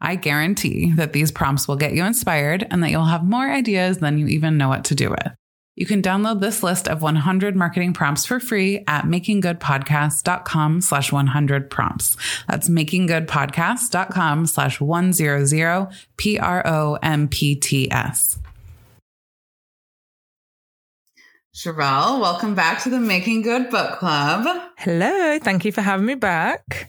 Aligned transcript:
I 0.00 0.16
guarantee 0.16 0.92
that 0.92 1.12
these 1.12 1.32
prompts 1.32 1.66
will 1.66 1.76
get 1.76 1.92
you 1.92 2.04
inspired 2.04 2.66
and 2.70 2.82
that 2.82 2.90
you'll 2.90 3.04
have 3.04 3.24
more 3.24 3.50
ideas 3.50 3.98
than 3.98 4.18
you 4.18 4.26
even 4.28 4.56
know 4.56 4.68
what 4.68 4.84
to 4.86 4.94
do 4.94 5.10
with. 5.10 5.32
You 5.78 5.86
can 5.86 6.02
download 6.02 6.40
this 6.40 6.64
list 6.64 6.88
of 6.88 7.02
100 7.02 7.54
marketing 7.54 7.92
prompts 7.92 8.26
for 8.26 8.40
free 8.40 8.82
at 8.88 9.04
makinggoodpodcast.com 9.04 10.80
slash 10.80 11.12
100 11.12 11.70
prompts. 11.70 12.16
That's 12.48 12.68
makinggoodpodcast.com 12.68 14.46
slash 14.46 14.80
100 14.80 15.88
P-R-O-M-P-T-S. 16.16 16.98
Sherelle, 21.54 22.20
welcome 22.20 22.54
back 22.56 22.82
to 22.82 22.90
the 22.90 22.98
Making 23.00 23.42
Good 23.42 23.70
Book 23.70 23.98
Club. 23.98 24.46
Hello. 24.78 25.38
Thank 25.38 25.64
you 25.64 25.72
for 25.72 25.82
having 25.82 26.06
me 26.06 26.14
back. 26.16 26.88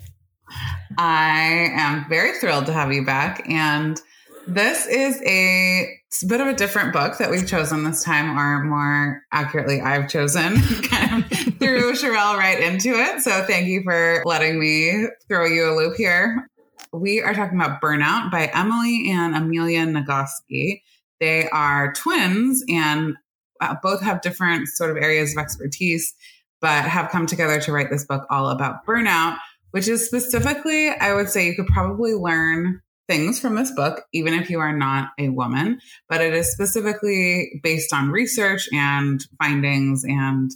I 0.98 1.70
am 1.74 2.08
very 2.10 2.38
thrilled 2.40 2.66
to 2.68 2.74
have 2.74 2.92
you 2.92 3.06
back. 3.06 3.48
And 3.50 4.02
this 4.48 4.88
is 4.88 5.22
a 5.22 5.88
bit 6.28 6.42
of 6.42 6.48
a 6.48 6.54
different 6.54 6.92
book 6.92 7.18
that 7.20 7.30
we've 7.30 7.48
chosen 7.48 7.84
this 7.84 8.04
time, 8.04 8.38
or 8.38 8.64
more 8.64 9.22
accurately, 9.32 9.80
I've 9.82 10.10
chosen 10.10 10.58
threw 10.58 11.94
Sherelle 11.94 12.38
right 12.38 12.60
into 12.60 12.90
it. 12.90 13.22
So 13.22 13.44
thank 13.46 13.68
you 13.68 13.84
for 13.84 14.24
letting 14.26 14.60
me 14.60 15.06
throw 15.28 15.46
you 15.46 15.72
a 15.72 15.76
loop 15.76 15.96
here. 15.98 16.48
We 16.92 17.22
are 17.22 17.36
talking 17.36 17.60
about 17.60 17.82
Burnout 17.82 18.32
by 18.32 18.50
Emily 18.54 19.12
and 19.12 19.36
Amelia 19.36 19.86
Nagoski. 19.86 20.82
They 21.20 21.48
are 21.50 21.94
twins 21.94 22.64
and 22.68 23.16
uh, 23.62 23.76
both 23.84 24.02
have 24.02 24.22
different 24.22 24.68
sort 24.70 24.90
of 24.90 24.98
areas 24.98 25.34
of 25.34 25.38
expertise, 25.38 26.16
but 26.62 26.86
have 26.86 27.12
come 27.12 27.28
together 27.28 27.62
to 27.62 27.72
write 27.72 27.92
this 27.92 28.06
book 28.06 28.26
all 28.30 28.50
about 28.50 28.86
burnout 28.86 29.38
which 29.72 29.88
is 29.88 30.06
specifically, 30.06 30.90
I 30.90 31.14
would 31.14 31.30
say 31.30 31.46
you 31.46 31.56
could 31.56 31.68
probably 31.68 32.14
learn 32.14 32.82
things 33.08 33.40
from 33.40 33.56
this 33.56 33.72
book, 33.72 34.04
even 34.14 34.34
if 34.36 34.50
you 34.50 34.60
are 34.60 34.76
not 34.76 35.10
a 35.18 35.30
woman, 35.30 35.80
but 36.08 36.22
it 36.22 36.34
is 36.34 36.52
specifically 36.52 37.60
based 37.64 37.92
on 37.92 38.12
research 38.12 38.70
and 38.72 39.20
findings 39.42 40.04
and 40.04 40.52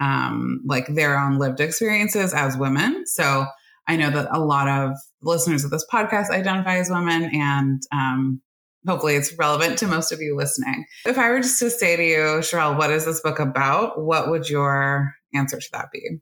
um, 0.00 0.62
like 0.64 0.86
their 0.88 1.18
own 1.18 1.38
lived 1.38 1.60
experiences 1.60 2.32
as 2.32 2.56
women. 2.56 3.06
So 3.06 3.46
I 3.86 3.96
know 3.96 4.10
that 4.10 4.28
a 4.30 4.40
lot 4.40 4.68
of 4.68 4.96
listeners 5.22 5.64
of 5.64 5.70
this 5.70 5.86
podcast 5.92 6.30
identify 6.30 6.78
as 6.78 6.90
women 6.90 7.30
and 7.32 7.82
um, 7.92 8.40
hopefully 8.86 9.16
it's 9.16 9.36
relevant 9.38 9.78
to 9.78 9.86
most 9.86 10.12
of 10.12 10.20
you 10.20 10.36
listening. 10.36 10.86
If 11.04 11.18
I 11.18 11.28
were 11.30 11.40
just 11.40 11.58
to 11.58 11.70
say 11.70 11.96
to 11.96 12.04
you, 12.04 12.18
Sherelle, 12.40 12.78
what 12.78 12.90
is 12.90 13.04
this 13.04 13.20
book 13.20 13.38
about? 13.38 14.02
What 14.02 14.30
would 14.30 14.48
your 14.48 15.12
answer 15.34 15.58
to 15.58 15.68
that 15.72 15.90
be? 15.92 16.20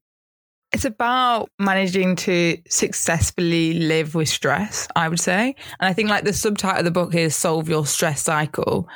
It's 0.72 0.84
about 0.84 1.48
managing 1.58 2.16
to 2.16 2.58
successfully 2.68 3.74
live 3.74 4.14
with 4.14 4.28
stress, 4.28 4.88
I 4.96 5.08
would 5.08 5.20
say. 5.20 5.54
And 5.80 5.88
I 5.88 5.92
think 5.92 6.10
like 6.10 6.24
the 6.24 6.32
subtitle 6.32 6.80
of 6.80 6.84
the 6.84 6.90
book 6.90 7.14
is 7.14 7.36
solve 7.36 7.68
your 7.68 7.86
stress 7.86 8.22
cycle. 8.22 8.88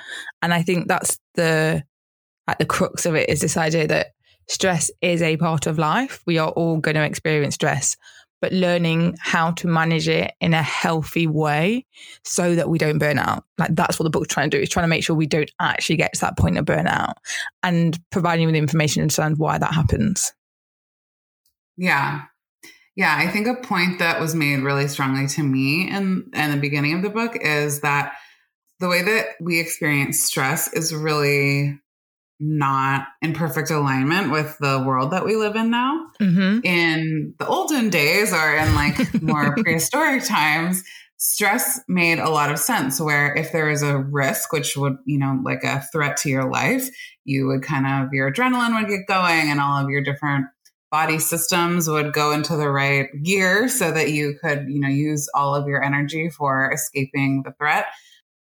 And 0.43 0.53
I 0.53 0.63
think 0.63 0.89
that's 0.89 1.19
the 1.35 1.85
like 2.47 2.59
the 2.59 2.67
crux 2.67 3.07
of 3.07 3.15
it 3.15 3.29
is 3.29 3.41
this 3.41 3.57
idea 3.57 3.87
that 3.87 4.09
stress 4.49 4.91
is 5.01 5.23
a 5.23 5.37
part 5.37 5.67
of 5.67 5.79
life. 5.79 6.21
We 6.27 6.39
are 6.39 6.51
all 6.51 6.79
going 6.79 6.97
to 6.97 7.05
experience 7.05 7.55
stress, 7.55 7.97
but 8.41 8.53
learning 8.53 9.17
how 9.21 9.53
to 9.53 9.69
manage 9.69 10.09
it 10.09 10.33
in 10.41 10.55
a 10.55 10.63
healthy 10.63 11.29
way 11.29 11.87
so 12.25 12.57
that 12.57 12.69
we 12.69 12.79
don't 12.79 12.99
burn 12.99 13.19
out. 13.19 13.45
Like 13.59 13.77
that's 13.77 13.99
what 13.99 14.05
the 14.05 14.11
book's 14.11 14.29
trying 14.29 14.51
to 14.51 14.57
do. 14.57 14.63
Is 14.63 14.69
trying 14.69 14.85
to 14.85 14.89
make 14.89 15.05
sure 15.05 15.15
we 15.15 15.27
don't 15.27 15.51
actually 15.61 15.97
get 15.97 16.15
to 16.15 16.21
that 16.23 16.37
point 16.37 16.59
of 16.59 16.65
burnout 16.65 17.15
and 17.63 17.99
providing 18.11 18.43
you 18.43 18.49
with 18.49 18.57
information 18.57 19.01
to 19.01 19.05
understand 19.05 19.39
why 19.39 19.59
that 19.59 19.73
happens. 19.73 20.33
Yeah. 21.81 22.23
Yeah, 22.95 23.17
I 23.17 23.29
think 23.29 23.47
a 23.47 23.55
point 23.55 24.01
that 24.01 24.21
was 24.21 24.35
made 24.35 24.61
really 24.61 24.87
strongly 24.87 25.27
to 25.29 25.43
me 25.43 25.89
in, 25.89 26.31
in 26.35 26.51
the 26.51 26.59
beginning 26.61 26.95
of 26.95 27.03
the 27.03 27.09
book 27.09 27.37
is 27.41 27.81
that 27.81 28.13
the 28.81 28.89
way 28.89 29.03
that 29.03 29.29
we 29.41 29.59
experience 29.59 30.23
stress 30.23 30.73
is 30.75 30.95
really 30.95 31.81
not 32.39 33.07
in 33.23 33.33
perfect 33.33 33.71
alignment 33.71 34.31
with 34.31 34.57
the 34.59 34.83
world 34.87 35.13
that 35.13 35.25
we 35.25 35.37
live 35.37 35.57
in 35.57 35.71
now. 35.71 36.07
Mm-hmm. 36.21 36.61
In 36.65 37.35
the 37.39 37.47
olden 37.47 37.89
days 37.89 38.33
or 38.35 38.57
in 38.57 38.75
like 38.75 39.23
more 39.23 39.55
prehistoric 39.57 40.25
times, 40.25 40.83
stress 41.17 41.81
made 41.89 42.19
a 42.19 42.31
lot 42.31 42.51
of 42.51 42.59
sense 42.59 43.01
where 43.01 43.35
if 43.35 43.53
there 43.53 43.71
is 43.71 43.83
a 43.83 43.97
risk, 43.97 44.53
which 44.53 44.77
would, 44.77 44.97
you 45.07 45.19
know, 45.19 45.39
like 45.43 45.65
a 45.65 45.81
threat 45.93 46.19
to 46.19 46.29
your 46.29 46.51
life, 46.51 46.89
you 47.25 47.47
would 47.47 47.63
kind 47.63 47.87
of, 47.87 48.13
your 48.13 48.31
adrenaline 48.31 48.79
would 48.79 48.89
get 48.89 49.07
going 49.07 49.51
and 49.51 49.61
all 49.61 49.83
of 49.83 49.89
your 49.89 50.03
different 50.03 50.47
body 50.91 51.19
systems 51.19 51.89
would 51.89 52.13
go 52.13 52.33
into 52.33 52.57
the 52.57 52.69
right 52.71 53.09
gear 53.23 53.69
so 53.69 53.93
that 53.93 54.11
you 54.11 54.37
could, 54.43 54.67
you 54.69 54.81
know, 54.81 54.89
use 54.89 55.29
all 55.35 55.55
of 55.55 55.67
your 55.67 55.83
energy 55.83 56.29
for 56.29 56.71
escaping 56.73 57.43
the 57.45 57.53
threat. 57.53 57.87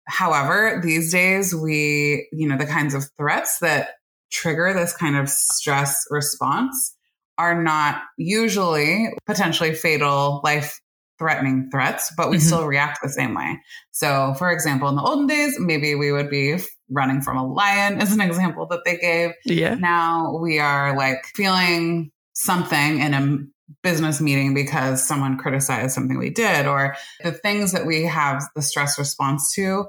However, 0.07 0.81
these 0.83 1.13
days 1.13 1.55
we, 1.55 2.27
you 2.33 2.49
know, 2.49 2.57
the 2.57 2.67
kinds 2.67 2.95
of 2.95 3.05
threats 3.17 3.59
that 3.59 3.91
trigger 4.31 4.73
this 4.73 4.97
kind 4.97 5.17
of 5.17 5.29
stress 5.29 6.07
response 6.11 6.95
are 7.37 7.63
not 7.63 8.03
usually 8.17 9.09
potentially 9.27 9.75
fatal 9.75 10.41
life 10.43 10.81
threatening 11.19 11.69
threats, 11.71 12.13
but 12.17 12.31
we 12.31 12.37
mm-hmm. 12.37 12.47
still 12.47 12.67
react 12.67 13.01
the 13.03 13.09
same 13.09 13.35
way. 13.35 13.59
So, 13.91 14.35
for 14.39 14.51
example, 14.51 14.89
in 14.89 14.97
the 14.97 15.03
olden 15.03 15.27
days, 15.27 15.59
maybe 15.59 15.95
we 15.95 16.13
would 16.13 16.31
be 16.31 16.59
running 16.89 17.21
from 17.21 17.37
a 17.37 17.47
lion, 17.47 18.01
as 18.01 18.13
an 18.13 18.21
example 18.21 18.67
that 18.67 18.85
they 18.85 18.97
gave. 18.97 19.33
Yeah. 19.45 19.75
Now 19.75 20.39
we 20.41 20.59
are 20.59 20.97
like 20.97 21.25
feeling 21.35 22.11
something 22.39 23.01
in 23.01 23.15
a 23.15 23.39
business 23.83 24.21
meeting 24.21 24.55
because 24.55 25.07
someone 25.07 25.37
criticized 25.37 25.93
something 25.93 26.19
we 26.19 26.31
did, 26.31 26.67
or 26.67 26.97
the 27.23 27.33
things 27.33 27.73
that 27.73 27.85
we 27.85 28.05
have 28.05 28.45
the 28.55 28.63
stress 28.63 28.99
response 28.99 29.53
to 29.55 29.87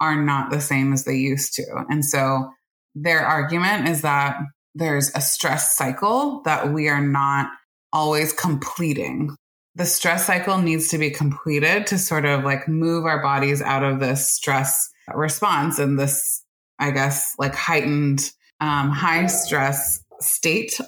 are 0.00 0.16
not 0.16 0.50
the 0.50 0.60
same 0.60 0.92
as 0.92 1.04
they 1.04 1.14
used 1.14 1.54
to. 1.54 1.64
And 1.90 2.04
so 2.04 2.50
their 2.94 3.20
argument 3.20 3.88
is 3.88 4.02
that 4.02 4.38
there's 4.74 5.14
a 5.14 5.20
stress 5.20 5.76
cycle 5.76 6.42
that 6.44 6.72
we 6.72 6.88
are 6.88 7.02
not 7.02 7.50
always 7.92 8.32
completing. 8.32 9.36
The 9.74 9.84
stress 9.84 10.26
cycle 10.26 10.58
needs 10.58 10.88
to 10.88 10.98
be 10.98 11.10
completed 11.10 11.86
to 11.88 11.98
sort 11.98 12.24
of 12.24 12.44
like 12.44 12.66
move 12.66 13.04
our 13.04 13.22
bodies 13.22 13.60
out 13.60 13.84
of 13.84 14.00
this 14.00 14.30
stress 14.30 14.88
response 15.14 15.78
and 15.78 15.98
this, 15.98 16.42
I 16.78 16.92
guess, 16.92 17.34
like 17.38 17.54
heightened 17.54 18.30
um, 18.60 18.90
high 18.90 19.26
stress 19.26 20.02
state 20.20 20.80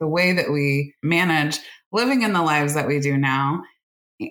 the 0.00 0.08
way 0.08 0.32
that 0.32 0.50
we 0.50 0.94
manage 1.02 1.58
living 1.92 2.22
in 2.22 2.32
the 2.32 2.42
lives 2.42 2.74
that 2.74 2.88
we 2.88 3.00
do 3.00 3.16
now, 3.16 3.62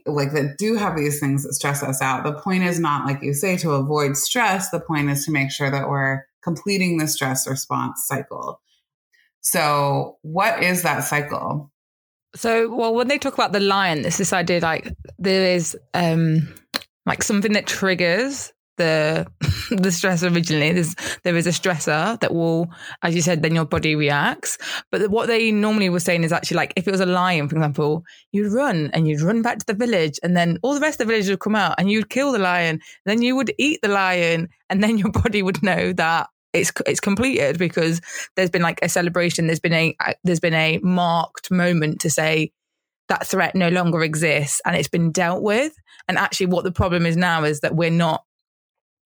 like 0.05 0.33
that 0.33 0.57
do 0.57 0.75
have 0.75 0.95
these 0.95 1.19
things 1.19 1.43
that 1.43 1.53
stress 1.53 1.83
us 1.83 2.01
out. 2.01 2.23
The 2.23 2.33
point 2.33 2.63
is 2.63 2.79
not, 2.79 3.05
like 3.05 3.21
you 3.21 3.33
say, 3.33 3.57
to 3.57 3.71
avoid 3.71 4.17
stress. 4.17 4.69
The 4.69 4.79
point 4.79 5.09
is 5.09 5.25
to 5.25 5.31
make 5.31 5.51
sure 5.51 5.71
that 5.71 5.89
we're 5.89 6.23
completing 6.43 6.97
the 6.97 7.07
stress 7.07 7.47
response 7.47 8.05
cycle. 8.07 8.61
So, 9.41 10.17
what 10.21 10.61
is 10.61 10.83
that 10.83 11.01
cycle? 11.01 11.71
So, 12.35 12.73
well, 12.73 12.93
when 12.93 13.07
they 13.07 13.17
talk 13.17 13.33
about 13.33 13.51
the 13.51 13.59
lion, 13.59 14.05
it's 14.05 14.17
this 14.17 14.33
idea 14.33 14.59
like 14.59 14.93
there 15.17 15.55
is 15.55 15.77
um 15.93 16.53
like 17.05 17.23
something 17.23 17.53
that 17.53 17.65
triggers 17.65 18.53
the 18.79 19.27
the 19.69 19.91
stress 19.91 20.23
originally. 20.23 20.71
There's 20.71 20.95
there 21.23 21.37
is 21.37 21.45
a 21.45 21.51
stressor 21.51 22.19
that 22.19 22.33
will, 22.33 22.67
as 23.03 23.13
you 23.13 23.21
said, 23.21 23.43
then 23.43 23.53
your 23.53 23.65
body 23.65 23.95
reacts. 23.95 24.57
But 24.91 25.11
what 25.11 25.27
they 25.27 25.51
normally 25.51 25.89
were 25.89 25.99
saying 25.99 26.23
is 26.23 26.33
actually 26.33 26.57
like 26.57 26.73
if 26.75 26.87
it 26.87 26.91
was 26.91 27.01
a 27.01 27.05
lion, 27.05 27.47
for 27.47 27.55
example, 27.55 28.03
you'd 28.31 28.51
run 28.51 28.89
and 28.93 29.07
you'd 29.07 29.21
run 29.21 29.43
back 29.43 29.59
to 29.59 29.65
the 29.67 29.75
village, 29.75 30.19
and 30.23 30.35
then 30.35 30.57
all 30.63 30.73
the 30.73 30.79
rest 30.79 30.99
of 30.99 31.05
the 31.05 31.13
village 31.13 31.29
would 31.29 31.39
come 31.39 31.55
out, 31.55 31.75
and 31.77 31.91
you'd 31.91 32.09
kill 32.09 32.31
the 32.31 32.39
lion. 32.39 32.79
Then 33.05 33.21
you 33.21 33.35
would 33.35 33.53
eat 33.59 33.81
the 33.83 33.89
lion, 33.89 34.49
and 34.69 34.81
then 34.81 34.97
your 34.97 35.11
body 35.23 35.43
would 35.43 35.61
know 35.61 35.93
that 35.93 36.27
it's 36.53 36.71
it's 36.87 36.99
completed 36.99 37.59
because 37.59 38.01
there's 38.35 38.49
been 38.49 38.63
like 38.63 38.79
a 38.81 38.89
celebration. 38.89 39.45
There's 39.45 39.59
been 39.59 39.73
a 39.73 39.95
there's 40.23 40.39
been 40.39 40.55
a 40.55 40.79
marked 40.79 41.51
moment 41.51 42.01
to 42.01 42.09
say 42.09 42.51
that 43.09 43.25
threat 43.25 43.55
no 43.55 43.69
longer 43.69 44.03
exists 44.03 44.61
and 44.65 44.75
it's 44.75 44.87
been 44.87 45.11
dealt 45.11 45.41
with. 45.41 45.73
And 46.07 46.17
actually, 46.17 46.47
what 46.47 46.63
the 46.63 46.71
problem 46.71 47.05
is 47.05 47.17
now 47.17 47.43
is 47.43 47.59
that 47.59 47.75
we're 47.75 47.91
not 47.91 48.23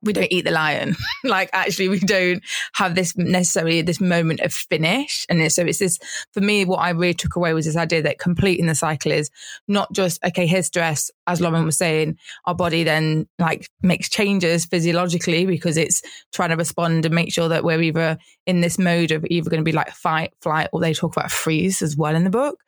we 0.03 0.13
don't 0.13 0.31
eat 0.31 0.45
the 0.45 0.51
lion. 0.51 0.95
like 1.23 1.50
actually 1.53 1.89
we 1.89 2.00
don't 2.00 2.44
have 2.73 2.95
this 2.95 3.15
necessarily 3.17 3.81
this 3.81 4.01
moment 4.01 4.41
of 4.41 4.53
finish. 4.53 5.25
And 5.29 5.51
so 5.51 5.63
it's 5.63 5.79
this, 5.79 5.97
for 6.31 6.41
me, 6.41 6.65
what 6.65 6.77
I 6.77 6.89
really 6.89 7.13
took 7.13 7.35
away 7.35 7.53
was 7.53 7.65
this 7.65 7.77
idea 7.77 8.01
that 8.03 8.19
completing 8.19 8.67
the 8.67 8.75
cycle 8.75 9.11
is 9.11 9.31
not 9.67 9.91
just, 9.94 10.23
okay, 10.23 10.45
here's 10.45 10.67
stress. 10.67 11.09
As 11.25 11.39
Lauren 11.39 11.65
was 11.65 11.77
saying, 11.77 12.17
our 12.45 12.55
body 12.55 12.83
then 12.83 13.27
like 13.39 13.69
makes 13.81 14.09
changes 14.09 14.65
physiologically 14.65 15.45
because 15.45 15.77
it's 15.77 16.01
trying 16.33 16.49
to 16.49 16.56
respond 16.56 17.06
and 17.06 17.15
make 17.15 17.33
sure 17.33 17.47
that 17.49 17.63
we're 17.63 17.81
either 17.81 18.17
in 18.45 18.61
this 18.61 18.77
mode 18.77 19.11
of 19.11 19.25
either 19.29 19.49
going 19.49 19.61
to 19.61 19.63
be 19.63 19.71
like 19.71 19.91
fight, 19.91 20.33
flight, 20.41 20.67
or 20.73 20.81
they 20.81 20.94
talk 20.94 21.15
about 21.15 21.31
freeze 21.31 21.81
as 21.81 21.95
well 21.95 22.15
in 22.15 22.25
the 22.25 22.29
book. 22.29 22.59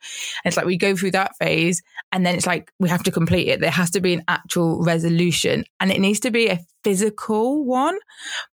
And 0.44 0.50
it's 0.50 0.56
like 0.56 0.66
we 0.66 0.78
go 0.78 0.96
through 0.96 1.10
that 1.12 1.36
phase 1.36 1.82
and 2.12 2.24
then 2.24 2.34
it's 2.34 2.46
like 2.46 2.72
we 2.78 2.88
have 2.88 3.02
to 3.02 3.10
complete 3.10 3.48
it. 3.48 3.60
There 3.60 3.70
has 3.70 3.90
to 3.90 4.00
be 4.00 4.14
an 4.14 4.24
actual 4.28 4.82
resolution 4.82 5.64
and 5.80 5.90
it 5.90 6.00
needs 6.00 6.20
to 6.20 6.30
be 6.30 6.48
a 6.48 6.60
physical 6.82 7.25
one 7.34 7.98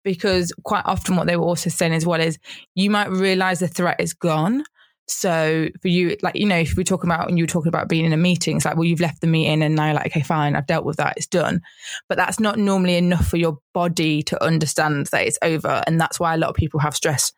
because 0.04 0.54
quite 0.64 0.84
often 0.86 1.16
what 1.16 1.28
they 1.28 1.38
were 1.38 1.46
also 1.46 1.70
saying 1.70 1.94
as 1.94 2.06
well 2.06 2.20
is 2.20 2.38
you 2.76 2.90
might 2.90 3.10
realize 3.10 3.60
the 3.60 3.68
threat 3.68 4.00
is 4.00 4.14
gone. 4.14 4.64
So 5.08 5.68
for 5.82 5.90
you, 5.90 6.16
like, 6.22 6.36
you 6.36 6.46
know, 6.46 6.58
if 6.58 6.78
we're 6.78 6.84
talking 6.84 7.10
about, 7.10 7.28
and 7.28 7.38
you 7.38 7.44
were 7.44 7.50
talking 7.50 7.68
about 7.68 7.90
being 7.90 8.06
in 8.06 8.14
a 8.14 8.18
meeting, 8.18 8.56
it's 8.56 8.66
like, 8.66 8.76
well, 8.76 8.86
you've 8.86 9.02
left 9.02 9.22
the 9.22 9.28
meeting 9.28 9.62
and 9.62 9.76
now 9.76 9.88
you're 9.88 9.96
like, 9.96 10.08
okay, 10.08 10.22
fine, 10.22 10.56
I've 10.56 10.68
dealt 10.68 10.86
with 10.86 10.98
that, 10.98 11.16
it's 11.18 11.28
done. 11.28 11.62
But 12.08 12.18
that's 12.18 12.40
not 12.40 12.58
normally 12.58 12.96
enough 12.96 13.28
for 13.28 13.38
your 13.38 13.60
body 13.74 14.24
to 14.24 14.44
understand 14.44 15.08
that 15.08 15.28
it's 15.28 15.40
over. 15.42 15.84
And 15.86 16.00
that's 16.00 16.20
why 16.20 16.34
a 16.34 16.38
lot 16.38 16.50
of 16.50 16.56
people 16.56 16.80
have 16.80 16.96
stress. 16.96 17.34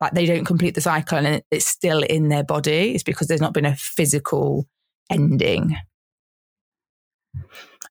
Like 0.00 0.12
they 0.12 0.26
don't 0.26 0.44
complete 0.44 0.74
the 0.74 0.80
cycle 0.80 1.18
and 1.18 1.42
it's 1.50 1.66
still 1.66 2.02
in 2.02 2.28
their 2.28 2.44
body. 2.44 2.94
It's 2.94 3.04
because 3.04 3.28
there's 3.28 3.40
not 3.40 3.54
been 3.54 3.66
a 3.66 3.76
physical 3.76 4.66
ending 5.10 5.76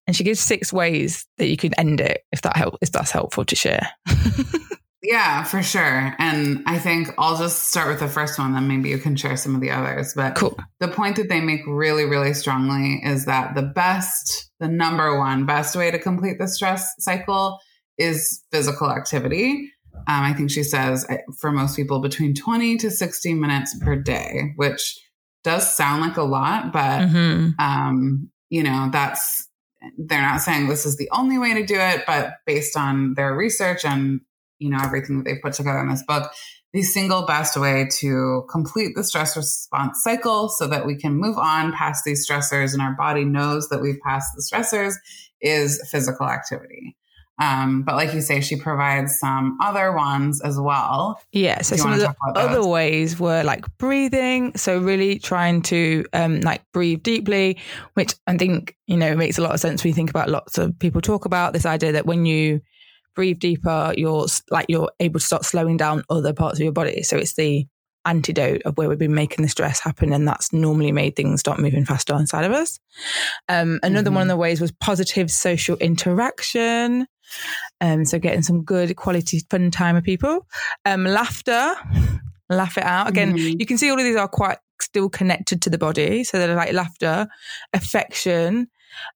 and 0.07 0.15
she 0.15 0.23
gives 0.23 0.39
six 0.39 0.73
ways 0.73 1.25
that 1.37 1.47
you 1.47 1.57
can 1.57 1.73
end 1.75 2.01
it 2.01 2.23
if 2.31 2.41
that 2.41 2.55
help 2.55 2.77
if 2.81 2.91
that's 2.91 3.11
helpful 3.11 3.45
to 3.45 3.55
share. 3.55 3.89
yeah, 5.03 5.43
for 5.43 5.61
sure. 5.61 6.15
And 6.19 6.63
I 6.65 6.79
think 6.79 7.09
I'll 7.17 7.37
just 7.37 7.69
start 7.69 7.89
with 7.89 7.99
the 7.99 8.07
first 8.07 8.37
one, 8.39 8.53
then 8.53 8.67
maybe 8.67 8.89
you 8.89 8.97
can 8.97 9.15
share 9.15 9.37
some 9.37 9.55
of 9.55 9.61
the 9.61 9.71
others. 9.71 10.13
But 10.15 10.35
cool. 10.35 10.57
the 10.79 10.87
point 10.87 11.17
that 11.17 11.29
they 11.29 11.41
make 11.41 11.61
really, 11.67 12.05
really 12.05 12.33
strongly 12.33 13.01
is 13.03 13.25
that 13.25 13.55
the 13.55 13.61
best, 13.61 14.49
the 14.59 14.67
number 14.67 15.17
one 15.19 15.45
best 15.45 15.75
way 15.75 15.91
to 15.91 15.99
complete 15.99 16.37
the 16.39 16.47
stress 16.47 16.93
cycle 16.99 17.59
is 17.97 18.43
physical 18.51 18.89
activity. 18.89 19.69
Um, 20.07 20.23
I 20.23 20.33
think 20.33 20.51
she 20.51 20.63
says 20.63 21.05
for 21.39 21.51
most 21.51 21.75
people 21.75 21.99
between 21.99 22.33
20 22.33 22.77
to 22.77 22.91
60 22.91 23.33
minutes 23.35 23.77
per 23.79 23.95
day, 23.95 24.53
which 24.55 24.99
does 25.43 25.75
sound 25.75 26.01
like 26.01 26.17
a 26.17 26.23
lot, 26.23 26.73
but 26.73 27.01
mm-hmm. 27.07 27.49
um, 27.59 28.29
you 28.49 28.63
know, 28.63 28.89
that's 28.91 29.47
they're 29.97 30.21
not 30.21 30.41
saying 30.41 30.67
this 30.67 30.85
is 30.85 30.97
the 30.97 31.09
only 31.11 31.37
way 31.37 31.53
to 31.53 31.65
do 31.65 31.75
it, 31.75 32.03
but 32.05 32.35
based 32.45 32.77
on 32.77 33.13
their 33.15 33.35
research 33.35 33.85
and 33.85 34.21
you 34.59 34.69
know 34.69 34.79
everything 34.81 35.17
that 35.17 35.25
they've 35.25 35.41
put 35.41 35.53
together 35.53 35.79
in 35.79 35.89
this 35.89 36.03
book, 36.03 36.31
the 36.73 36.81
single 36.81 37.25
best 37.25 37.55
way 37.57 37.87
to 37.99 38.45
complete 38.49 38.95
the 38.95 39.03
stress 39.03 39.37
response 39.37 40.01
cycle 40.03 40.49
so 40.49 40.67
that 40.67 40.85
we 40.85 40.95
can 40.95 41.13
move 41.15 41.37
on 41.37 41.73
past 41.73 42.03
these 42.05 42.27
stressors 42.27 42.73
and 42.73 42.81
our 42.81 42.95
body 42.97 43.25
knows 43.25 43.69
that 43.69 43.81
we've 43.81 43.99
passed 44.05 44.33
the 44.35 44.41
stressors 44.41 44.93
is 45.41 45.81
physical 45.91 46.27
activity. 46.27 46.95
Um, 47.41 47.81
but 47.81 47.95
like 47.95 48.13
you 48.13 48.21
say, 48.21 48.41
she 48.41 48.55
provides 48.55 49.17
some 49.19 49.57
other 49.61 49.91
ones 49.95 50.39
as 50.41 50.59
well. 50.59 51.19
Yeah. 51.31 51.61
So 51.61 51.75
some 51.75 51.93
of 51.93 51.99
the 51.99 52.15
other 52.35 52.65
ways 52.65 53.19
were 53.19 53.43
like 53.43 53.65
breathing. 53.77 54.55
So 54.55 54.77
really 54.77 55.17
trying 55.17 55.63
to 55.63 56.05
um, 56.13 56.41
like 56.41 56.61
breathe 56.73 57.01
deeply, 57.01 57.57
which 57.95 58.13
I 58.27 58.37
think, 58.37 58.75
you 58.85 58.97
know, 58.97 59.15
makes 59.15 59.37
a 59.37 59.41
lot 59.41 59.53
of 59.53 59.59
sense 59.59 59.83
when 59.83 59.89
you 59.89 59.95
think 59.95 60.11
about 60.11 60.29
lots 60.29 60.57
of 60.57 60.77
people 60.77 61.01
talk 61.01 61.25
about 61.25 61.53
this 61.53 61.65
idea 61.65 61.93
that 61.93 62.05
when 62.05 62.25
you 62.25 62.61
breathe 63.15 63.39
deeper, 63.39 63.93
you're 63.97 64.27
like, 64.51 64.67
you're 64.69 64.91
able 64.99 65.19
to 65.19 65.25
start 65.25 65.43
slowing 65.43 65.77
down 65.77 66.03
other 66.09 66.33
parts 66.33 66.59
of 66.59 66.63
your 66.63 66.71
body. 66.71 67.01
So 67.01 67.17
it's 67.17 67.33
the 67.33 67.65
antidote 68.05 68.61
of 68.63 68.77
where 68.77 68.89
we've 68.89 68.99
been 68.99 69.13
making 69.15 69.43
the 69.43 69.49
stress 69.49 69.79
happen. 69.79 70.13
And 70.13 70.27
that's 70.27 70.53
normally 70.53 70.91
made 70.91 71.15
things 71.15 71.39
start 71.39 71.59
moving 71.59 71.85
faster 71.85 72.15
inside 72.15 72.45
of 72.45 72.51
us. 72.51 72.79
Um, 73.49 73.79
another 73.81 74.09
mm-hmm. 74.09 74.15
one 74.15 74.21
of 74.23 74.27
the 74.27 74.37
ways 74.37 74.61
was 74.61 74.71
positive 74.71 75.31
social 75.31 75.77
interaction. 75.77 77.07
Um, 77.81 78.05
so 78.05 78.19
getting 78.19 78.41
some 78.41 78.63
good 78.63 78.95
quality 78.95 79.41
fun 79.49 79.71
time 79.71 79.95
with 79.95 80.03
people. 80.03 80.47
Um, 80.85 81.05
laughter, 81.05 81.73
laugh 82.49 82.77
it 82.77 82.83
out. 82.83 83.09
Again, 83.09 83.35
mm-hmm. 83.35 83.59
you 83.59 83.65
can 83.65 83.77
see 83.77 83.89
all 83.89 83.97
of 83.97 84.03
these 84.03 84.15
are 84.15 84.27
quite 84.27 84.57
still 84.81 85.09
connected 85.09 85.61
to 85.63 85.69
the 85.69 85.77
body. 85.77 86.23
So 86.23 86.37
they're 86.37 86.55
like 86.55 86.73
laughter, 86.73 87.27
affection. 87.73 88.67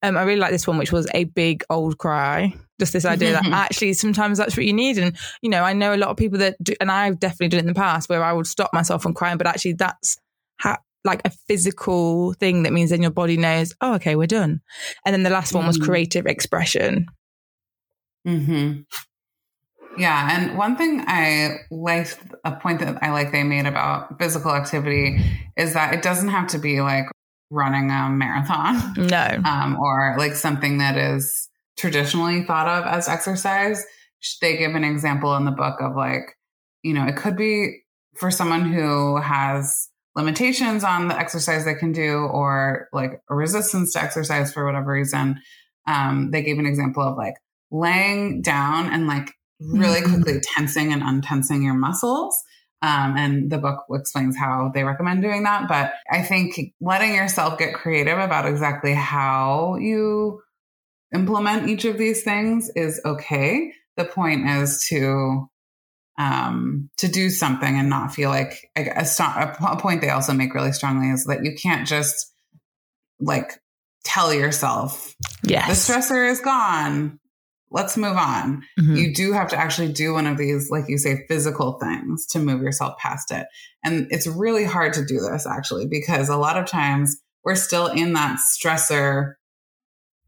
Um, 0.02 0.18
I 0.18 0.24
really 0.24 0.40
like 0.40 0.52
this 0.52 0.66
one, 0.66 0.78
which 0.78 0.92
was 0.92 1.08
a 1.14 1.26
big 1.26 1.64
old 1.70 1.98
cry. 1.98 2.54
Just 2.80 2.94
this 2.94 3.06
idea 3.06 3.34
that 3.34 3.46
actually 3.46 3.94
sometimes 3.94 4.38
that's 4.38 4.56
what 4.56 4.66
you 4.66 4.74
need. 4.74 4.98
And, 4.98 5.16
you 5.42 5.50
know, 5.50 5.64
I 5.64 5.74
know 5.74 5.94
a 5.94 5.98
lot 5.98 6.10
of 6.10 6.18
people 6.18 6.40
that 6.40 6.56
do, 6.62 6.74
and 6.80 6.92
I've 6.92 7.20
definitely 7.20 7.50
done 7.50 7.60
it 7.60 7.62
in 7.62 7.68
the 7.68 7.74
past 7.74 8.10
where 8.10 8.24
I 8.24 8.34
would 8.34 8.48
stop 8.48 8.74
myself 8.74 9.02
from 9.02 9.14
crying, 9.14 9.38
but 9.38 9.48
actually 9.48 9.74
that's 9.74 10.18
how, 10.58 10.78
like 11.04 11.22
a 11.26 11.32
physical 11.48 12.34
thing 12.34 12.64
that 12.64 12.74
means 12.74 12.90
then 12.90 13.02
your 13.02 13.12
body 13.12 13.38
knows, 13.38 13.74
oh, 13.82 13.96
okay, 13.96 14.16
we're 14.16 14.28
done. 14.28 14.62
And 15.06 15.14
then 15.14 15.24
the 15.24 15.30
last 15.30 15.54
one 15.54 15.66
was 15.66 15.80
mm. 15.80 15.86
creative 15.86 16.26
expression. 16.26 17.08
Hmm. 18.28 18.82
Yeah, 19.98 20.38
and 20.38 20.58
one 20.58 20.76
thing 20.76 21.04
I 21.08 21.60
liked, 21.72 22.20
a 22.44 22.52
point 22.52 22.82
that 22.82 23.02
I 23.02 23.12
like 23.12 23.32
they 23.32 23.44
made 23.44 23.66
about 23.66 24.20
physical 24.20 24.52
activity 24.52 25.18
is 25.56 25.74
that 25.74 25.94
it 25.94 26.04
doesn't 26.04 26.28
have 26.30 26.48
to 26.50 26.60
be 26.60 26.82
like 26.82 27.06
running 27.50 27.90
a 27.90 28.10
marathon, 28.10 28.94
no, 28.98 29.42
um, 29.46 29.80
or 29.80 30.16
like 30.18 30.36
something 30.36 30.78
that 30.80 30.98
is 30.98 31.50
traditionally 31.78 32.44
thought 32.44 32.68
of 32.68 32.86
as 32.86 33.08
exercise. 33.08 33.84
They 34.42 34.58
give 34.58 34.76
an 34.76 34.84
example 34.84 35.36
in 35.36 35.46
the 35.46 35.52
book 35.52 35.80
of 35.80 35.96
like, 35.96 36.38
you 36.84 36.94
know, 36.94 37.06
it 37.06 37.16
could 37.16 37.38
be 37.38 37.78
for 38.18 38.30
someone 38.30 38.72
who 38.72 39.18
has 39.18 39.90
limitations 40.16 40.84
on 40.84 41.08
the 41.08 41.18
exercise 41.18 41.64
they 41.64 41.76
can 41.76 41.94
do 41.94 42.18
or 42.18 42.90
like 42.92 43.22
a 43.30 43.36
resistance 43.36 43.94
to 43.94 44.04
exercise 44.04 44.52
for 44.52 44.66
whatever 44.66 44.92
reason. 44.92 45.40
Um, 45.88 46.32
they 46.32 46.42
gave 46.42 46.60
an 46.60 46.66
example 46.66 47.04
of 47.04 47.16
like 47.16 47.36
laying 47.72 48.42
down 48.42 48.92
and 48.92 49.08
like 49.08 49.34
really 49.60 50.02
mm-hmm. 50.02 50.22
quickly 50.22 50.42
tensing 50.56 50.94
and 50.94 51.02
untensing 51.02 51.64
your 51.64 51.74
muscles. 51.74 52.42
Um, 52.82 53.18
and 53.18 53.52
the 53.52 53.58
book 53.58 53.86
explains 53.90 54.38
how 54.38 54.72
they 54.74 54.84
recommend 54.84 55.24
doing 55.24 55.44
that. 55.44 55.68
But 55.68 55.94
I 56.12 56.22
think 56.22 56.60
letting 56.80 57.16
yourself 57.16 57.58
get 57.58 57.74
creative 57.74 58.20
about 58.20 58.46
exactly 58.46 58.94
how 58.94 59.78
you 59.80 60.42
implement 61.14 61.70
each 61.70 61.86
of 61.86 61.98
these 61.98 62.24
things 62.24 62.70
is 62.76 63.02
okay. 63.04 63.74
The 63.96 64.06
point 64.06 64.48
is 64.48 64.86
to 64.90 65.50
um, 66.20 66.90
to 66.98 67.08
do 67.08 67.30
something 67.30 67.78
and 67.78 67.90
not 67.90 68.14
feel 68.14 68.30
like 68.30 68.70
a, 68.76 68.90
a, 68.90 69.56
a 69.72 69.78
point 69.80 70.02
they 70.02 70.10
also 70.10 70.34
make 70.34 70.54
really 70.54 70.72
strongly 70.72 71.10
is 71.10 71.26
that 71.26 71.44
you 71.44 71.54
can't 71.56 71.88
just 71.88 72.34
like 73.20 73.60
tell 74.04 74.34
yourself, 74.34 75.16
yes, 75.44 75.88
the 75.88 75.94
stressor 75.94 76.30
is 76.30 76.42
gone 76.42 77.20
let's 77.70 77.98
move 77.98 78.16
on. 78.16 78.64
Mm-hmm. 78.80 78.96
You 78.96 79.14
do 79.14 79.34
have 79.34 79.50
to 79.50 79.58
actually 79.58 79.92
do 79.92 80.14
one 80.14 80.26
of 80.28 80.38
these, 80.38 80.70
like 80.70 80.86
you 80.88 80.98
say, 80.98 81.26
physical 81.28 81.80
things 81.80 82.26
to 82.28 82.40
move 82.40 82.62
yourself 82.62 82.98
past 82.98 83.32
it. 83.32 83.48
And 83.84 84.08
it's 84.10 84.28
really 84.28 84.64
hard 84.64 84.94
to 84.94 85.06
do 85.06 85.20
this 85.20 85.46
actually, 85.46 85.86
because 85.88 86.30
a 86.30 86.38
lot 86.38 86.58
of 86.58 86.66
times 86.66 87.18
we're 87.44 87.56
still 87.56 87.88
in 87.88 88.14
that 88.14 88.40
stressor, 88.40 89.34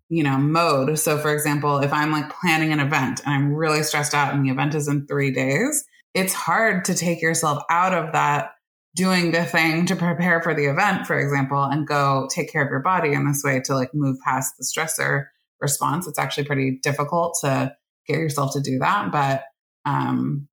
you 0.10 0.24
know, 0.24 0.38
mode. 0.38 0.98
So 1.00 1.18
for 1.18 1.34
example, 1.34 1.80
if 1.80 1.94
I'm 1.94 2.12
like 2.12 2.34
planning 2.42 2.72
an 2.74 2.80
event 2.80 3.22
and 3.26 3.34
I'm 3.34 3.54
really 3.54 3.84
stressed 3.84 4.14
out 4.14 4.34
and 4.34 4.46
the 4.46 4.52
event 4.52 4.76
is 4.76 4.88
in 4.88 5.08
three 5.08 5.32
days, 5.32 5.86
it's 6.14 6.34
hard 6.34 6.86
to 6.86 6.96
take 6.96 7.22
yourself 7.22 7.64
out 7.70 7.94
of 7.94 8.14
that 8.14 8.52
doing 8.96 9.32
the 9.32 9.46
thing 9.46 9.86
to 9.86 9.96
prepare 9.96 10.42
for 10.42 10.56
the 10.56 10.66
event, 10.66 11.06
for 11.06 11.18
example, 11.18 11.64
and 11.64 11.88
go 11.88 12.28
take 12.34 12.52
care 12.52 12.64
of 12.64 12.70
your 12.70 12.82
body 12.82 13.14
in 13.14 13.26
this 13.26 13.44
way 13.46 13.62
to 13.62 13.76
like 13.76 13.94
move 13.94 14.18
past 14.26 14.56
the 14.58 14.66
stressor 14.66 15.26
response. 15.62 16.08
It's 16.08 16.20
actually 16.20 16.46
pretty 16.46 16.80
difficult 16.82 17.38
to 17.42 17.74
get 18.08 18.18
yourself 18.18 18.54
to 18.54 18.62
do 18.62 18.80
that, 18.80 19.12
but 19.12 19.44
um, 19.86 20.48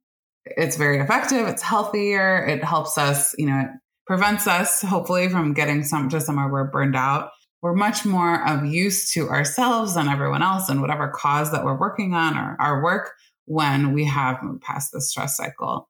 it's 0.44 0.76
very 0.76 0.98
effective. 0.98 1.46
It's 1.48 1.62
healthier. 1.62 2.44
It 2.46 2.62
helps 2.62 2.98
us, 2.98 3.34
you 3.38 3.46
know, 3.46 3.60
it 3.60 3.68
prevents 4.06 4.46
us 4.46 4.82
hopefully 4.82 5.28
from 5.28 5.54
getting 5.54 5.82
some 5.82 6.08
to 6.10 6.20
somewhere 6.20 6.48
we're 6.48 6.70
burned 6.70 6.96
out. 6.96 7.30
We're 7.62 7.74
much 7.74 8.04
more 8.04 8.46
of 8.46 8.64
use 8.64 9.12
to 9.14 9.28
ourselves 9.28 9.94
than 9.94 10.08
everyone 10.08 10.42
else 10.42 10.68
and 10.68 10.80
whatever 10.80 11.08
cause 11.08 11.50
that 11.50 11.64
we're 11.64 11.78
working 11.78 12.14
on 12.14 12.36
or 12.36 12.56
our 12.60 12.82
work 12.82 13.14
when 13.46 13.92
we 13.92 14.04
have 14.04 14.42
moved 14.42 14.62
past 14.62 14.92
the 14.92 15.00
stress 15.00 15.36
cycle. 15.36 15.88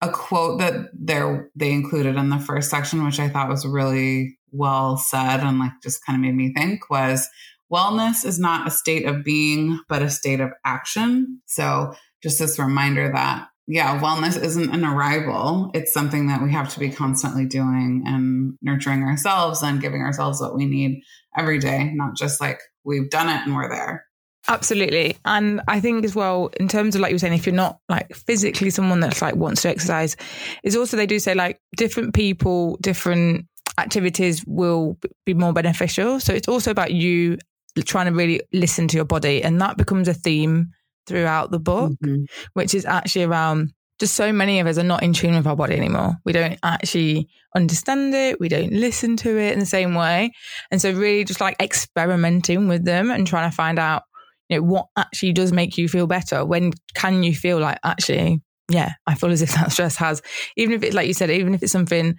A 0.00 0.08
quote 0.08 0.58
that 0.58 0.90
they 0.98 1.22
they 1.54 1.72
included 1.72 2.16
in 2.16 2.30
the 2.30 2.38
first 2.38 2.68
section, 2.68 3.04
which 3.04 3.20
I 3.20 3.28
thought 3.28 3.48
was 3.48 3.66
really 3.66 4.38
well 4.50 4.96
said 4.96 5.40
and 5.40 5.58
like 5.58 5.72
just 5.82 6.04
kind 6.04 6.16
of 6.16 6.22
made 6.22 6.34
me 6.34 6.52
think 6.52 6.88
was 6.90 7.28
Wellness 7.74 8.24
is 8.24 8.38
not 8.38 8.68
a 8.68 8.70
state 8.70 9.04
of 9.04 9.24
being, 9.24 9.80
but 9.88 10.00
a 10.00 10.08
state 10.08 10.40
of 10.40 10.50
action. 10.64 11.40
So 11.46 11.94
just 12.22 12.38
this 12.38 12.58
reminder 12.58 13.10
that, 13.12 13.48
yeah, 13.66 13.98
wellness 13.98 14.40
isn't 14.40 14.72
an 14.72 14.84
arrival. 14.84 15.70
It's 15.74 15.92
something 15.92 16.28
that 16.28 16.40
we 16.42 16.52
have 16.52 16.72
to 16.74 16.78
be 16.78 16.90
constantly 16.90 17.46
doing 17.46 18.04
and 18.06 18.56
nurturing 18.62 19.02
ourselves 19.02 19.62
and 19.62 19.80
giving 19.80 20.02
ourselves 20.02 20.40
what 20.40 20.54
we 20.54 20.66
need 20.66 21.02
every 21.36 21.58
day, 21.58 21.90
not 21.94 22.14
just 22.14 22.40
like 22.40 22.60
we've 22.84 23.10
done 23.10 23.28
it 23.28 23.44
and 23.44 23.56
we're 23.56 23.68
there. 23.68 24.04
Absolutely. 24.46 25.16
And 25.24 25.62
I 25.66 25.80
think 25.80 26.04
as 26.04 26.14
well, 26.14 26.50
in 26.60 26.68
terms 26.68 26.94
of 26.94 27.00
like 27.00 27.10
you 27.10 27.14
were 27.14 27.18
saying, 27.18 27.32
if 27.32 27.46
you're 27.46 27.54
not 27.54 27.78
like 27.88 28.14
physically 28.14 28.70
someone 28.70 29.00
that's 29.00 29.22
like 29.22 29.34
wants 29.34 29.62
to 29.62 29.70
exercise, 29.70 30.16
is 30.62 30.76
also 30.76 30.96
they 30.96 31.06
do 31.06 31.18
say 31.18 31.34
like 31.34 31.58
different 31.76 32.14
people, 32.14 32.76
different 32.82 33.46
activities 33.78 34.44
will 34.46 34.98
be 35.24 35.34
more 35.34 35.52
beneficial. 35.52 36.20
So 36.20 36.34
it's 36.34 36.46
also 36.46 36.70
about 36.70 36.92
you 36.92 37.38
trying 37.82 38.06
to 38.06 38.12
really 38.12 38.40
listen 38.52 38.88
to 38.88 38.96
your 38.96 39.04
body. 39.04 39.42
And 39.42 39.60
that 39.60 39.76
becomes 39.76 40.08
a 40.08 40.14
theme 40.14 40.70
throughout 41.06 41.50
the 41.50 41.58
book, 41.58 41.92
mm-hmm. 41.92 42.24
which 42.52 42.74
is 42.74 42.84
actually 42.84 43.24
around 43.24 43.72
just 44.00 44.14
so 44.14 44.32
many 44.32 44.58
of 44.60 44.66
us 44.66 44.78
are 44.78 44.82
not 44.82 45.02
in 45.02 45.12
tune 45.12 45.34
with 45.34 45.46
our 45.46 45.56
body 45.56 45.76
anymore. 45.76 46.16
We 46.24 46.32
don't 46.32 46.58
actually 46.62 47.28
understand 47.54 48.14
it. 48.14 48.40
We 48.40 48.48
don't 48.48 48.72
listen 48.72 49.16
to 49.18 49.38
it 49.38 49.52
in 49.52 49.60
the 49.60 49.66
same 49.66 49.94
way. 49.94 50.32
And 50.70 50.80
so 50.80 50.92
really 50.92 51.24
just 51.24 51.40
like 51.40 51.56
experimenting 51.60 52.66
with 52.66 52.84
them 52.84 53.10
and 53.10 53.26
trying 53.26 53.50
to 53.50 53.56
find 53.56 53.78
out, 53.78 54.02
you 54.48 54.56
know, 54.56 54.62
what 54.64 54.86
actually 54.96 55.32
does 55.32 55.52
make 55.52 55.78
you 55.78 55.88
feel 55.88 56.06
better. 56.06 56.44
When 56.44 56.72
can 56.94 57.22
you 57.22 57.34
feel 57.34 57.60
like 57.60 57.78
actually, 57.84 58.42
yeah, 58.68 58.94
I 59.06 59.14
feel 59.14 59.30
as 59.30 59.42
if 59.42 59.52
that 59.54 59.70
stress 59.70 59.96
has, 59.96 60.22
even 60.56 60.74
if 60.74 60.82
it's 60.82 60.94
like 60.94 61.06
you 61.06 61.14
said, 61.14 61.30
even 61.30 61.54
if 61.54 61.62
it's 61.62 61.72
something 61.72 62.16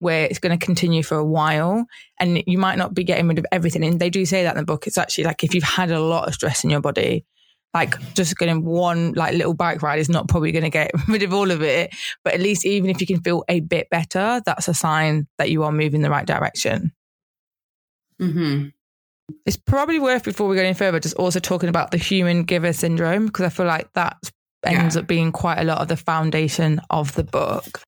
where 0.00 0.24
it's 0.24 0.38
going 0.38 0.56
to 0.56 0.64
continue 0.64 1.02
for 1.02 1.16
a 1.16 1.24
while 1.24 1.84
and 2.20 2.42
you 2.46 2.58
might 2.58 2.78
not 2.78 2.94
be 2.94 3.04
getting 3.04 3.26
rid 3.28 3.38
of 3.38 3.46
everything. 3.50 3.84
And 3.84 4.00
they 4.00 4.10
do 4.10 4.24
say 4.24 4.42
that 4.42 4.54
in 4.54 4.58
the 4.58 4.64
book. 4.64 4.86
It's 4.86 4.98
actually 4.98 5.24
like 5.24 5.42
if 5.42 5.54
you've 5.54 5.64
had 5.64 5.90
a 5.90 6.00
lot 6.00 6.28
of 6.28 6.34
stress 6.34 6.64
in 6.64 6.70
your 6.70 6.80
body, 6.80 7.24
like 7.74 7.96
just 8.14 8.36
getting 8.38 8.64
one 8.64 9.12
like 9.12 9.34
little 9.34 9.54
bike 9.54 9.82
ride 9.82 9.98
is 9.98 10.08
not 10.08 10.28
probably 10.28 10.52
going 10.52 10.64
to 10.64 10.70
get 10.70 10.90
rid 11.08 11.22
of 11.22 11.34
all 11.34 11.50
of 11.50 11.62
it. 11.62 11.94
But 12.24 12.34
at 12.34 12.40
least 12.40 12.64
even 12.64 12.90
if 12.90 13.00
you 13.00 13.06
can 13.06 13.20
feel 13.22 13.44
a 13.48 13.60
bit 13.60 13.90
better, 13.90 14.40
that's 14.44 14.68
a 14.68 14.74
sign 14.74 15.26
that 15.38 15.50
you 15.50 15.64
are 15.64 15.72
moving 15.72 16.02
the 16.02 16.10
right 16.10 16.26
direction. 16.26 16.92
Mm-hmm. 18.20 18.68
It's 19.44 19.58
probably 19.58 19.98
worth 19.98 20.24
before 20.24 20.48
we 20.48 20.56
go 20.56 20.62
any 20.62 20.74
further, 20.74 21.00
just 21.00 21.16
also 21.16 21.38
talking 21.38 21.68
about 21.68 21.90
the 21.90 21.98
human 21.98 22.44
giver 22.44 22.72
syndrome 22.72 23.26
because 23.26 23.44
I 23.44 23.50
feel 23.50 23.66
like 23.66 23.92
that 23.92 24.16
ends 24.64 24.96
yeah. 24.96 25.02
up 25.02 25.06
being 25.06 25.32
quite 25.32 25.58
a 25.58 25.64
lot 25.64 25.78
of 25.78 25.88
the 25.88 25.96
foundation 25.96 26.80
of 26.90 27.14
the 27.14 27.24
book. 27.24 27.82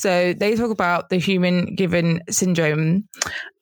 So 0.00 0.32
they 0.32 0.56
talk 0.56 0.70
about 0.70 1.10
the 1.10 1.18
human 1.18 1.74
giver 1.74 2.20
syndrome, 2.30 3.06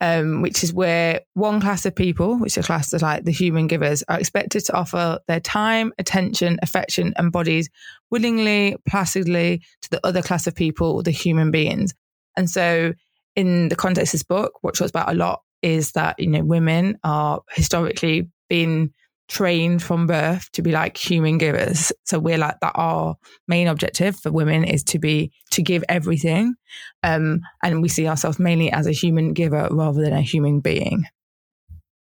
um, 0.00 0.40
which 0.40 0.62
is 0.62 0.72
where 0.72 1.22
one 1.34 1.60
class 1.60 1.84
of 1.84 1.96
people, 1.96 2.38
which 2.38 2.56
are 2.56 2.62
classed 2.62 2.94
as 2.94 3.02
like 3.02 3.24
the 3.24 3.32
human 3.32 3.66
givers, 3.66 4.04
are 4.08 4.20
expected 4.20 4.64
to 4.66 4.72
offer 4.72 5.18
their 5.26 5.40
time, 5.40 5.92
attention, 5.98 6.60
affection, 6.62 7.12
and 7.16 7.32
bodies 7.32 7.68
willingly, 8.12 8.76
placidly 8.88 9.64
to 9.82 9.90
the 9.90 10.06
other 10.06 10.22
class 10.22 10.46
of 10.46 10.54
people, 10.54 11.02
the 11.02 11.10
human 11.10 11.50
beings. 11.50 11.92
And 12.36 12.48
so, 12.48 12.92
in 13.34 13.68
the 13.68 13.76
context 13.76 14.14
of 14.14 14.20
this 14.20 14.22
book, 14.22 14.52
what 14.60 14.76
talks 14.76 14.90
about 14.90 15.10
a 15.10 15.16
lot 15.16 15.40
is 15.62 15.90
that 15.92 16.20
you 16.20 16.28
know 16.28 16.44
women 16.44 17.00
are 17.02 17.40
historically 17.50 18.30
been 18.48 18.92
trained 19.28 19.82
from 19.82 20.06
birth 20.06 20.50
to 20.52 20.62
be 20.62 20.72
like 20.72 20.96
human 20.96 21.38
givers. 21.38 21.92
So 22.04 22.18
we're 22.18 22.38
like 22.38 22.60
that 22.60 22.72
our 22.74 23.16
main 23.46 23.68
objective 23.68 24.16
for 24.16 24.32
women 24.32 24.64
is 24.64 24.82
to 24.84 24.98
be 24.98 25.32
to 25.50 25.62
give 25.62 25.84
everything. 25.88 26.54
Um, 27.02 27.42
and 27.62 27.82
we 27.82 27.88
see 27.88 28.08
ourselves 28.08 28.38
mainly 28.38 28.72
as 28.72 28.86
a 28.86 28.92
human 28.92 29.34
giver 29.34 29.68
rather 29.70 30.02
than 30.02 30.14
a 30.14 30.22
human 30.22 30.60
being. 30.60 31.04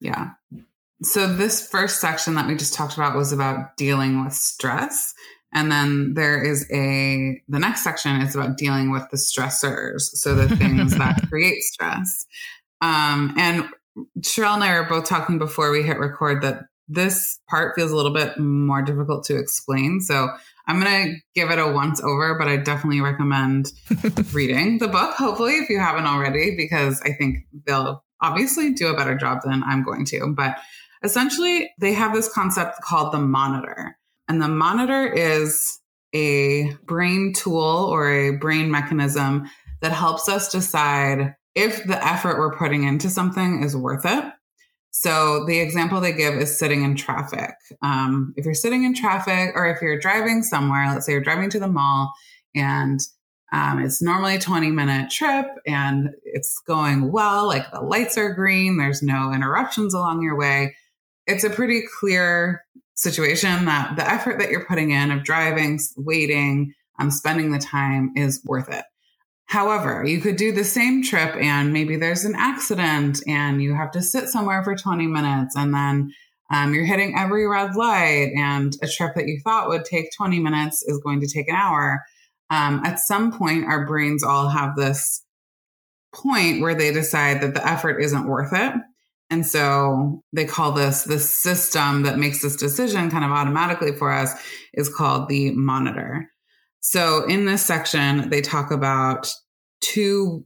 Yeah. 0.01 0.31
So 1.03 1.33
this 1.33 1.67
first 1.67 2.01
section 2.01 2.35
that 2.35 2.47
we 2.47 2.57
just 2.57 2.75
talked 2.75 2.95
about 2.95 3.17
was 3.17 3.33
about 3.33 3.77
dealing 3.77 4.25
with 4.25 4.35
stress. 4.35 5.15
And 5.53 5.71
then 5.71 6.15
there 6.15 6.43
is 6.43 6.67
a 6.73 7.41
the 7.49 7.61
next 7.61 7.85
section 7.85 8.21
is 8.21 8.35
about 8.35 8.57
dealing 8.57 8.91
with 8.91 9.09
the 9.11 9.17
stressors. 9.17 10.01
So 10.01 10.35
the 10.35 10.55
things 10.57 10.95
that 10.99 11.29
create 11.29 11.63
stress. 11.63 12.27
Um, 12.81 13.35
and 13.39 13.69
Sherelle 14.21 14.55
and 14.55 14.65
I 14.65 14.81
were 14.81 14.89
both 14.89 15.05
talking 15.05 15.39
before 15.39 15.71
we 15.71 15.83
hit 15.83 15.99
record 15.99 16.43
that 16.43 16.65
this 16.89 17.41
part 17.49 17.75
feels 17.75 17.91
a 17.91 17.97
little 17.97 18.13
bit 18.13 18.39
more 18.39 18.83
difficult 18.83 19.25
to 19.25 19.39
explain. 19.39 20.01
So 20.01 20.29
I'm 20.67 20.81
going 20.81 21.07
to 21.07 21.17
give 21.35 21.51
it 21.51 21.59
a 21.59 21.73
once 21.73 22.03
over, 22.03 22.37
but 22.39 22.49
I 22.49 22.57
definitely 22.57 23.01
recommend 23.01 23.73
reading 24.33 24.79
the 24.79 24.89
book, 24.89 25.15
hopefully, 25.15 25.55
if 25.55 25.69
you 25.69 25.79
haven't 25.79 26.07
already, 26.07 26.57
because 26.57 27.01
I 27.03 27.13
think 27.13 27.39
they'll 27.67 28.03
obviously 28.23 28.73
do 28.73 28.89
a 28.89 28.97
better 28.97 29.17
job 29.17 29.41
than 29.45 29.63
I'm 29.63 29.85
going 29.85 30.05
to. 30.07 30.33
But 30.35 30.57
essentially, 31.03 31.71
they 31.79 31.93
have 31.93 32.15
this 32.15 32.33
concept 32.33 32.81
called 32.83 33.13
the 33.13 33.19
monitor. 33.19 33.97
And 34.29 34.41
the 34.41 34.49
monitor 34.49 35.07
is 35.07 35.79
a 36.15 36.73
brain 36.85 37.33
tool 37.35 37.89
or 37.91 38.11
a 38.11 38.37
brain 38.37 38.71
mechanism 38.71 39.51
that 39.83 39.93
helps 39.93 40.29
us 40.29 40.51
decide 40.51 41.35
if 41.55 41.85
the 41.85 42.03
effort 42.05 42.39
we're 42.39 42.57
putting 42.57 42.85
into 42.85 43.11
something 43.11 43.63
is 43.63 43.77
worth 43.77 44.07
it 44.07 44.25
so 44.97 45.45
the 45.45 45.59
example 45.59 46.01
they 46.01 46.13
give 46.13 46.35
is 46.35 46.57
sitting 46.57 46.85
in 46.85 46.95
traffic. 46.95 47.51
Um, 47.83 48.33
if 48.37 48.45
you're 48.45 48.55
sitting 48.55 48.85
in 48.85 48.95
traffic 48.95 49.51
or 49.57 49.67
if 49.67 49.83
you're 49.83 49.99
driving 49.99 50.45
somewhere, 50.45 50.89
let's 50.89 51.05
say 51.05 51.13
you're 51.13 51.21
driving 51.21 51.51
to 51.51 51.59
the 51.59 51.67
mall 51.67 52.13
and 52.55 53.01
um, 53.53 53.81
it's 53.81 54.01
normally 54.01 54.37
a 54.37 54.41
20 54.41 54.71
minute 54.71 55.11
trip 55.11 55.47
and 55.67 56.11
it's 56.23 56.61
going 56.69 57.11
well, 57.11 57.49
like 57.49 57.73
the 57.73 57.81
lights 57.81 58.17
are 58.17 58.33
green, 58.33 58.79
there's 58.79 59.03
no 59.03 59.33
interruptions 59.33 59.95
along 59.95 60.23
your 60.23 60.39
way. 60.39 60.77
It's 61.27 61.43
a 61.43 61.51
pretty 61.51 61.83
clear 61.99 62.63
situation 62.95 63.65
that 63.65 63.97
the 63.97 64.09
effort 64.09 64.39
that 64.39 64.51
you're 64.51 64.65
putting 64.65 64.93
in 64.93 65.11
of 65.11 65.25
driving, 65.25 65.81
waiting, 65.97 66.73
um, 67.01 67.11
spending 67.11 67.51
the 67.51 67.59
time 67.59 68.13
is 68.15 68.41
worth 68.45 68.69
it. 68.69 68.85
However, 69.55 70.05
you 70.05 70.21
could 70.21 70.35
do 70.35 70.51
the 70.51 70.65
same 70.65 71.05
trip 71.05 71.37
and 71.37 71.73
maybe 71.73 71.95
there's 71.95 72.25
an 72.25 72.35
accident 72.37 73.23
and 73.29 73.63
you 73.63 73.73
have 73.73 73.93
to 73.93 74.03
sit 74.03 74.29
somewhere 74.29 74.65
for 74.65 74.75
20 74.75 75.07
minutes 75.07 75.55
and 75.55 75.73
then 75.73 76.13
um, 76.53 76.75
you're 76.75 76.85
hitting 76.85 77.17
every 77.17 77.47
red 77.47 77.77
light 77.77 78.33
and 78.37 78.77
a 78.83 78.89
trip 78.89 79.15
that 79.15 79.29
you 79.29 79.41
thought 79.45 79.69
would 79.69 79.85
take 79.85 80.07
20 80.17 80.41
minutes 80.41 80.83
is 80.83 80.99
going 81.05 81.21
to 81.21 81.29
take 81.29 81.49
an 81.49 81.55
hour. 81.55 82.03
Um, 82.51 82.83
at 82.85 82.99
some 82.99 83.31
point, 83.31 83.67
our 83.67 83.87
brains 83.87 84.25
all 84.25 84.49
have 84.49 84.75
this 84.75 85.23
point 86.13 86.61
where 86.61 86.75
they 86.75 86.93
decide 86.93 87.41
that 87.43 87.55
the 87.55 87.65
effort 87.65 88.01
isn't 88.01 88.27
worth 88.27 88.53
it. 88.53 88.73
And 89.31 89.47
so 89.47 90.25
they 90.33 90.47
call 90.47 90.73
this 90.73 91.05
the 91.05 91.21
system 91.21 92.03
that 92.03 92.19
makes 92.19 92.43
this 92.43 92.57
decision 92.57 93.09
kind 93.09 93.25
of 93.25 93.31
automatically 93.31 93.93
for 93.93 94.11
us 94.11 94.33
is 94.73 94.93
called 94.93 95.29
the 95.29 95.53
monitor. 95.53 96.29
So 96.81 97.25
in 97.27 97.47
this 97.47 97.65
section, 97.65 98.31
they 98.31 98.41
talk 98.41 98.73
about 98.73 99.33
two 99.85 100.45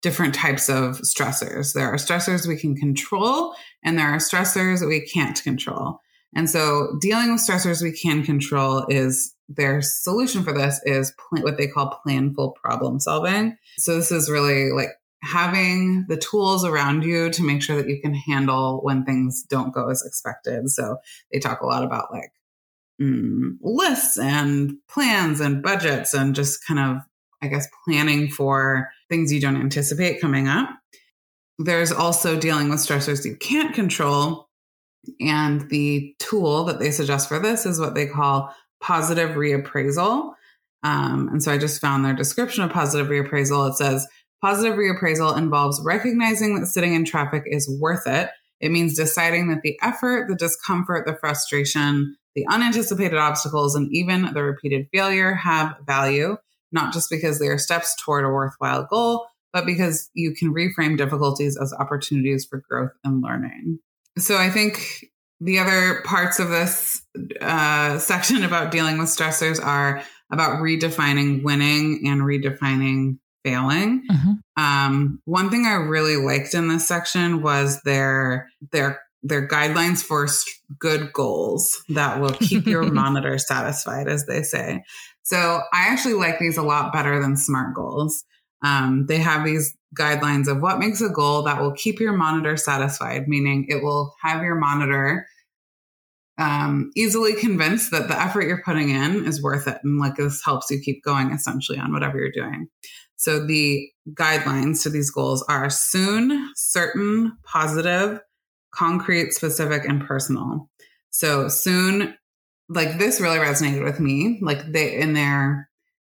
different 0.00 0.34
types 0.34 0.68
of 0.68 1.00
stressors. 1.00 1.72
There 1.74 1.88
are 1.88 1.96
stressors 1.96 2.46
we 2.46 2.56
can 2.56 2.76
control, 2.76 3.54
and 3.84 3.98
there 3.98 4.08
are 4.08 4.18
stressors 4.18 4.80
that 4.80 4.86
we 4.86 5.00
can't 5.00 5.42
control. 5.42 6.00
And 6.34 6.48
so 6.48 6.96
dealing 7.00 7.32
with 7.32 7.46
stressors 7.46 7.82
we 7.82 7.92
can 7.92 8.22
control 8.22 8.86
is 8.88 9.34
their 9.48 9.82
solution 9.82 10.42
for 10.42 10.52
this 10.52 10.80
is 10.84 11.12
what 11.30 11.58
they 11.58 11.66
call 11.66 12.00
planful 12.06 12.54
problem 12.54 13.00
solving. 13.00 13.56
So 13.76 13.96
this 13.96 14.10
is 14.10 14.30
really 14.30 14.72
like 14.72 14.90
having 15.22 16.06
the 16.08 16.16
tools 16.16 16.64
around 16.64 17.02
you 17.04 17.30
to 17.30 17.42
make 17.42 17.62
sure 17.62 17.76
that 17.76 17.88
you 17.88 18.00
can 18.00 18.14
handle 18.14 18.80
when 18.82 19.04
things 19.04 19.44
don't 19.48 19.74
go 19.74 19.88
as 19.88 20.02
expected. 20.04 20.70
So 20.70 20.96
they 21.32 21.38
talk 21.38 21.60
a 21.60 21.66
lot 21.66 21.84
about 21.84 22.10
like 22.10 22.32
mm, 23.00 23.56
lists 23.60 24.18
and 24.18 24.76
plans 24.88 25.40
and 25.40 25.62
budgets 25.62 26.14
and 26.14 26.34
just 26.34 26.66
kind 26.66 26.80
of, 26.80 27.02
I 27.42 27.48
guess, 27.48 27.66
planning 27.84 28.28
for 28.28 28.88
things 29.08 29.32
you 29.32 29.40
don't 29.40 29.60
anticipate 29.60 30.20
coming 30.20 30.48
up. 30.48 30.70
There's 31.58 31.92
also 31.92 32.38
dealing 32.38 32.70
with 32.70 32.78
stressors 32.78 33.24
you 33.24 33.36
can't 33.36 33.74
control. 33.74 34.48
And 35.20 35.68
the 35.68 36.14
tool 36.20 36.64
that 36.64 36.78
they 36.78 36.92
suggest 36.92 37.28
for 37.28 37.40
this 37.40 37.66
is 37.66 37.80
what 37.80 37.94
they 37.94 38.06
call 38.06 38.54
positive 38.80 39.30
reappraisal. 39.30 40.34
Um, 40.84 41.28
and 41.28 41.42
so 41.42 41.52
I 41.52 41.58
just 41.58 41.80
found 41.80 42.04
their 42.04 42.14
description 42.14 42.64
of 42.64 42.70
positive 42.70 43.08
reappraisal. 43.08 43.70
It 43.70 43.74
says 43.74 44.06
positive 44.40 44.76
reappraisal 44.76 45.36
involves 45.36 45.80
recognizing 45.84 46.58
that 46.58 46.66
sitting 46.66 46.94
in 46.94 47.04
traffic 47.04 47.42
is 47.46 47.68
worth 47.80 48.06
it. 48.06 48.30
It 48.60 48.70
means 48.70 48.94
deciding 48.94 49.48
that 49.48 49.62
the 49.62 49.78
effort, 49.82 50.28
the 50.28 50.36
discomfort, 50.36 51.06
the 51.06 51.16
frustration, 51.16 52.16
the 52.34 52.46
unanticipated 52.48 53.18
obstacles 53.18 53.74
and 53.74 53.88
even 53.92 54.32
the 54.32 54.42
repeated 54.42 54.86
failure 54.92 55.34
have 55.34 55.76
value, 55.84 56.36
not 56.72 56.92
just 56.92 57.10
because 57.10 57.38
they 57.38 57.48
are 57.48 57.58
steps 57.58 57.94
toward 58.02 58.24
a 58.24 58.28
worthwhile 58.28 58.86
goal, 58.88 59.26
but 59.52 59.66
because 59.66 60.10
you 60.14 60.34
can 60.34 60.52
reframe 60.52 60.96
difficulties 60.96 61.58
as 61.60 61.72
opportunities 61.74 62.46
for 62.46 62.62
growth 62.68 62.92
and 63.04 63.22
learning. 63.22 63.78
So 64.18 64.36
I 64.36 64.50
think 64.50 65.04
the 65.40 65.58
other 65.58 66.02
parts 66.04 66.38
of 66.38 66.48
this 66.48 67.02
uh, 67.40 67.98
section 67.98 68.44
about 68.44 68.70
dealing 68.70 68.98
with 68.98 69.08
stressors 69.08 69.62
are 69.62 70.02
about 70.30 70.62
redefining 70.62 71.42
winning 71.42 72.02
and 72.06 72.22
redefining 72.22 73.18
failing. 73.44 74.04
Mm-hmm. 74.10 74.62
Um, 74.62 75.20
one 75.24 75.50
thing 75.50 75.66
I 75.66 75.74
really 75.74 76.16
liked 76.16 76.54
in 76.54 76.68
this 76.68 76.86
section 76.86 77.42
was 77.42 77.80
their 77.82 78.48
their 78.70 79.00
they're 79.24 79.46
guidelines 79.46 80.02
for 80.02 80.26
good 80.78 81.12
goals 81.12 81.80
that 81.90 82.20
will 82.20 82.32
keep 82.32 82.66
your 82.66 82.82
monitor 82.92 83.38
satisfied, 83.38 84.08
as 84.08 84.26
they 84.26 84.42
say. 84.42 84.82
So 85.22 85.60
I 85.72 85.88
actually 85.88 86.14
like 86.14 86.38
these 86.38 86.56
a 86.56 86.62
lot 86.62 86.92
better 86.92 87.20
than 87.20 87.36
SMART 87.36 87.74
goals. 87.74 88.24
Um, 88.62 89.06
they 89.06 89.18
have 89.18 89.44
these 89.44 89.76
guidelines 89.98 90.48
of 90.48 90.60
what 90.60 90.78
makes 90.78 91.00
a 91.00 91.08
goal 91.08 91.42
that 91.42 91.60
will 91.60 91.72
keep 91.72 92.00
your 92.00 92.12
monitor 92.12 92.56
satisfied, 92.56 93.28
meaning 93.28 93.66
it 93.68 93.82
will 93.82 94.14
have 94.22 94.42
your 94.42 94.54
monitor 94.54 95.26
um, 96.38 96.90
easily 96.96 97.34
convinced 97.34 97.90
that 97.90 98.08
the 98.08 98.20
effort 98.20 98.46
you're 98.46 98.62
putting 98.64 98.90
in 98.90 99.26
is 99.26 99.42
worth 99.42 99.68
it. 99.68 99.78
And 99.84 99.98
like 99.98 100.16
this 100.16 100.42
helps 100.44 100.70
you 100.70 100.80
keep 100.80 101.04
going 101.04 101.30
essentially 101.30 101.78
on 101.78 101.92
whatever 101.92 102.18
you're 102.18 102.32
doing. 102.32 102.68
So 103.16 103.44
the 103.44 103.88
guidelines 104.14 104.82
to 104.82 104.90
these 104.90 105.10
goals 105.10 105.44
are 105.48 105.70
soon, 105.70 106.50
certain, 106.56 107.36
positive, 107.44 108.20
concrete, 108.74 109.32
specific, 109.32 109.84
and 109.84 110.04
personal. 110.04 110.68
So 111.10 111.48
soon, 111.48 112.16
like 112.74 112.98
this 112.98 113.20
really 113.20 113.38
resonated 113.38 113.84
with 113.84 114.00
me. 114.00 114.38
Like 114.42 114.72
they 114.72 114.96
in 114.96 115.12
their 115.12 115.68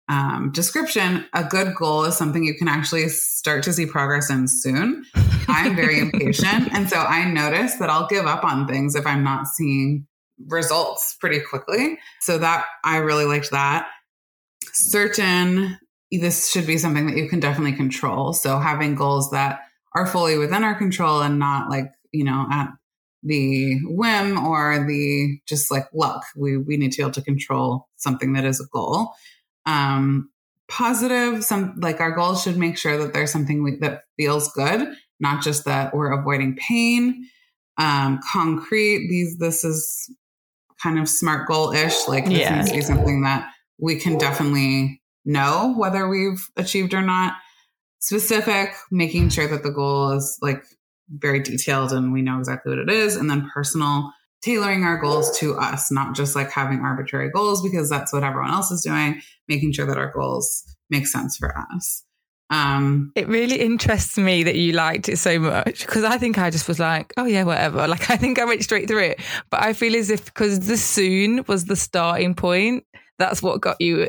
um, 0.08 0.50
description, 0.52 1.24
a 1.32 1.44
good 1.44 1.74
goal 1.74 2.04
is 2.04 2.16
something 2.16 2.44
you 2.44 2.56
can 2.56 2.68
actually 2.68 3.08
start 3.08 3.62
to 3.64 3.72
see 3.72 3.86
progress 3.86 4.30
in 4.30 4.46
soon. 4.48 5.04
I'm 5.48 5.74
very 5.74 5.98
impatient. 5.98 6.68
And 6.74 6.88
so 6.88 6.98
I 6.98 7.30
notice 7.30 7.76
that 7.76 7.90
I'll 7.90 8.06
give 8.06 8.26
up 8.26 8.44
on 8.44 8.66
things 8.66 8.94
if 8.94 9.06
I'm 9.06 9.24
not 9.24 9.46
seeing 9.46 10.06
results 10.46 11.16
pretty 11.20 11.40
quickly. 11.40 11.98
So 12.20 12.38
that 12.38 12.66
I 12.84 12.98
really 12.98 13.24
liked 13.24 13.50
that. 13.52 13.88
Certain, 14.72 15.78
this 16.10 16.50
should 16.50 16.66
be 16.66 16.78
something 16.78 17.06
that 17.06 17.16
you 17.16 17.28
can 17.28 17.40
definitely 17.40 17.76
control. 17.76 18.32
So 18.32 18.58
having 18.58 18.94
goals 18.94 19.30
that 19.30 19.60
are 19.94 20.06
fully 20.06 20.36
within 20.36 20.64
our 20.64 20.74
control 20.74 21.22
and 21.22 21.38
not 21.38 21.70
like, 21.70 21.86
you 22.12 22.24
know, 22.24 22.46
at 22.50 22.68
the 23.24 23.78
whim 23.84 24.38
or 24.38 24.86
the 24.86 25.38
just 25.46 25.70
like 25.70 25.86
luck. 25.92 26.24
We 26.36 26.56
we 26.56 26.76
need 26.76 26.92
to 26.92 26.98
be 26.98 27.02
able 27.02 27.12
to 27.12 27.22
control 27.22 27.88
something 27.96 28.34
that 28.34 28.44
is 28.44 28.60
a 28.60 28.68
goal 28.72 29.14
um, 29.66 30.30
positive. 30.68 31.44
Some 31.44 31.74
like 31.80 32.00
our 32.00 32.12
goals 32.12 32.42
should 32.42 32.56
make 32.56 32.78
sure 32.78 32.98
that 32.98 33.12
there's 33.12 33.30
something 33.30 33.62
we, 33.62 33.76
that 33.76 34.02
feels 34.16 34.52
good, 34.52 34.88
not 35.20 35.42
just 35.42 35.64
that 35.64 35.94
we're 35.94 36.12
avoiding 36.12 36.56
pain. 36.56 37.28
Um, 37.76 38.20
concrete. 38.32 39.08
These 39.08 39.38
this 39.38 39.64
is 39.64 40.10
kind 40.82 40.98
of 40.98 41.08
smart 41.08 41.48
goal 41.48 41.72
ish. 41.72 42.06
Like 42.08 42.26
this 42.26 42.38
yeah. 42.38 42.56
needs 42.56 42.70
to 42.70 42.76
be 42.76 42.82
something 42.82 43.22
that 43.22 43.50
we 43.78 43.96
can 43.96 44.18
definitely 44.18 45.02
know 45.24 45.74
whether 45.76 46.08
we've 46.08 46.46
achieved 46.56 46.94
or 46.94 47.02
not. 47.02 47.34
Specific, 47.98 48.74
making 48.90 49.30
sure 49.30 49.48
that 49.48 49.62
the 49.62 49.70
goal 49.70 50.10
is 50.10 50.38
like 50.42 50.62
very 51.08 51.40
detailed 51.40 51.92
and 51.92 52.12
we 52.12 52.22
know 52.22 52.38
exactly 52.38 52.70
what 52.70 52.78
it 52.78 52.90
is. 52.90 53.16
And 53.16 53.30
then 53.30 53.50
personal, 53.52 54.12
tailoring 54.42 54.84
our 54.84 54.98
goals 54.98 55.38
to 55.38 55.56
us, 55.56 55.90
not 55.90 56.14
just 56.14 56.36
like 56.36 56.50
having 56.50 56.80
arbitrary 56.80 57.30
goals 57.30 57.62
because 57.62 57.88
that's 57.88 58.12
what 58.12 58.24
everyone 58.24 58.50
else 58.50 58.70
is 58.70 58.82
doing, 58.82 59.20
making 59.48 59.72
sure 59.72 59.86
that 59.86 59.98
our 59.98 60.12
goals 60.12 60.64
make 60.90 61.06
sense 61.06 61.36
for 61.36 61.56
us. 61.56 62.04
Um, 62.50 63.10
it 63.16 63.26
really 63.26 63.60
interests 63.60 64.18
me 64.18 64.42
that 64.44 64.54
you 64.54 64.72
liked 64.72 65.08
it 65.08 65.16
so 65.16 65.38
much 65.38 65.80
because 65.80 66.04
I 66.04 66.18
think 66.18 66.38
I 66.38 66.50
just 66.50 66.68
was 66.68 66.78
like, 66.78 67.12
oh 67.16 67.24
yeah, 67.24 67.44
whatever. 67.44 67.88
Like 67.88 68.10
I 68.10 68.16
think 68.16 68.38
I 68.38 68.44
went 68.44 68.62
straight 68.62 68.86
through 68.86 69.04
it, 69.04 69.20
but 69.50 69.62
I 69.62 69.72
feel 69.72 69.96
as 69.96 70.10
if 70.10 70.26
because 70.26 70.60
the 70.60 70.76
soon 70.76 71.44
was 71.48 71.64
the 71.64 71.76
starting 71.76 72.34
point, 72.34 72.84
that's 73.18 73.42
what 73.42 73.60
got 73.60 73.80
you. 73.80 74.08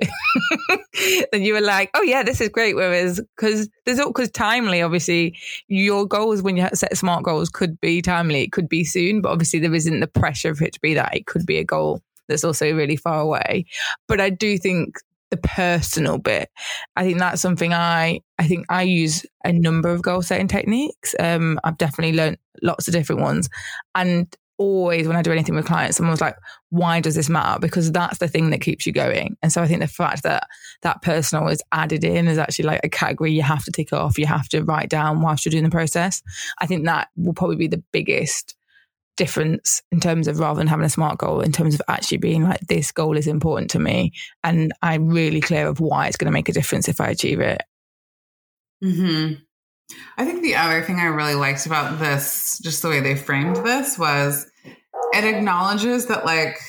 and 1.33 1.45
you 1.45 1.53
were 1.53 1.61
like, 1.61 1.89
oh 1.93 2.01
yeah, 2.01 2.23
this 2.23 2.41
is 2.41 2.49
great. 2.49 2.75
Whereas, 2.75 3.21
because 3.35 3.69
there's 3.85 3.99
because 3.99 4.31
timely, 4.31 4.81
obviously, 4.81 5.37
your 5.67 6.05
goals 6.05 6.41
when 6.41 6.57
you 6.57 6.67
set 6.73 6.97
smart 6.97 7.23
goals 7.23 7.49
could 7.49 7.79
be 7.81 8.01
timely, 8.01 8.43
it 8.43 8.51
could 8.51 8.69
be 8.69 8.83
soon, 8.83 9.21
but 9.21 9.31
obviously 9.31 9.59
there 9.59 9.73
isn't 9.73 9.99
the 9.99 10.07
pressure 10.07 10.55
for 10.55 10.65
it 10.65 10.73
to 10.73 10.79
be 10.81 10.93
that. 10.93 11.15
It 11.15 11.25
could 11.25 11.45
be 11.45 11.57
a 11.57 11.63
goal 11.63 12.01
that's 12.27 12.43
also 12.43 12.73
really 12.73 12.95
far 12.95 13.21
away. 13.21 13.65
But 14.07 14.19
I 14.19 14.29
do 14.29 14.57
think 14.57 14.95
the 15.31 15.37
personal 15.37 16.17
bit, 16.17 16.49
I 16.95 17.03
think 17.03 17.19
that's 17.19 17.41
something 17.41 17.73
I 17.73 18.21
I 18.39 18.47
think 18.47 18.65
I 18.69 18.83
use 18.83 19.25
a 19.43 19.51
number 19.51 19.89
of 19.89 20.01
goal 20.01 20.21
setting 20.21 20.47
techniques. 20.47 21.15
Um, 21.19 21.59
I've 21.63 21.77
definitely 21.77 22.17
learned 22.17 22.37
lots 22.61 22.87
of 22.87 22.93
different 22.93 23.21
ones, 23.21 23.49
and 23.93 24.33
always 24.57 25.07
when 25.07 25.17
I 25.17 25.21
do 25.21 25.31
anything 25.31 25.55
with 25.55 25.65
clients, 25.65 25.97
someone's 25.97 26.21
like, 26.21 26.37
why 26.69 26.99
does 26.99 27.15
this 27.15 27.29
matter? 27.29 27.59
Because 27.59 27.91
that's 27.91 28.19
the 28.19 28.27
thing 28.27 28.49
that 28.49 28.61
keeps 28.61 28.85
you 28.85 28.93
going. 28.93 29.37
And 29.41 29.51
so 29.51 29.61
I 29.61 29.67
think 29.67 29.81
the 29.81 29.87
fact 29.87 30.23
that 30.23 30.47
that 30.81 31.01
personal 31.01 31.47
is 31.47 31.61
added 31.71 32.03
in 32.03 32.27
is 32.27 32.37
actually 32.37 32.65
like 32.65 32.81
a 32.83 32.89
category 32.89 33.31
you 33.31 33.41
have 33.41 33.63
to 33.65 33.71
tick 33.71 33.93
off, 33.93 34.17
you 34.17 34.25
have 34.25 34.47
to 34.49 34.63
write 34.63 34.89
down 34.89 35.21
whilst 35.21 35.45
you're 35.45 35.51
doing 35.51 35.63
the 35.63 35.69
process. 35.69 36.21
I 36.59 36.65
think 36.65 36.85
that 36.85 37.09
will 37.15 37.33
probably 37.33 37.57
be 37.57 37.67
the 37.67 37.83
biggest 37.91 38.55
difference 39.17 39.81
in 39.91 39.99
terms 39.99 40.27
of 40.27 40.39
rather 40.39 40.57
than 40.57 40.67
having 40.67 40.85
a 40.85 40.89
smart 40.89 41.17
goal, 41.17 41.41
in 41.41 41.51
terms 41.51 41.73
of 41.73 41.81
actually 41.87 42.17
being 42.17 42.43
like, 42.43 42.59
this 42.61 42.91
goal 42.91 43.17
is 43.17 43.27
important 43.27 43.71
to 43.71 43.79
me. 43.79 44.11
And 44.43 44.73
I'm 44.81 45.07
really 45.07 45.41
clear 45.41 45.67
of 45.67 45.79
why 45.79 46.07
it's 46.07 46.17
going 46.17 46.27
to 46.27 46.33
make 46.33 46.49
a 46.49 46.53
difference 46.53 46.87
if 46.87 46.99
I 46.99 47.07
achieve 47.07 47.39
it. 47.39 47.61
Hmm. 48.81 49.33
I 50.17 50.25
think 50.25 50.41
the 50.41 50.55
other 50.55 50.81
thing 50.81 50.99
I 50.99 51.05
really 51.05 51.35
liked 51.35 51.65
about 51.65 51.99
this, 51.99 52.59
just 52.63 52.81
the 52.81 52.89
way 52.89 53.01
they 53.01 53.15
framed 53.15 53.57
this, 53.57 53.97
was 53.97 54.49
it 55.15 55.23
acknowledges 55.23 56.07
that 56.07 56.25
like 56.25 56.59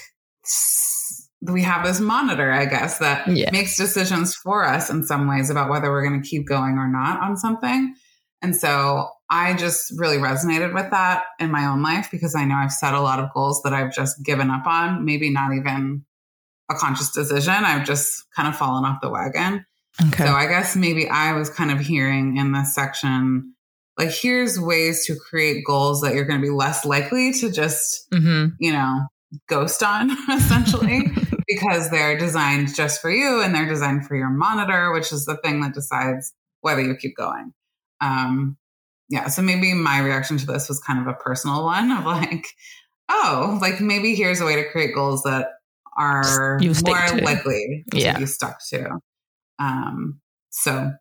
we 1.42 1.62
have 1.62 1.84
this 1.84 2.00
monitor, 2.00 2.50
I 2.50 2.66
guess, 2.66 2.98
that 2.98 3.28
yeah. 3.28 3.50
makes 3.50 3.76
decisions 3.76 4.34
for 4.34 4.64
us 4.64 4.90
in 4.90 5.04
some 5.04 5.28
ways 5.28 5.50
about 5.50 5.70
whether 5.70 5.90
we're 5.90 6.06
going 6.06 6.20
to 6.22 6.28
keep 6.28 6.46
going 6.46 6.78
or 6.78 6.88
not 6.88 7.20
on 7.20 7.36
something. 7.36 7.94
And 8.42 8.54
so 8.54 9.08
I 9.30 9.54
just 9.54 9.92
really 9.96 10.18
resonated 10.18 10.74
with 10.74 10.90
that 10.90 11.24
in 11.38 11.50
my 11.50 11.66
own 11.66 11.82
life 11.82 12.08
because 12.10 12.34
I 12.34 12.44
know 12.44 12.56
I've 12.56 12.72
set 12.72 12.94
a 12.94 13.00
lot 13.00 13.18
of 13.18 13.32
goals 13.34 13.62
that 13.64 13.72
I've 13.72 13.92
just 13.92 14.22
given 14.24 14.50
up 14.50 14.66
on, 14.66 15.04
maybe 15.04 15.30
not 15.30 15.52
even 15.52 16.04
a 16.70 16.74
conscious 16.74 17.10
decision. 17.10 17.54
I've 17.54 17.86
just 17.86 18.24
kind 18.34 18.48
of 18.48 18.56
fallen 18.56 18.84
off 18.84 19.00
the 19.00 19.10
wagon. 19.10 19.64
Okay. 20.08 20.26
So 20.26 20.32
I 20.32 20.46
guess 20.46 20.76
maybe 20.76 21.08
I 21.08 21.32
was 21.32 21.48
kind 21.48 21.70
of 21.70 21.80
hearing 21.80 22.36
in 22.36 22.52
this 22.52 22.74
section, 22.74 23.54
like, 23.98 24.10
here's 24.10 24.60
ways 24.60 25.06
to 25.06 25.16
create 25.16 25.64
goals 25.66 26.02
that 26.02 26.14
you're 26.14 26.24
going 26.24 26.40
to 26.40 26.46
be 26.46 26.52
less 26.52 26.84
likely 26.84 27.32
to 27.34 27.50
just, 27.50 28.10
mm-hmm. 28.10 28.48
you 28.58 28.72
know, 28.72 29.00
ghost 29.48 29.82
on 29.82 30.10
essentially 30.30 31.10
because 31.48 31.90
they're 31.90 32.18
designed 32.18 32.74
just 32.74 33.00
for 33.00 33.10
you 33.10 33.42
and 33.42 33.54
they're 33.54 33.68
designed 33.68 34.06
for 34.06 34.16
your 34.16 34.30
monitor, 34.30 34.92
which 34.92 35.12
is 35.12 35.24
the 35.24 35.36
thing 35.38 35.60
that 35.60 35.74
decides 35.74 36.32
whether 36.60 36.82
you 36.82 36.96
keep 36.96 37.16
going. 37.16 37.52
Um, 38.00 38.56
yeah. 39.08 39.28
So 39.28 39.42
maybe 39.42 39.72
my 39.72 40.00
reaction 40.00 40.36
to 40.38 40.46
this 40.46 40.68
was 40.68 40.80
kind 40.80 41.00
of 41.00 41.06
a 41.06 41.14
personal 41.14 41.64
one 41.64 41.90
of 41.90 42.04
like, 42.04 42.46
oh, 43.08 43.58
like 43.60 43.80
maybe 43.80 44.14
here's 44.14 44.40
a 44.40 44.44
way 44.44 44.56
to 44.56 44.68
create 44.70 44.94
goals 44.94 45.22
that 45.22 45.48
are 45.96 46.58
more 46.60 47.20
likely 47.22 47.84
to 47.92 47.98
yeah. 47.98 48.18
be 48.18 48.26
stuck 48.26 48.58
to. 48.68 48.98
Um, 49.58 50.20
so 50.50 50.92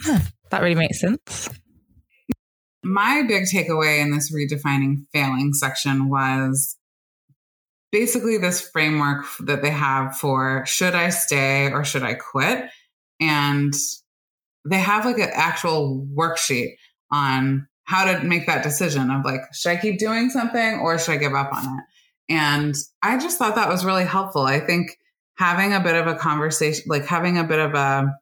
huh, 0.00 0.18
that 0.50 0.62
really 0.62 0.74
makes 0.74 1.00
sense. 1.00 1.48
My 2.82 3.22
big 3.26 3.44
takeaway 3.44 4.00
in 4.00 4.12
this 4.12 4.32
redefining 4.32 5.04
failing 5.12 5.52
section 5.52 6.08
was 6.08 6.76
basically 7.90 8.38
this 8.38 8.60
framework 8.60 9.24
that 9.40 9.62
they 9.62 9.70
have 9.70 10.16
for 10.16 10.64
should 10.66 10.94
I 10.94 11.10
stay 11.10 11.70
or 11.70 11.84
should 11.84 12.02
I 12.02 12.14
quit? 12.14 12.64
And 13.20 13.74
they 14.64 14.78
have 14.78 15.04
like 15.04 15.18
an 15.18 15.30
actual 15.32 16.06
worksheet 16.14 16.74
on 17.10 17.66
how 17.84 18.04
to 18.04 18.22
make 18.22 18.46
that 18.46 18.62
decision 18.62 19.10
of 19.10 19.24
like, 19.24 19.40
should 19.54 19.70
I 19.70 19.76
keep 19.76 19.98
doing 19.98 20.28
something 20.28 20.78
or 20.80 20.98
should 20.98 21.12
I 21.12 21.16
give 21.16 21.34
up 21.34 21.52
on 21.52 21.64
it? 21.64 21.84
And 22.28 22.74
I 23.02 23.18
just 23.18 23.38
thought 23.38 23.54
that 23.54 23.70
was 23.70 23.84
really 23.84 24.04
helpful. 24.04 24.42
I 24.42 24.60
think 24.60 24.98
having 25.38 25.72
a 25.72 25.80
bit 25.80 25.94
of 25.94 26.06
a 26.06 26.14
conversation, 26.14 26.84
like 26.86 27.06
having 27.06 27.38
a 27.38 27.44
bit 27.44 27.58
of 27.58 27.74
a 27.74 28.14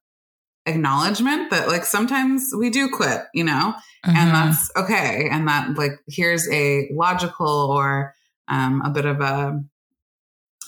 acknowledgement 0.67 1.51
that 1.51 1.69
like 1.69 1.85
sometimes 1.85 2.53
we 2.57 2.71
do 2.71 2.89
quit, 2.91 3.23
you 3.33 3.45
know, 3.45 3.75
mm-hmm. 4.05 4.17
and 4.17 4.31
that's 4.31 4.71
okay. 4.77 5.29
And 5.31 5.49
that 5.49 5.77
like 5.77 5.93
here's 6.09 6.49
a 6.51 6.89
logical 6.93 7.71
or 7.71 8.15
um, 8.49 8.83
a 8.85 8.91
bit 8.91 9.05
of 9.05 9.21
a, 9.21 9.63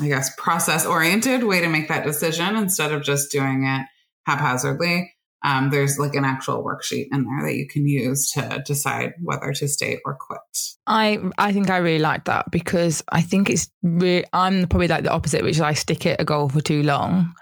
I 0.00 0.08
guess, 0.08 0.34
process 0.36 0.86
oriented 0.86 1.44
way 1.44 1.60
to 1.60 1.68
make 1.68 1.88
that 1.88 2.04
decision 2.04 2.56
instead 2.56 2.92
of 2.92 3.02
just 3.02 3.30
doing 3.30 3.64
it 3.64 3.86
haphazardly 4.26 5.12
um, 5.44 5.70
there's 5.70 5.98
like 5.98 6.14
an 6.14 6.24
actual 6.24 6.64
worksheet 6.64 7.08
in 7.12 7.24
there 7.24 7.48
that 7.48 7.54
you 7.54 7.68
can 7.68 7.86
use 7.86 8.30
to 8.32 8.62
decide 8.66 9.14
whether 9.22 9.52
to 9.52 9.68
stay 9.68 9.98
or 10.04 10.16
quit. 10.18 10.40
I 10.86 11.20
I 11.38 11.52
think 11.52 11.70
I 11.70 11.76
really 11.76 12.00
like 12.00 12.24
that 12.24 12.50
because 12.50 13.04
I 13.10 13.22
think 13.22 13.48
it's 13.48 13.70
really 13.82 14.24
I'm 14.32 14.66
probably 14.66 14.88
like 14.88 15.04
the 15.04 15.12
opposite, 15.12 15.44
which 15.44 15.56
is 15.56 15.60
I 15.60 15.74
stick 15.74 16.06
at 16.06 16.20
a 16.20 16.24
goal 16.24 16.48
for 16.48 16.60
too 16.60 16.82
long, 16.82 17.32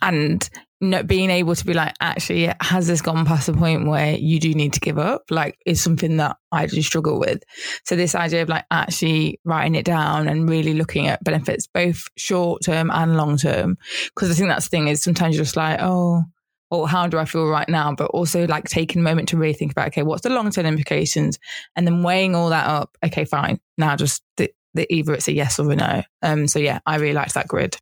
and 0.00 0.48
not 0.82 1.06
being 1.06 1.30
able 1.30 1.54
to 1.54 1.64
be 1.64 1.72
like, 1.72 1.94
actually, 2.00 2.52
has 2.60 2.88
this 2.88 3.00
gone 3.00 3.24
past 3.24 3.46
the 3.46 3.52
point 3.52 3.86
where 3.86 4.16
you 4.16 4.40
do 4.40 4.52
need 4.52 4.72
to 4.74 4.80
give 4.80 4.98
up? 4.98 5.22
Like, 5.30 5.56
is 5.64 5.80
something 5.80 6.16
that 6.18 6.36
I 6.50 6.66
do 6.66 6.82
struggle 6.82 7.18
with. 7.18 7.42
So 7.84 7.96
this 7.96 8.14
idea 8.14 8.42
of 8.42 8.48
like 8.48 8.66
actually 8.70 9.40
writing 9.44 9.76
it 9.76 9.84
down 9.84 10.28
and 10.28 10.48
really 10.48 10.74
looking 10.74 11.06
at 11.06 11.22
benefits, 11.24 11.66
both 11.66 12.08
short 12.16 12.62
term 12.64 12.90
and 12.90 13.16
long 13.16 13.36
term, 13.36 13.78
because 14.14 14.30
I 14.30 14.34
think 14.34 14.48
that's 14.48 14.66
the 14.66 14.70
thing 14.70 14.88
is 14.88 15.02
sometimes 15.02 15.36
you're 15.36 15.44
just 15.44 15.56
like, 15.56 15.78
oh 15.80 16.24
or 16.72 16.88
how 16.88 17.06
do 17.06 17.18
I 17.18 17.26
feel 17.26 17.46
right 17.48 17.68
now? 17.68 17.94
But 17.94 18.10
also 18.12 18.46
like 18.46 18.64
taking 18.64 19.00
a 19.00 19.04
moment 19.04 19.28
to 19.28 19.36
really 19.36 19.52
think 19.52 19.72
about, 19.72 19.88
okay, 19.88 20.02
what's 20.02 20.22
the 20.22 20.30
long 20.30 20.50
term 20.50 20.64
implications? 20.64 21.38
And 21.76 21.86
then 21.86 22.02
weighing 22.02 22.34
all 22.34 22.48
that 22.48 22.66
up. 22.66 22.96
Okay, 23.04 23.26
fine. 23.26 23.60
Now 23.76 23.94
just 23.94 24.22
the, 24.38 24.50
the 24.72 24.90
either 24.92 25.12
it's 25.12 25.28
a 25.28 25.32
yes 25.32 25.58
or 25.58 25.70
a 25.70 25.76
no. 25.76 26.02
Um, 26.22 26.48
so 26.48 26.58
yeah, 26.58 26.80
I 26.86 26.96
really 26.96 27.12
liked 27.12 27.34
that 27.34 27.46
grid. 27.46 27.76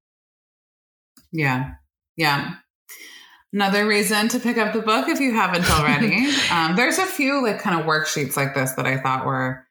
Yeah. 1.31 1.75
Yeah. 2.17 2.57
Another 3.53 3.87
reason 3.87 4.29
to 4.29 4.39
pick 4.39 4.59
up 4.59 4.73
the 4.73 4.81
book 4.83 5.09
if 5.09 5.19
you 5.21 5.33
haven't 5.35 5.69
already. 5.79 6.29
um, 6.53 6.77
there's 6.77 6.99
a 6.99 7.07
few 7.07 7.43
like 7.43 7.59
kind 7.61 7.79
of 7.81 7.87
worksheets 7.87 8.37
like 8.37 8.55
this 8.55 8.73
that 8.73 8.87
I 8.87 8.99
thought 8.99 9.27
were 9.27 9.67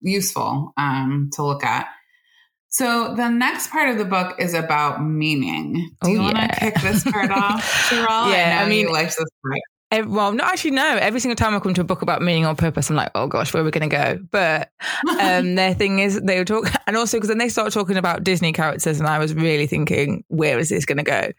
useful 0.00 0.72
um, 0.76 1.30
to 1.34 1.44
look 1.44 1.64
at. 1.64 1.86
So 2.68 3.14
the 3.14 3.28
next 3.28 3.70
part 3.70 3.88
of 3.90 3.96
the 3.98 4.04
book 4.04 4.36
is 4.38 4.52
about 4.54 5.02
meaning. 5.02 5.74
Do 6.02 6.08
Oh, 6.08 6.12
you 6.12 6.18
want 6.20 6.36
to 6.36 6.42
yeah. 6.42 6.58
kick 6.58 6.74
this 6.82 7.04
part 7.04 7.30
off, 7.30 7.62
Sherelle? 7.90 8.32
Yeah, 8.32 8.58
I 8.60 8.64
know 8.64 8.70
mean- 8.70 8.86
you 8.88 8.92
liked 8.92 9.10
this 9.16 9.28
part. 9.42 9.60
Ev- 9.92 10.10
well, 10.10 10.32
no, 10.32 10.42
actually, 10.42 10.72
no. 10.72 10.96
Every 10.96 11.20
single 11.20 11.36
time 11.36 11.54
I 11.54 11.60
come 11.60 11.72
to 11.74 11.80
a 11.80 11.84
book 11.84 12.02
about 12.02 12.20
meaning 12.20 12.44
or 12.44 12.56
purpose, 12.56 12.90
I'm 12.90 12.96
like, 12.96 13.12
oh 13.14 13.28
gosh, 13.28 13.54
where 13.54 13.62
are 13.62 13.64
we 13.64 13.70
going 13.70 13.88
to 13.88 13.96
go? 13.96 14.18
But 14.32 14.70
um, 15.20 15.54
their 15.54 15.74
thing 15.74 16.00
is 16.00 16.20
they 16.20 16.38
would 16.38 16.48
talk, 16.48 16.68
and 16.88 16.96
also 16.96 17.18
because 17.18 17.28
then 17.28 17.38
they 17.38 17.48
start 17.48 17.72
talking 17.72 17.96
about 17.96 18.24
Disney 18.24 18.52
characters, 18.52 18.98
and 18.98 19.08
I 19.08 19.20
was 19.20 19.32
really 19.34 19.68
thinking, 19.68 20.24
where 20.26 20.58
is 20.58 20.70
this 20.70 20.84
going 20.84 20.98
to 20.98 21.04
go? 21.04 21.30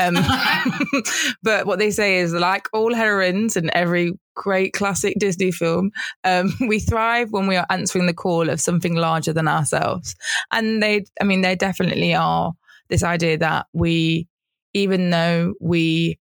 Um, 0.00 0.16
but 1.44 1.66
what 1.66 1.78
they 1.78 1.92
say 1.92 2.18
is, 2.18 2.32
like 2.32 2.68
all 2.72 2.92
heroines 2.92 3.56
and 3.56 3.70
every 3.70 4.18
great 4.34 4.72
classic 4.72 5.16
Disney 5.20 5.52
film, 5.52 5.92
um, 6.24 6.52
we 6.66 6.80
thrive 6.80 7.30
when 7.30 7.46
we 7.46 7.54
are 7.54 7.66
answering 7.70 8.06
the 8.06 8.14
call 8.14 8.50
of 8.50 8.60
something 8.60 8.96
larger 8.96 9.32
than 9.32 9.46
ourselves. 9.46 10.16
And 10.52 10.82
they, 10.82 11.04
I 11.20 11.24
mean, 11.24 11.42
they 11.42 11.54
definitely 11.54 12.14
are 12.14 12.52
this 12.88 13.04
idea 13.04 13.38
that 13.38 13.66
we, 13.72 14.26
even 14.74 15.10
though 15.10 15.54
we 15.60 16.18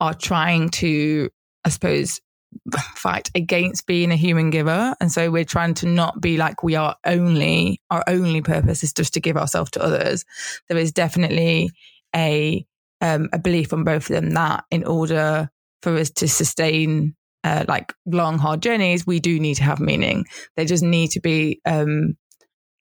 are 0.00 0.14
trying 0.14 0.70
to, 0.70 1.30
I 1.64 1.70
suppose, 1.70 2.20
fight 2.94 3.30
against 3.34 3.86
being 3.86 4.10
a 4.10 4.16
human 4.16 4.50
giver. 4.50 4.94
And 5.00 5.10
so 5.12 5.30
we're 5.30 5.44
trying 5.44 5.74
to 5.74 5.86
not 5.86 6.20
be 6.20 6.36
like 6.36 6.62
we 6.62 6.76
are 6.76 6.96
only, 7.04 7.80
our 7.90 8.04
only 8.06 8.40
purpose 8.40 8.82
is 8.82 8.92
just 8.92 9.14
to 9.14 9.20
give 9.20 9.36
ourselves 9.36 9.70
to 9.72 9.82
others. 9.82 10.24
There 10.68 10.78
is 10.78 10.92
definitely 10.92 11.70
a, 12.14 12.64
um, 13.00 13.28
a 13.32 13.38
belief 13.38 13.72
on 13.72 13.84
both 13.84 14.10
of 14.10 14.14
them 14.14 14.30
that 14.30 14.64
in 14.70 14.84
order 14.84 15.50
for 15.82 15.96
us 15.96 16.10
to 16.10 16.28
sustain 16.28 17.14
uh, 17.44 17.64
like 17.68 17.92
long, 18.06 18.38
hard 18.38 18.62
journeys, 18.62 19.06
we 19.06 19.20
do 19.20 19.38
need 19.38 19.54
to 19.54 19.64
have 19.64 19.80
meaning. 19.80 20.24
There 20.56 20.64
just 20.64 20.82
need 20.82 21.10
to 21.12 21.20
be 21.20 21.60
um, 21.64 22.16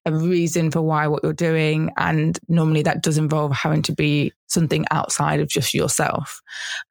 a 0.07 0.11
reason 0.11 0.71
for 0.71 0.81
why 0.81 1.05
what 1.07 1.21
you're 1.21 1.33
doing. 1.33 1.91
And 1.97 2.39
normally 2.47 2.81
that 2.83 3.03
does 3.03 3.17
involve 3.17 3.51
having 3.51 3.81
to 3.83 3.91
be 3.93 4.31
something 4.47 4.85
outside 4.89 5.41
of 5.41 5.49
just 5.49 5.73
yourself. 5.73 6.41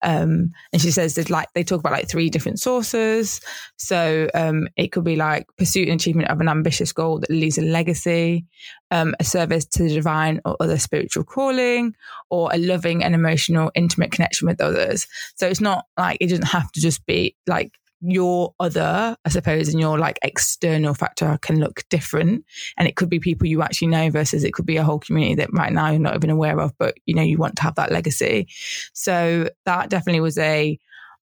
Um, 0.03 0.53
and 0.73 0.83
she 0.83 0.91
says 0.91 1.15
that 1.15 1.31
like 1.31 1.49
they 1.55 1.65
talk 1.65 1.81
about 1.81 1.93
like 1.93 2.09
three 2.09 2.29
different 2.29 2.61
sources. 2.61 3.41
So 3.79 4.29
um, 4.35 4.69
it 4.77 4.93
could 4.93 5.05
be 5.05 5.17
like 5.17 5.47
pursuit 5.57 5.89
and 5.89 5.99
achievement 5.99 6.29
of 6.29 6.41
an 6.41 6.49
ambitious 6.49 6.93
goal 6.93 7.19
that 7.21 7.31
leaves 7.31 7.57
a 7.57 7.63
legacy, 7.63 8.45
um, 8.91 9.15
a 9.19 9.25
service 9.25 9.65
to 9.65 9.85
the 9.85 9.95
divine 9.95 10.43
or 10.45 10.57
other 10.61 10.79
spiritual 10.79 11.25
calling, 11.25 11.95
or 12.29 12.51
a 12.53 12.59
loving 12.59 13.03
and 13.03 13.15
emotional, 13.15 13.73
intimate 13.75 14.13
connection 14.13 14.47
with 14.47 14.61
others. 14.61 15.07
So 15.37 15.47
it's 15.47 15.61
not 15.61 15.87
like 15.97 16.19
it 16.21 16.29
doesn't 16.29 16.49
have 16.49 16.71
to 16.73 16.81
just 16.81 17.07
be 17.07 17.35
like 17.47 17.73
your 18.01 18.55
other, 18.61 19.17
I 19.25 19.29
suppose, 19.29 19.69
and 19.69 19.81
your 19.81 19.99
like 19.99 20.19
external 20.23 20.95
factor 20.95 21.39
can 21.41 21.59
look 21.59 21.85
different. 21.89 22.45
And 22.77 22.87
it 22.87 22.97
could 22.97 23.09
be 23.09 23.19
people 23.19 23.47
you 23.47 23.63
actually 23.63 23.89
know 23.89 24.11
versus 24.11 24.45
it 24.45 24.53
could 24.53 24.67
be 24.67 24.77
a 24.77 24.85
whole 24.85 24.99
community 24.99 25.35
that 25.37 25.53
right 25.53 25.73
now 25.73 25.91
you're 25.91 26.01
not 26.01 26.15
even 26.15 26.31
aware 26.31 26.61
of, 26.61 26.77
but 26.79 26.97
you 27.07 27.15
know, 27.15 27.23
you 27.23 27.39
want 27.39 27.57
to 27.57 27.63
have 27.63 27.77
that 27.77 27.93
legacy. 27.93 28.49
So 28.93 29.49
that 29.65 29.91
definitely 29.91 30.21
was 30.21 30.39
a, 30.39 30.79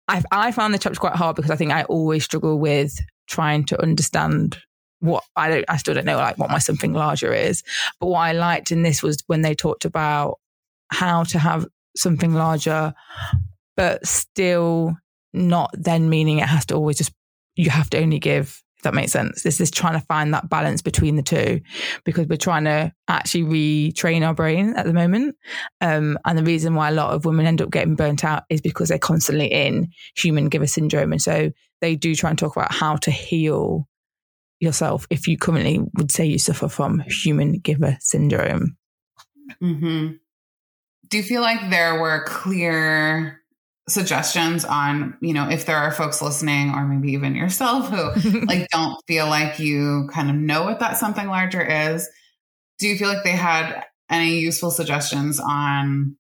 I, 0.08 0.24
I 0.32 0.52
found 0.52 0.74
the 0.74 0.80
chapter 0.80 1.00
quite 1.00 1.16
hard 1.16 1.36
because 1.36 1.52
I 1.52 1.56
think 1.56 1.72
I 1.72 1.84
always 1.84 2.26
struggle 2.26 2.60
with 2.60 3.00
trying 3.28 3.66
to 3.66 3.82
understand 3.82 4.58
what 5.00 5.24
I 5.36 5.50
don't, 5.50 5.66
I 5.68 5.78
still 5.78 5.94
don't 5.94 6.06
know 6.06 6.18
like 6.18 6.38
what 6.38 6.50
my 6.50 6.60
something 6.60 6.94
larger 6.94 7.34
is. 7.34 7.64
But 8.00 8.08
what 8.08 8.20
I 8.20 8.32
liked 8.34 8.72
in 8.72 8.84
this 8.84 9.04
was 9.04 9.18
when 9.28 9.42
they 9.42 9.54
talked 9.54 9.86
about 9.86 10.40
how 10.90 11.24
to 11.26 11.40
have 11.40 11.66
something 11.96 12.34
larger, 12.34 12.94
but 13.76 14.06
still 14.06 14.98
not 15.34 15.72
then 15.74 16.10
meaning 16.10 16.40
it 16.40 16.48
has 16.48 16.66
to 16.68 16.76
always 16.76 16.98
just 16.98 17.14
you 17.56 17.70
have 17.70 17.90
to 17.90 18.00
only 18.00 18.20
give 18.20 18.62
if 18.78 18.84
that 18.84 18.94
makes 18.94 19.12
sense. 19.12 19.42
This 19.42 19.60
is 19.60 19.72
trying 19.72 20.00
to 20.00 20.06
find 20.06 20.34
that 20.34 20.50
balance 20.50 20.84
between 20.84 21.16
the 21.16 21.24
two 21.24 21.62
because 22.06 22.28
we're 22.28 22.38
trying 22.38 22.66
to 22.66 22.94
actually 23.08 23.44
retrain 23.44 24.26
our 24.26 24.36
brain 24.36 24.76
at 24.76 24.86
the 24.86 24.94
moment. 24.94 25.36
Um, 25.82 26.20
and 26.26 26.38
the 26.38 26.44
reason 26.44 26.76
why 26.76 26.90
a 26.90 26.94
lot 26.94 27.14
of 27.14 27.26
women 27.26 27.48
end 27.48 27.60
up 27.60 27.72
getting 27.72 27.96
burnt 27.96 28.24
out 28.24 28.44
is 28.52 28.62
because 28.62 28.90
they're 28.90 29.00
constantly 29.00 29.48
in 29.48 29.90
human 30.16 30.48
giver 30.50 30.68
syndrome. 30.68 31.12
And 31.12 31.22
so 31.22 31.52
they 31.82 31.96
do 31.96 32.14
try 32.14 32.30
and 32.30 32.38
talk 32.38 32.56
about 32.56 32.72
how 32.72 32.98
to 32.98 33.10
heal 33.10 33.88
yourself 34.60 35.08
if 35.10 35.28
you 35.28 35.38
currently 35.38 35.80
would 35.96 36.12
say 36.12 36.26
you 36.26 36.38
suffer 36.38 36.68
from 36.68 37.04
human 37.08 37.54
giver 37.54 37.98
syndrome. 38.00 38.78
Hmm 39.60 40.12
Do 41.10 41.18
you 41.18 41.24
feel 41.24 41.42
like 41.42 41.72
there 41.72 42.00
were 42.00 42.26
clear 42.26 43.42
suggestions 43.90 44.66
on, 44.66 45.18
you 45.22 45.34
know, 45.34 45.50
if 45.50 45.66
there 45.66 45.78
are 45.78 45.92
folks 45.92 46.22
listening 46.22 46.72
or 46.74 46.86
maybe 46.86 47.12
even 47.14 47.36
yourself 47.36 47.90
who 47.90 48.40
like 48.46 48.68
don't 48.70 48.98
feel 49.08 49.28
like 49.28 49.60
you 49.60 50.10
kind 50.12 50.30
of 50.30 50.36
know 50.36 50.64
what 50.64 50.80
that 50.80 50.98
something 50.98 51.28
larger 51.28 51.62
is? 51.62 52.08
Do 52.80 52.88
you 52.88 52.98
feel 52.98 53.08
like 53.08 53.24
they 53.24 53.32
had 53.32 53.86
any 54.10 54.40
useful 54.40 54.72
suggestions 54.72 55.40
on 55.40 56.18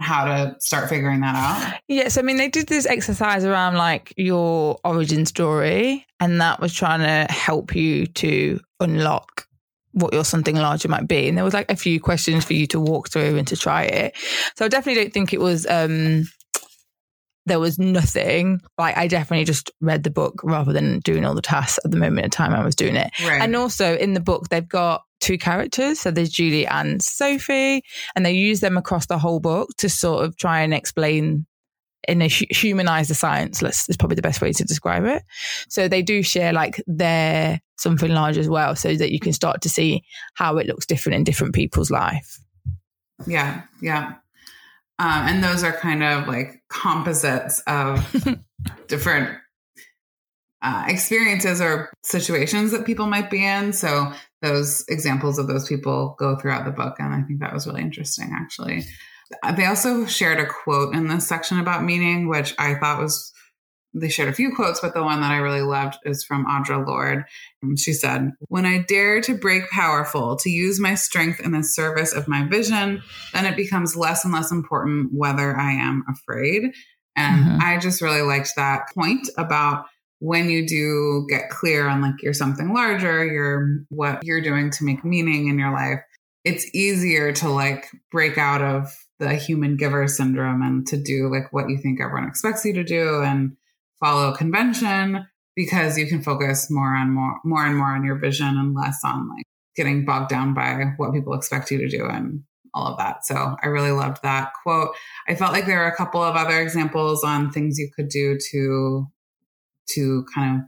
how 0.00 0.24
to 0.24 0.56
start 0.58 0.88
figuring 0.88 1.20
that 1.20 1.36
out? 1.36 1.80
Yes, 1.88 2.18
I 2.18 2.22
mean 2.22 2.36
they 2.36 2.48
did 2.48 2.66
this 2.66 2.86
exercise 2.86 3.44
around 3.44 3.76
like 3.76 4.12
your 4.16 4.78
origin 4.84 5.26
story, 5.26 6.06
and 6.20 6.40
that 6.40 6.60
was 6.60 6.74
trying 6.74 7.00
to 7.00 7.32
help 7.32 7.74
you 7.76 8.06
to 8.06 8.60
unlock 8.80 9.46
what 9.92 10.12
your 10.12 10.24
something 10.24 10.56
larger 10.56 10.88
might 10.88 11.06
be. 11.06 11.28
And 11.28 11.38
there 11.38 11.44
was 11.44 11.54
like 11.54 11.70
a 11.70 11.76
few 11.76 12.00
questions 12.00 12.44
for 12.44 12.54
you 12.54 12.66
to 12.68 12.80
walk 12.80 13.10
through 13.10 13.36
and 13.36 13.46
to 13.46 13.56
try 13.56 13.84
it. 13.84 14.16
So 14.56 14.64
I 14.64 14.68
definitely 14.68 15.04
don't 15.04 15.14
think 15.14 15.32
it 15.32 15.40
was 15.40 15.66
um 15.68 16.24
there 17.46 17.60
was 17.60 17.78
nothing. 17.78 18.60
Like 18.78 18.96
I 18.96 19.06
definitely 19.06 19.44
just 19.44 19.70
read 19.80 20.02
the 20.02 20.10
book 20.10 20.40
rather 20.42 20.72
than 20.72 21.00
doing 21.00 21.24
all 21.24 21.34
the 21.34 21.42
tasks 21.42 21.78
at 21.84 21.90
the 21.90 21.96
moment 21.96 22.24
in 22.24 22.30
time 22.30 22.54
I 22.54 22.64
was 22.64 22.74
doing 22.74 22.96
it. 22.96 23.10
Right. 23.24 23.40
And 23.40 23.54
also 23.54 23.96
in 23.96 24.14
the 24.14 24.20
book, 24.20 24.48
they've 24.48 24.68
got 24.68 25.02
two 25.20 25.38
characters. 25.38 26.00
So 26.00 26.10
there's 26.10 26.30
Julie 26.30 26.66
and 26.66 27.02
Sophie, 27.02 27.82
and 28.14 28.24
they 28.24 28.32
use 28.32 28.60
them 28.60 28.76
across 28.76 29.06
the 29.06 29.18
whole 29.18 29.40
book 29.40 29.70
to 29.78 29.88
sort 29.88 30.24
of 30.24 30.36
try 30.36 30.60
and 30.60 30.74
explain 30.74 31.46
in 32.06 32.20
a 32.20 32.28
hu- 32.28 32.46
humanize 32.50 33.08
the 33.08 33.14
science. 33.14 33.62
Let's 33.62 33.88
is 33.88 33.96
probably 33.96 34.16
the 34.16 34.22
best 34.22 34.40
way 34.40 34.52
to 34.52 34.64
describe 34.64 35.04
it. 35.04 35.22
So 35.68 35.88
they 35.88 36.02
do 36.02 36.22
share 36.22 36.52
like 36.52 36.82
their 36.86 37.60
something 37.76 38.10
large 38.10 38.38
as 38.38 38.48
well, 38.48 38.76
so 38.76 38.94
that 38.94 39.12
you 39.12 39.20
can 39.20 39.32
start 39.32 39.62
to 39.62 39.68
see 39.68 40.02
how 40.34 40.58
it 40.58 40.66
looks 40.66 40.86
different 40.86 41.16
in 41.16 41.24
different 41.24 41.54
people's 41.54 41.90
life. 41.90 42.38
Yeah, 43.26 43.62
yeah. 43.80 44.14
Um, 44.98 45.26
and 45.26 45.44
those 45.44 45.64
are 45.64 45.72
kind 45.72 46.02
of 46.02 46.28
like 46.28 46.62
composites 46.68 47.60
of 47.66 48.04
different 48.88 49.36
uh, 50.62 50.84
experiences 50.88 51.60
or 51.60 51.92
situations 52.02 52.70
that 52.70 52.86
people 52.86 53.06
might 53.06 53.30
be 53.30 53.44
in. 53.44 53.72
So 53.72 54.12
those 54.40 54.84
examples 54.88 55.38
of 55.38 55.46
those 55.46 55.68
people 55.68 56.16
go 56.18 56.36
throughout 56.36 56.64
the 56.64 56.70
book. 56.70 56.96
And 56.98 57.12
I 57.12 57.22
think 57.22 57.40
that 57.40 57.52
was 57.52 57.66
really 57.66 57.82
interesting, 57.82 58.32
actually. 58.34 58.82
Uh, 59.42 59.52
They 59.52 59.66
also 59.66 60.06
shared 60.06 60.38
a 60.38 60.46
quote 60.46 60.94
in 60.94 61.08
this 61.08 61.28
section 61.28 61.58
about 61.58 61.84
meaning, 61.84 62.28
which 62.28 62.54
I 62.58 62.74
thought 62.76 63.00
was, 63.00 63.32
they 63.94 64.08
shared 64.08 64.28
a 64.28 64.34
few 64.34 64.54
quotes, 64.54 64.80
but 64.80 64.92
the 64.92 65.04
one 65.04 65.20
that 65.20 65.30
I 65.30 65.36
really 65.36 65.62
loved 65.62 65.98
is 66.04 66.24
from 66.24 66.44
Audre 66.46 66.84
Lorde. 66.86 67.24
She 67.76 67.92
said, 67.92 68.32
When 68.48 68.66
I 68.66 68.84
dare 68.88 69.20
to 69.22 69.36
break 69.36 69.70
powerful, 69.70 70.36
to 70.36 70.50
use 70.50 70.80
my 70.80 70.96
strength 70.96 71.40
in 71.40 71.52
the 71.52 71.62
service 71.62 72.12
of 72.12 72.28
my 72.28 72.46
vision, 72.46 73.02
then 73.32 73.46
it 73.46 73.56
becomes 73.56 73.96
less 73.96 74.24
and 74.24 74.34
less 74.34 74.50
important 74.50 75.10
whether 75.12 75.56
I 75.56 75.72
am 75.72 76.04
afraid. 76.08 76.72
And 77.16 77.44
Mhm. 77.44 77.62
I 77.62 77.78
just 77.78 78.02
really 78.02 78.22
liked 78.22 78.50
that 78.56 78.92
point 78.92 79.28
about 79.38 79.86
when 80.18 80.50
you 80.50 80.66
do 80.66 81.26
get 81.28 81.50
clear 81.50 81.86
on 81.86 82.00
like 82.00 82.22
you're 82.22 82.32
something 82.32 82.72
larger, 82.72 83.24
you're 83.24 83.84
what 83.90 84.24
you're 84.24 84.40
doing 84.40 84.70
to 84.70 84.84
make 84.84 85.04
meaning 85.04 85.48
in 85.48 85.58
your 85.58 85.72
life, 85.72 86.00
it's 86.44 86.74
easier 86.74 87.32
to 87.32 87.48
like 87.48 87.86
break 88.10 88.38
out 88.38 88.62
of 88.62 88.92
the 89.18 89.34
human 89.34 89.76
giver 89.76 90.08
syndrome 90.08 90.62
and 90.62 90.86
to 90.88 90.96
do 90.96 91.28
like 91.28 91.52
what 91.52 91.68
you 91.68 91.78
think 91.78 92.00
everyone 92.00 92.28
expects 92.28 92.64
you 92.64 92.72
to 92.72 92.84
do 92.84 93.22
and 93.22 93.56
follow 94.04 94.34
convention 94.34 95.26
because 95.56 95.96
you 95.96 96.06
can 96.06 96.22
focus 96.22 96.70
more 96.70 96.94
on 96.94 97.10
more 97.10 97.40
more 97.42 97.64
and 97.64 97.76
more 97.76 97.94
on 97.94 98.04
your 98.04 98.18
vision 98.18 98.58
and 98.58 98.74
less 98.74 99.00
on 99.02 99.28
like 99.30 99.46
getting 99.74 100.04
bogged 100.04 100.28
down 100.28 100.52
by 100.52 100.92
what 100.98 101.14
people 101.14 101.32
expect 101.32 101.70
you 101.70 101.78
to 101.78 101.88
do 101.88 102.04
and 102.06 102.42
all 102.74 102.86
of 102.86 102.98
that. 102.98 103.24
So 103.24 103.56
I 103.62 103.68
really 103.68 103.92
loved 103.92 104.18
that 104.22 104.50
quote. 104.62 104.94
I 105.28 105.34
felt 105.36 105.52
like 105.52 105.64
there 105.64 105.78
were 105.78 105.86
a 105.86 105.96
couple 105.96 106.22
of 106.22 106.36
other 106.36 106.60
examples 106.60 107.24
on 107.24 107.50
things 107.50 107.78
you 107.78 107.90
could 107.96 108.08
do 108.08 108.36
to 108.50 109.06
to 109.90 110.26
kind 110.34 110.56
of 110.56 110.66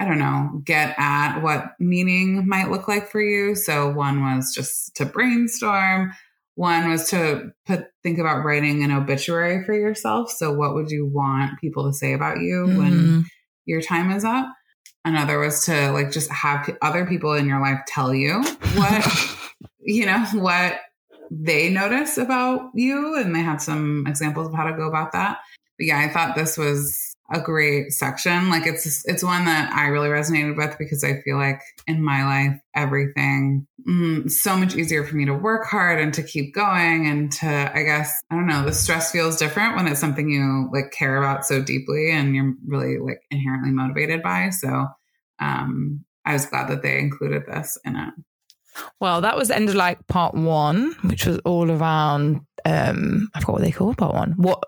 I 0.00 0.04
don't 0.04 0.20
know, 0.20 0.62
get 0.64 0.94
at 0.96 1.40
what 1.40 1.72
meaning 1.80 2.46
might 2.46 2.70
look 2.70 2.86
like 2.86 3.10
for 3.10 3.20
you. 3.20 3.56
So 3.56 3.90
one 3.90 4.22
was 4.22 4.54
just 4.54 4.94
to 4.96 5.04
brainstorm. 5.04 6.12
One 6.58 6.90
was 6.90 7.08
to 7.10 7.52
put 7.66 7.84
think 8.02 8.18
about 8.18 8.44
writing 8.44 8.82
an 8.82 8.90
obituary 8.90 9.64
for 9.64 9.74
yourself. 9.74 10.28
So 10.32 10.52
what 10.52 10.74
would 10.74 10.90
you 10.90 11.06
want 11.06 11.60
people 11.60 11.86
to 11.86 11.96
say 11.96 12.14
about 12.14 12.40
you 12.40 12.66
when 12.66 12.98
Mm. 12.98 13.24
your 13.64 13.80
time 13.80 14.10
is 14.10 14.24
up? 14.24 14.46
Another 15.04 15.38
was 15.38 15.64
to 15.66 15.92
like 15.92 16.10
just 16.10 16.28
have 16.32 16.68
other 16.82 17.06
people 17.06 17.32
in 17.34 17.46
your 17.46 17.60
life 17.60 17.78
tell 17.86 18.12
you 18.12 18.42
what 18.74 19.06
you 19.80 20.04
know 20.04 20.24
what 20.34 20.80
they 21.30 21.70
notice 21.70 22.18
about 22.18 22.70
you 22.74 23.14
and 23.16 23.36
they 23.36 23.40
had 23.40 23.62
some 23.62 24.04
examples 24.08 24.48
of 24.48 24.54
how 24.54 24.64
to 24.64 24.76
go 24.76 24.88
about 24.88 25.12
that 25.12 25.38
but 25.78 25.86
yeah 25.86 25.98
i 26.00 26.08
thought 26.08 26.34
this 26.34 26.56
was 26.58 27.07
a 27.30 27.40
great 27.40 27.92
section. 27.92 28.48
Like 28.48 28.66
it's 28.66 29.06
it's 29.06 29.22
one 29.22 29.44
that 29.44 29.72
I 29.72 29.88
really 29.88 30.08
resonated 30.08 30.56
with 30.56 30.76
because 30.78 31.04
I 31.04 31.20
feel 31.20 31.36
like 31.36 31.60
in 31.86 32.02
my 32.02 32.24
life 32.24 32.58
everything 32.74 33.66
mm, 33.86 34.30
so 34.30 34.56
much 34.56 34.74
easier 34.74 35.04
for 35.04 35.14
me 35.14 35.26
to 35.26 35.34
work 35.34 35.66
hard 35.66 36.00
and 36.00 36.14
to 36.14 36.22
keep 36.22 36.54
going 36.54 37.06
and 37.06 37.30
to 37.32 37.46
I 37.46 37.82
guess 37.82 38.18
I 38.30 38.34
don't 38.34 38.46
know 38.46 38.64
the 38.64 38.72
stress 38.72 39.12
feels 39.12 39.36
different 39.36 39.76
when 39.76 39.86
it's 39.86 40.00
something 40.00 40.30
you 40.30 40.70
like 40.72 40.90
care 40.92 41.18
about 41.18 41.44
so 41.44 41.62
deeply 41.62 42.10
and 42.10 42.34
you're 42.34 42.54
really 42.66 42.98
like 42.98 43.20
inherently 43.30 43.72
motivated 43.72 44.22
by. 44.22 44.50
So 44.50 44.86
um, 45.38 46.04
I 46.24 46.32
was 46.32 46.46
glad 46.46 46.68
that 46.68 46.82
they 46.82 46.98
included 46.98 47.42
this 47.46 47.76
in 47.84 47.96
it. 47.96 48.14
Well, 49.00 49.20
that 49.20 49.36
was 49.36 49.48
the 49.48 49.56
end 49.56 49.68
of 49.68 49.74
like 49.74 50.06
part 50.06 50.34
one, 50.34 50.94
which 51.02 51.26
was 51.26 51.38
all 51.44 51.70
around 51.70 52.40
um 52.64 53.28
I 53.34 53.40
forgot 53.40 53.52
what 53.52 53.62
they 53.62 53.72
called 53.72 53.98
part 53.98 54.14
one. 54.14 54.32
What 54.38 54.62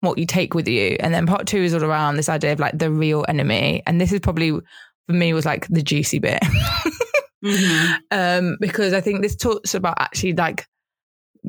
what 0.00 0.18
you 0.18 0.26
take 0.26 0.54
with 0.54 0.68
you. 0.68 0.96
And 1.00 1.12
then 1.12 1.26
part 1.26 1.46
two 1.46 1.58
is 1.58 1.74
all 1.74 1.84
around 1.84 2.16
this 2.16 2.28
idea 2.28 2.52
of 2.52 2.60
like 2.60 2.78
the 2.78 2.90
real 2.90 3.24
enemy. 3.28 3.82
And 3.86 4.00
this 4.00 4.12
is 4.12 4.20
probably 4.20 4.50
for 4.50 5.12
me 5.12 5.32
was 5.32 5.46
like 5.46 5.66
the 5.68 5.82
juicy 5.82 6.18
bit. 6.18 6.42
mm-hmm. 7.44 7.94
um, 8.10 8.56
because 8.60 8.92
I 8.92 9.00
think 9.00 9.22
this 9.22 9.36
talks 9.36 9.74
about 9.74 9.96
actually 9.98 10.34
like 10.34 10.66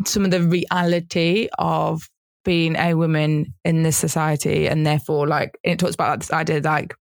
some 0.06 0.26
of 0.26 0.32
the 0.32 0.42
reality 0.42 1.50
of 1.58 2.08
being 2.46 2.76
a 2.78 2.94
woman 2.94 3.54
in 3.66 3.84
this 3.84 3.98
society 3.98 4.68
and 4.68 4.86
therefore 4.86 5.28
like 5.28 5.58
it 5.64 5.80
talks 5.80 5.96
about 5.96 6.12
like, 6.12 6.20
this 6.20 6.32
idea 6.32 6.62
like 6.62 6.96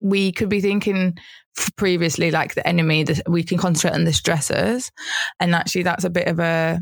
we 0.00 0.30
could 0.30 0.48
be 0.48 0.60
thinking 0.60 1.16
previously 1.76 2.30
like 2.30 2.54
the 2.54 2.66
enemy 2.66 3.02
that 3.02 3.28
we 3.28 3.42
can 3.42 3.58
concentrate 3.58 3.98
on 3.98 4.04
the 4.04 4.12
stressors 4.12 4.92
and 5.40 5.56
actually 5.56 5.82
that's 5.82 6.04
a 6.04 6.10
bit 6.10 6.28
of 6.28 6.38
a 6.38 6.78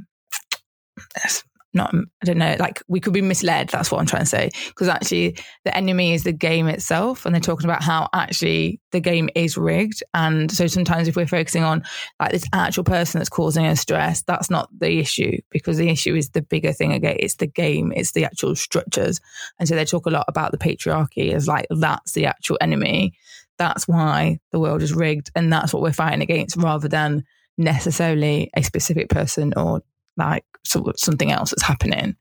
not 1.75 1.95
um, 1.95 2.07
I 2.23 2.27
don't 2.27 2.39
know, 2.39 2.57
like 2.59 2.83
we 2.89 3.01
could 3.01 3.13
be 3.13 3.23
misled. 3.23 3.69
That's 3.69 3.91
what 3.91 4.01
I'm 4.01 4.07
trying 4.07 4.23
to 4.23 4.29
say. 4.29 4.51
Because 4.69 4.89
actually, 4.89 5.37
the 5.65 5.77
enemy 5.77 6.13
is 6.13 6.25
the 6.25 6.33
game 6.33 6.69
itself, 6.69 7.25
and 7.25 7.35
they're 7.35 7.41
talking 7.41 7.67
about 7.67 7.83
how 7.83 8.09
actually 8.13 8.81
the 8.91 9.01
game 9.01 9.31
is 9.35 9.57
rigged. 9.57 10.03
And 10.15 10.51
so 10.51 10.67
sometimes 10.67 11.09
if 11.09 11.17
we're 11.17 11.27
focusing 11.27 11.65
on 11.65 11.83
like 12.21 12.33
this 12.33 12.47
actual 12.53 12.85
person 12.85 13.19
that's 13.19 13.31
causing 13.31 13.67
us 13.67 13.81
stress, 13.81 14.23
that's 14.23 14.51
not 14.51 14.69
the 14.79 14.99
issue 14.99 15.39
because 15.51 15.79
the 15.79 15.89
issue 15.89 16.15
is 16.15 16.31
the 16.31 16.43
bigger 16.43 16.73
thing. 16.73 16.93
Again, 16.93 17.17
it's 17.19 17.37
the 17.37 17.47
game, 17.47 17.93
it's 17.95 18.13
the 18.13 18.25
actual 18.25 18.55
structures. 18.55 19.21
And 19.59 19.69
so 19.69 19.75
they 19.75 19.85
talk 19.85 20.07
a 20.07 20.11
lot 20.11 20.27
about 20.29 20.53
the 20.53 20.59
patriarchy 20.59 21.33
as 21.33 21.49
like 21.49 21.67
that's 21.71 22.13
the 22.13 22.27
actual 22.27 22.59
enemy. 22.61 23.15
That's 23.59 23.87
why 23.87 24.41
the 24.51 24.59
world 24.59 24.83
is 24.83 24.95
rigged, 24.95 25.31
and 25.35 25.53
that's 25.53 25.73
what 25.73 25.83
we're 25.83 25.93
fighting 25.93 26.23
against, 26.23 26.57
rather 26.57 26.89
than 26.89 27.25
necessarily 27.59 28.51
a 28.57 28.63
specific 28.63 29.09
person 29.09 29.53
or 29.57 29.83
like 30.17 30.45
something 30.65 31.31
else 31.31 31.51
that's 31.51 31.63
happening. 31.63 32.17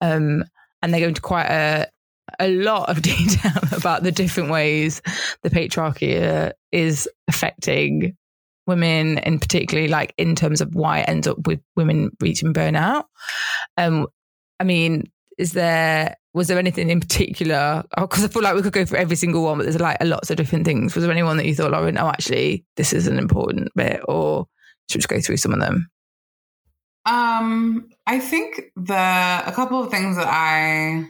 Um, 0.00 0.44
and 0.82 0.94
they 0.94 1.00
go 1.00 1.08
into 1.08 1.20
quite 1.20 1.46
a 1.46 1.88
a 2.38 2.48
lot 2.48 2.88
of 2.88 3.02
detail 3.02 3.62
about 3.72 4.02
the 4.02 4.12
different 4.12 4.50
ways 4.50 5.00
the 5.42 5.50
patriarchy 5.50 6.22
uh, 6.22 6.52
is 6.72 7.08
affecting 7.26 8.16
women, 8.66 9.18
and 9.18 9.40
particularly 9.40 9.88
like 9.88 10.14
in 10.18 10.36
terms 10.36 10.60
of 10.60 10.74
why 10.74 11.00
it 11.00 11.08
ends 11.08 11.26
up 11.26 11.46
with 11.46 11.60
women 11.74 12.10
reaching 12.20 12.52
burnout. 12.52 13.04
Um, 13.76 14.06
I 14.60 14.64
mean, 14.64 15.10
is 15.38 15.52
there 15.52 16.16
was 16.34 16.48
there 16.48 16.58
anything 16.58 16.90
in 16.90 17.00
particular? 17.00 17.82
Because 17.96 18.22
oh, 18.22 18.26
I 18.26 18.28
feel 18.28 18.42
like 18.42 18.54
we 18.54 18.62
could 18.62 18.72
go 18.72 18.84
through 18.84 18.98
every 18.98 19.16
single 19.16 19.42
one, 19.42 19.58
but 19.58 19.64
there's 19.64 19.80
like 19.80 19.96
a 20.00 20.04
lots 20.04 20.30
of 20.30 20.36
different 20.36 20.66
things. 20.66 20.94
Was 20.94 21.02
there 21.02 21.12
anyone 21.12 21.36
that 21.38 21.46
you 21.46 21.54
thought, 21.54 21.72
Lauren, 21.72 21.98
oh, 21.98 22.08
actually, 22.08 22.64
this 22.76 22.92
is 22.92 23.06
an 23.06 23.18
important 23.18 23.68
bit, 23.74 24.00
or 24.06 24.46
should 24.88 24.98
we 24.98 25.00
just 25.00 25.08
go 25.08 25.20
through 25.20 25.38
some 25.38 25.52
of 25.52 25.60
them? 25.60 25.88
Um, 27.08 27.88
I 28.06 28.18
think 28.20 28.60
the 28.76 29.42
a 29.46 29.52
couple 29.54 29.82
of 29.82 29.90
things 29.90 30.16
that 30.16 30.28
I 30.28 31.08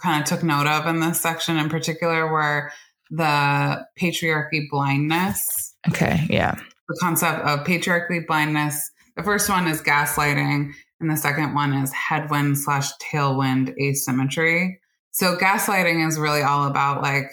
kind 0.00 0.22
of 0.22 0.28
took 0.28 0.44
note 0.44 0.66
of 0.66 0.86
in 0.86 1.00
this 1.00 1.20
section 1.20 1.56
in 1.56 1.68
particular 1.68 2.30
were 2.30 2.70
the 3.10 3.84
patriarchy 4.00 4.68
blindness. 4.70 5.74
Okay, 5.88 6.26
yeah. 6.30 6.54
The 6.88 6.98
concept 7.00 7.40
of 7.40 7.66
patriarchy 7.66 8.24
blindness. 8.24 8.90
The 9.16 9.24
first 9.24 9.48
one 9.48 9.66
is 9.66 9.82
gaslighting, 9.82 10.72
and 11.00 11.10
the 11.10 11.16
second 11.16 11.54
one 11.54 11.72
is 11.74 11.92
headwind 11.92 12.58
slash 12.58 12.90
tailwind 12.98 13.74
asymmetry. 13.80 14.80
So 15.10 15.36
gaslighting 15.36 16.06
is 16.06 16.18
really 16.18 16.42
all 16.42 16.68
about 16.68 17.02
like 17.02 17.30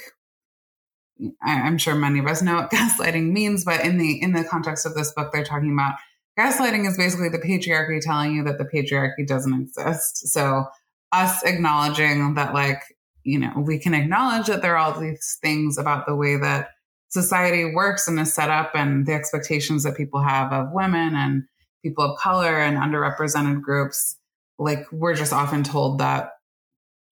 I'm 1.43 1.77
sure 1.77 1.95
many 1.95 2.19
of 2.19 2.25
us 2.25 2.41
know 2.41 2.55
what 2.55 2.71
gaslighting 2.71 3.31
means, 3.31 3.65
but 3.65 3.85
in 3.85 3.99
the 3.99 4.19
in 4.19 4.33
the 4.33 4.43
context 4.43 4.87
of 4.87 4.95
this 4.95 5.13
book, 5.13 5.31
they're 5.31 5.43
talking 5.43 5.71
about 5.71 5.93
gaslighting 6.39 6.88
is 6.88 6.97
basically 6.97 7.30
the 7.30 7.38
patriarchy 7.39 7.99
telling 8.02 8.34
you 8.34 8.43
that 8.43 8.58
the 8.58 8.65
patriarchy 8.65 9.28
doesn't 9.28 9.62
exist. 9.62 10.28
So 10.30 10.65
us 11.12 11.43
acknowledging 11.43 12.36
that 12.36 12.54
like, 12.54 12.82
you 13.23 13.39
know, 13.39 13.52
we 13.58 13.80
can 13.80 13.93
acknowledge 13.93 14.47
that 14.47 14.62
there 14.62 14.78
are 14.78 14.93
all 14.93 14.99
these 14.99 15.38
things 15.41 15.78
about 15.78 16.06
the 16.06 16.15
way 16.15 16.38
that 16.38 16.69
society 17.10 17.73
works 17.73 18.08
and 18.08 18.19
is 18.19 18.34
set 18.34 18.49
up 18.49 18.71
and 18.75 19.06
the 19.06 19.13
expectations 19.13 19.84
that 19.84 19.97
people 19.97 20.21
have 20.21 20.54
of 20.54 20.71
women 20.71 21.15
and 21.15 21.43
people 21.84 22.04
of 22.04 22.17
color 22.19 22.60
and 22.60 22.78
underrepresented 22.78 23.62
groups. 23.62 24.17
Like 24.58 24.86
we're 24.91 25.15
just 25.15 25.34
often 25.34 25.63
told 25.63 25.99
that, 25.99 26.32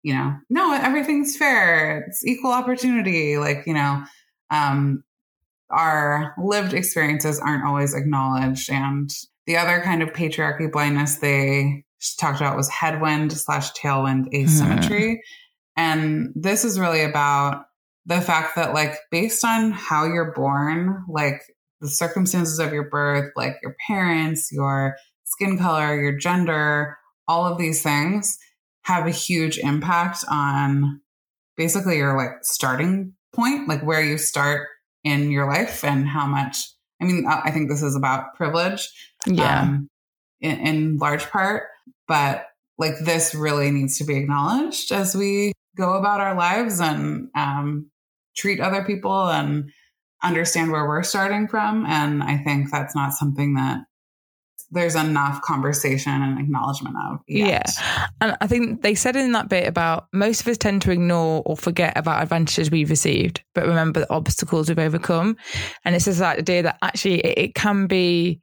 you 0.03 0.13
know, 0.13 0.35
no, 0.49 0.73
everything's 0.73 1.37
fair. 1.37 2.05
It's 2.07 2.25
equal 2.25 2.51
opportunity. 2.51 3.37
Like, 3.37 3.63
you 3.65 3.73
know, 3.73 4.03
um, 4.51 5.03
our 5.69 6.33
lived 6.41 6.73
experiences 6.73 7.39
aren't 7.39 7.65
always 7.65 7.93
acknowledged. 7.93 8.69
And 8.69 9.09
the 9.47 9.57
other 9.57 9.81
kind 9.81 10.01
of 10.01 10.13
patriarchy 10.13 10.71
blindness 10.71 11.17
they 11.17 11.83
talked 12.19 12.39
about 12.39 12.57
was 12.57 12.69
headwind 12.69 13.31
slash 13.33 13.71
tailwind 13.73 14.33
asymmetry. 14.33 15.15
Mm. 15.15 15.19
And 15.77 16.29
this 16.35 16.63
is 16.63 16.79
really 16.79 17.03
about 17.03 17.65
the 18.05 18.21
fact 18.21 18.55
that, 18.55 18.73
like, 18.73 18.97
based 19.11 19.43
on 19.43 19.71
how 19.71 20.05
you're 20.05 20.31
born, 20.33 21.03
like 21.09 21.41
the 21.81 21.89
circumstances 21.89 22.59
of 22.59 22.71
your 22.71 22.89
birth, 22.89 23.31
like 23.35 23.55
your 23.61 23.75
parents, 23.87 24.51
your 24.51 24.95
skin 25.25 25.57
color, 25.57 25.99
your 25.99 26.17
gender, 26.17 26.97
all 27.27 27.45
of 27.45 27.57
these 27.57 27.81
things 27.81 28.37
have 28.83 29.07
a 29.07 29.11
huge 29.11 29.57
impact 29.57 30.23
on 30.29 31.01
basically 31.57 31.97
your 31.97 32.15
like 32.15 32.31
starting 32.43 33.13
point, 33.33 33.67
like 33.67 33.81
where 33.81 34.01
you 34.01 34.17
start 34.17 34.67
in 35.05 35.31
your 35.31 35.47
life 35.47 35.85
and 35.85 36.07
how 36.07 36.25
much 36.25 36.69
i 37.01 37.05
mean 37.05 37.25
i 37.27 37.51
think 37.51 37.69
this 37.69 37.81
is 37.81 37.95
about 37.95 38.35
privilege 38.35 38.89
yeah. 39.25 39.61
um, 39.61 39.87
in, 40.41 40.57
in 40.59 40.97
large 40.97 41.29
part 41.29 41.63
but 42.07 42.47
like 42.77 42.99
this 42.99 43.33
really 43.33 43.71
needs 43.71 43.97
to 43.97 44.03
be 44.03 44.17
acknowledged 44.17 44.91
as 44.91 45.15
we 45.15 45.53
go 45.77 45.93
about 45.93 46.21
our 46.21 46.35
lives 46.35 46.79
and 46.79 47.29
um, 47.35 47.89
treat 48.35 48.59
other 48.59 48.83
people 48.83 49.29
and 49.29 49.71
understand 50.23 50.71
where 50.71 50.87
we're 50.87 51.03
starting 51.03 51.47
from. 51.47 51.85
And 51.85 52.23
i 52.23 52.37
think 52.37 52.71
that's 52.71 52.95
not 52.95 53.13
something 53.13 53.55
that 53.55 53.81
there's 54.75 54.95
enough 54.95 55.41
conversation 55.41 56.11
and 56.11 56.39
acknowledgement 56.39 56.95
of. 57.07 57.19
Yet. 57.27 57.47
Yeah. 57.77 58.07
And 58.21 58.37
I 58.41 58.47
think 58.47 58.81
they 58.81 58.93
said 58.93 59.15
in 59.15 59.31
that 59.31 59.49
bit 59.49 59.67
about 59.67 60.07
most 60.13 60.41
of 60.41 60.47
us 60.47 60.57
tend 60.57 60.81
to 60.83 60.91
ignore 60.91 61.41
or 61.45 61.57
forget 61.57 61.97
about 61.97 62.21
advantages 62.21 62.69
we've 62.69 62.89
received, 62.89 63.43
but 63.55 63.65
remember 63.65 64.01
the 64.01 64.13
obstacles 64.13 64.69
we've 64.69 64.77
overcome. 64.77 65.37
And 65.85 65.95
it's 65.95 66.05
this 66.05 66.21
idea 66.21 66.63
that 66.63 66.77
actually 66.81 67.21
it, 67.21 67.37
it 67.37 67.55
can 67.55 67.87
be 67.87 68.41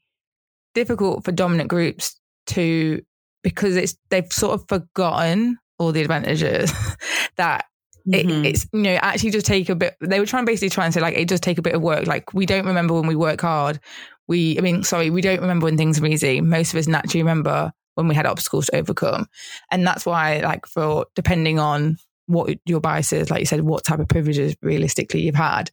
difficult 0.74 1.24
for 1.24 1.32
dominant 1.32 1.68
groups 1.68 2.18
to, 2.46 3.02
because 3.42 3.76
it's 3.76 3.96
they've 4.10 4.32
sort 4.32 4.54
of 4.54 4.66
forgotten 4.68 5.58
all 5.78 5.92
the 5.92 6.00
advantages 6.00 6.72
that 7.36 7.66
it, 8.06 8.26
mm-hmm. 8.26 8.44
it's 8.44 8.66
you 8.72 8.82
know 8.82 8.94
actually 8.96 9.30
just 9.30 9.46
take 9.46 9.68
a 9.68 9.74
bit 9.74 9.96
they 10.00 10.18
were 10.18 10.26
trying 10.26 10.44
basically 10.44 10.68
trying 10.68 10.88
to 10.88 10.92
say 10.92 11.00
like 11.00 11.16
it 11.16 11.28
does 11.28 11.40
take 11.40 11.58
a 11.58 11.62
bit 11.62 11.74
of 11.74 11.82
work 11.82 12.06
like 12.06 12.34
we 12.34 12.46
don't 12.46 12.66
remember 12.66 12.94
when 12.94 13.06
we 13.06 13.14
work 13.14 13.40
hard 13.40 13.78
we, 14.28 14.58
I 14.58 14.60
mean, 14.60 14.82
sorry, 14.82 15.10
we 15.10 15.20
don't 15.20 15.40
remember 15.40 15.64
when 15.64 15.76
things 15.76 16.00
are 16.00 16.06
easy. 16.06 16.40
Most 16.40 16.72
of 16.72 16.78
us 16.78 16.86
naturally 16.86 17.22
remember 17.22 17.72
when 17.94 18.08
we 18.08 18.14
had 18.14 18.26
obstacles 18.26 18.66
to 18.66 18.76
overcome. 18.76 19.26
And 19.70 19.86
that's 19.86 20.06
why, 20.06 20.40
like, 20.40 20.66
for 20.66 21.06
depending 21.14 21.58
on 21.58 21.98
what 22.26 22.56
your 22.64 22.80
bias 22.80 23.12
is, 23.12 23.30
like 23.30 23.40
you 23.40 23.46
said, 23.46 23.62
what 23.62 23.84
type 23.84 23.98
of 23.98 24.08
privileges 24.08 24.56
realistically 24.62 25.20
you've 25.20 25.34
had. 25.34 25.70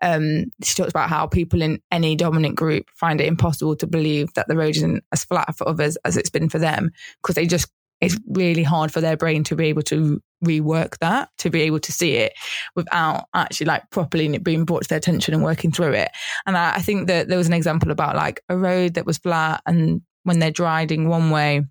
Um, 0.00 0.46
she 0.62 0.74
talks 0.74 0.90
about 0.90 1.08
how 1.08 1.26
people 1.26 1.60
in 1.60 1.80
any 1.90 2.16
dominant 2.16 2.54
group 2.54 2.86
find 2.94 3.20
it 3.20 3.26
impossible 3.26 3.76
to 3.76 3.86
believe 3.86 4.32
that 4.34 4.48
the 4.48 4.56
road 4.56 4.76
isn't 4.76 5.04
as 5.12 5.24
flat 5.24 5.56
for 5.56 5.68
others 5.68 5.96
as 6.04 6.16
it's 6.16 6.30
been 6.30 6.48
for 6.48 6.58
them 6.58 6.90
because 7.22 7.34
they 7.34 7.46
just 7.46 7.68
it's 8.00 8.16
really 8.28 8.62
hard 8.62 8.92
for 8.92 9.00
their 9.00 9.16
brain 9.16 9.42
to 9.42 9.56
be 9.56 9.66
able 9.66 9.82
to 9.82 10.22
rework 10.44 10.98
that 10.98 11.30
to 11.38 11.50
be 11.50 11.62
able 11.62 11.80
to 11.80 11.92
see 11.92 12.14
it 12.14 12.32
without 12.74 13.24
actually 13.34 13.66
like 13.66 13.88
properly 13.90 14.38
being 14.38 14.64
brought 14.64 14.82
to 14.82 14.88
their 14.88 14.98
attention 14.98 15.34
and 15.34 15.42
working 15.42 15.72
through 15.72 15.92
it. 15.92 16.10
And 16.46 16.56
I, 16.56 16.76
I, 16.76 16.80
think 16.80 17.08
that 17.08 17.28
there 17.28 17.38
was 17.38 17.48
an 17.48 17.52
example 17.52 17.90
about 17.90 18.14
like 18.14 18.42
a 18.48 18.56
road 18.56 18.94
that 18.94 19.06
was 19.06 19.18
flat 19.18 19.62
and 19.66 20.02
when 20.22 20.38
they're 20.38 20.50
driving 20.50 21.08
one 21.08 21.30
way 21.30 21.64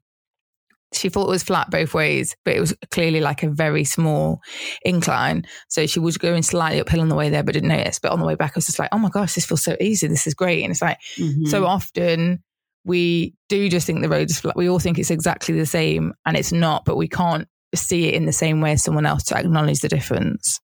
she 0.93 1.09
thought 1.09 1.27
it 1.27 1.31
was 1.31 1.43
flat 1.43 1.69
both 1.69 1.93
ways 1.93 2.35
but 2.45 2.55
it 2.55 2.61
was 2.61 2.73
clearly 2.91 3.19
like 3.19 3.43
a 3.43 3.49
very 3.49 3.83
small 3.83 4.41
incline. 4.83 5.45
So 5.67 5.85
she 5.85 5.99
was 5.99 6.17
going 6.17 6.43
slightly 6.43 6.79
uphill 6.79 7.01
on 7.01 7.09
the 7.09 7.15
way 7.15 7.29
there 7.29 7.43
but 7.43 7.53
didn't 7.53 7.69
notice. 7.69 7.99
But 7.99 8.11
on 8.11 8.19
the 8.19 8.25
way 8.25 8.35
back 8.35 8.51
i 8.51 8.57
was 8.57 8.65
just 8.65 8.79
like 8.79 8.89
oh 8.91 8.97
my 8.97 9.09
gosh 9.09 9.35
this 9.35 9.45
feels 9.45 9.63
so 9.63 9.75
easy. 9.79 10.07
This 10.07 10.27
is 10.27 10.33
great. 10.33 10.63
And 10.63 10.71
it's 10.71 10.81
like 10.81 10.97
mm-hmm. 11.17 11.45
so 11.45 11.65
often 11.65 12.43
we 12.85 13.33
do 13.49 13.67
just 13.67 13.85
think 13.85 14.01
the 14.01 14.09
road 14.09 14.29
is 14.29 14.39
flat. 14.39 14.55
We 14.55 14.69
all 14.69 14.79
think 14.79 14.97
it's 14.97 15.11
exactly 15.11 15.57
the 15.57 15.65
same 15.65 16.13
and 16.25 16.37
it's 16.37 16.53
not, 16.53 16.85
but 16.85 16.95
we 16.95 17.09
can't 17.09 17.47
see 17.77 18.07
it 18.07 18.13
in 18.13 18.25
the 18.25 18.33
same 18.33 18.61
way 18.61 18.73
as 18.73 18.83
someone 18.83 19.05
else 19.05 19.23
to 19.25 19.37
acknowledge 19.37 19.79
the 19.79 19.89
difference. 19.89 20.59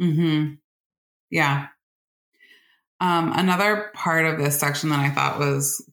Hmm. 0.00 0.54
Yeah. 1.30 1.68
Um, 3.00 3.32
another 3.34 3.90
part 3.94 4.26
of 4.26 4.38
this 4.38 4.58
section 4.58 4.90
that 4.90 5.00
I 5.00 5.10
thought 5.10 5.38
was 5.38 5.84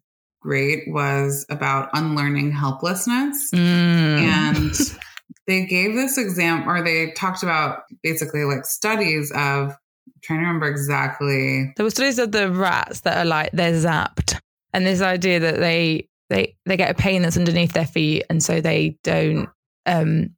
great 0.42 0.84
was 0.88 1.46
about 1.50 1.90
unlearning 1.94 2.52
helplessness. 2.52 3.52
Mm. 3.52 4.20
And 4.22 4.74
they 5.48 5.66
gave 5.66 5.96
this 5.96 6.18
exam, 6.18 6.68
or 6.70 6.84
they 6.84 7.12
talked 7.12 7.44
about 7.44 7.84
basically 8.04 8.44
like 8.44 8.66
studies 8.66 9.32
of, 9.32 9.72
I'm 9.72 10.14
trying 10.22 10.40
to 10.40 10.46
remember 10.46 10.68
exactly. 10.68 11.74
There 11.76 11.84
were 11.84 11.90
studies 11.90 12.20
of 12.20 12.32
the 12.32 12.52
rats 12.52 13.02
that 13.02 13.18
are 13.18 13.26
like 13.26 13.52
they're 13.54 13.74
zapped, 13.74 14.40
and 14.74 14.86
this 14.86 15.02
idea 15.02 15.40
that 15.40 15.60
they 15.60 16.08
they 16.30 16.56
they 16.66 16.78
get 16.78 16.92
a 16.92 16.94
pain 16.94 17.22
that's 17.22 17.38
underneath 17.38 17.74
their 17.74 17.88
feet, 17.88 18.26
and 18.30 18.44
so 18.44 18.62
they 18.62 18.98
don't. 19.04 19.50
Um, 19.90 20.36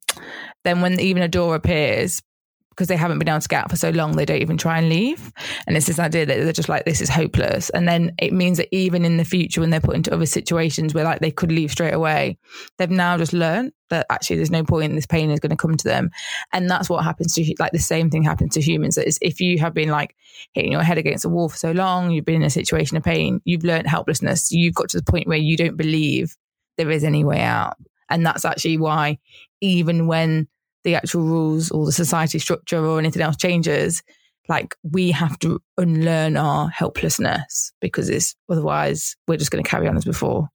then 0.64 0.80
when 0.80 0.98
even 0.98 1.22
a 1.22 1.28
door 1.28 1.54
appears, 1.54 2.22
because 2.70 2.88
they 2.88 2.96
haven't 2.96 3.18
been 3.18 3.28
able 3.28 3.38
to 3.38 3.48
get 3.48 3.64
out 3.64 3.70
for 3.70 3.76
so 3.76 3.90
long, 3.90 4.12
they 4.12 4.24
don't 4.24 4.40
even 4.40 4.56
try 4.56 4.78
and 4.78 4.88
leave. 4.88 5.30
And 5.66 5.76
it's 5.76 5.84
this 5.84 5.98
idea 5.98 6.24
that 6.24 6.38
they're 6.38 6.54
just 6.54 6.70
like, 6.70 6.86
this 6.86 7.02
is 7.02 7.10
hopeless. 7.10 7.68
And 7.68 7.86
then 7.86 8.14
it 8.18 8.32
means 8.32 8.56
that 8.56 8.74
even 8.74 9.04
in 9.04 9.18
the 9.18 9.26
future, 9.26 9.60
when 9.60 9.68
they're 9.68 9.78
put 9.78 9.94
into 9.94 10.10
other 10.10 10.24
situations 10.24 10.94
where 10.94 11.04
like 11.04 11.20
they 11.20 11.30
could 11.30 11.52
leave 11.52 11.70
straight 11.70 11.92
away, 11.92 12.38
they've 12.78 12.88
now 12.88 13.18
just 13.18 13.34
learned 13.34 13.72
that 13.90 14.06
actually 14.08 14.36
there's 14.36 14.50
no 14.50 14.64
point, 14.64 14.94
this 14.94 15.04
pain 15.04 15.30
is 15.30 15.38
going 15.38 15.50
to 15.50 15.56
come 15.56 15.76
to 15.76 15.86
them. 15.86 16.10
And 16.54 16.70
that's 16.70 16.88
what 16.88 17.04
happens 17.04 17.34
to, 17.34 17.54
like 17.58 17.72
the 17.72 17.78
same 17.78 18.08
thing 18.08 18.22
happens 18.22 18.54
to 18.54 18.62
humans. 18.62 18.94
That 18.94 19.06
is, 19.06 19.18
if 19.20 19.38
you 19.38 19.58
have 19.58 19.74
been 19.74 19.90
like 19.90 20.16
hitting 20.54 20.72
your 20.72 20.82
head 20.82 20.96
against 20.96 21.26
a 21.26 21.28
wall 21.28 21.50
for 21.50 21.58
so 21.58 21.72
long, 21.72 22.10
you've 22.10 22.24
been 22.24 22.36
in 22.36 22.42
a 22.42 22.48
situation 22.50 22.96
of 22.96 23.02
pain, 23.02 23.42
you've 23.44 23.64
learned 23.64 23.86
helplessness. 23.86 24.50
You've 24.50 24.74
got 24.74 24.88
to 24.88 24.96
the 24.96 25.04
point 25.04 25.28
where 25.28 25.36
you 25.36 25.58
don't 25.58 25.76
believe 25.76 26.38
there 26.78 26.90
is 26.90 27.04
any 27.04 27.22
way 27.22 27.42
out. 27.42 27.76
And 28.12 28.24
that's 28.24 28.44
actually 28.44 28.78
why, 28.78 29.18
even 29.60 30.06
when 30.06 30.46
the 30.84 30.94
actual 30.94 31.22
rules 31.22 31.70
or 31.70 31.86
the 31.86 31.92
society 31.92 32.38
structure 32.38 32.84
or 32.84 32.98
anything 32.98 33.22
else 33.22 33.36
changes, 33.36 34.02
like 34.48 34.74
we 34.82 35.10
have 35.12 35.38
to 35.40 35.60
unlearn 35.78 36.36
our 36.36 36.68
helplessness 36.68 37.72
because 37.80 38.08
it's 38.08 38.34
otherwise 38.50 39.16
we're 39.26 39.36
just 39.36 39.50
going 39.50 39.62
to 39.64 39.68
carry 39.70 39.88
on 39.88 39.96
as 39.96 40.04
before. 40.04 40.48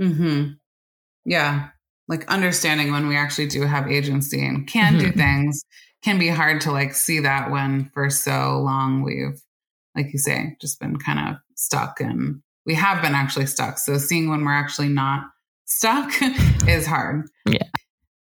Hmm. 0.00 0.44
Yeah. 1.24 1.68
Like 2.08 2.28
understanding 2.28 2.92
when 2.92 3.08
we 3.08 3.16
actually 3.16 3.48
do 3.48 3.62
have 3.62 3.90
agency 3.90 4.44
and 4.46 4.66
can 4.66 4.98
do 4.98 5.10
Mhm. 5.10 5.16
things 5.16 5.64
can 6.02 6.18
be 6.18 6.28
hard 6.28 6.60
to 6.60 6.70
like 6.70 6.94
see 6.94 7.18
that 7.20 7.50
when 7.50 7.90
for 7.92 8.10
so 8.10 8.60
long 8.60 9.02
we've, 9.02 9.40
like 9.96 10.12
you 10.12 10.18
say, 10.18 10.56
just 10.60 10.78
been 10.78 10.98
kind 10.98 11.18
of 11.18 11.36
stuck 11.56 12.00
and 12.00 12.42
we 12.66 12.74
have 12.74 13.02
been 13.02 13.14
actually 13.14 13.46
stuck. 13.46 13.78
So 13.78 13.96
seeing 13.98 14.28
when 14.28 14.44
we're 14.44 14.52
actually 14.52 14.88
not 14.88 15.30
stuck 15.66 16.10
is 16.68 16.86
hard. 16.86 17.28
Yeah. 17.46 17.68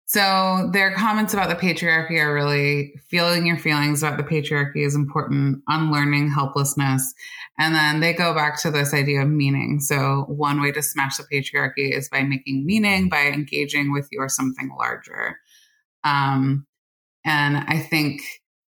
So 0.06 0.69
their 0.73 0.95
comments 0.95 1.36
about 1.36 1.49
the 1.49 1.56
patriarchy 1.56 2.19
are 2.19 2.34
really 2.34 2.93
feeling 3.10 3.45
your 3.45 3.60
feelings 3.60 4.02
about 4.02 4.17
the 4.17 4.23
patriarchy 4.23 4.84
is 4.84 4.95
important, 4.95 5.62
unlearning 5.67 6.32
helplessness. 6.32 7.13
And 7.60 7.75
then 7.75 7.99
they 7.99 8.13
go 8.13 8.34
back 8.34 8.60
to 8.62 8.71
this 8.71 8.91
idea 8.91 9.21
of 9.21 9.30
meaning. 9.30 9.80
So 9.80 10.25
one 10.28 10.62
way 10.62 10.71
to 10.71 10.82
smash 10.82 11.17
the 11.17 11.25
patriarchy 11.32 11.95
is 11.95 12.10
by 12.10 12.23
making 12.23 12.65
meaning, 12.65 13.08
by 13.08 13.28
engaging 13.28 13.91
with 13.91 14.08
your 14.12 14.30
something 14.30 14.71
larger. 14.80 15.38
Um, 16.04 16.65
and 17.23 17.58
I 17.58 17.78
think 17.78 18.21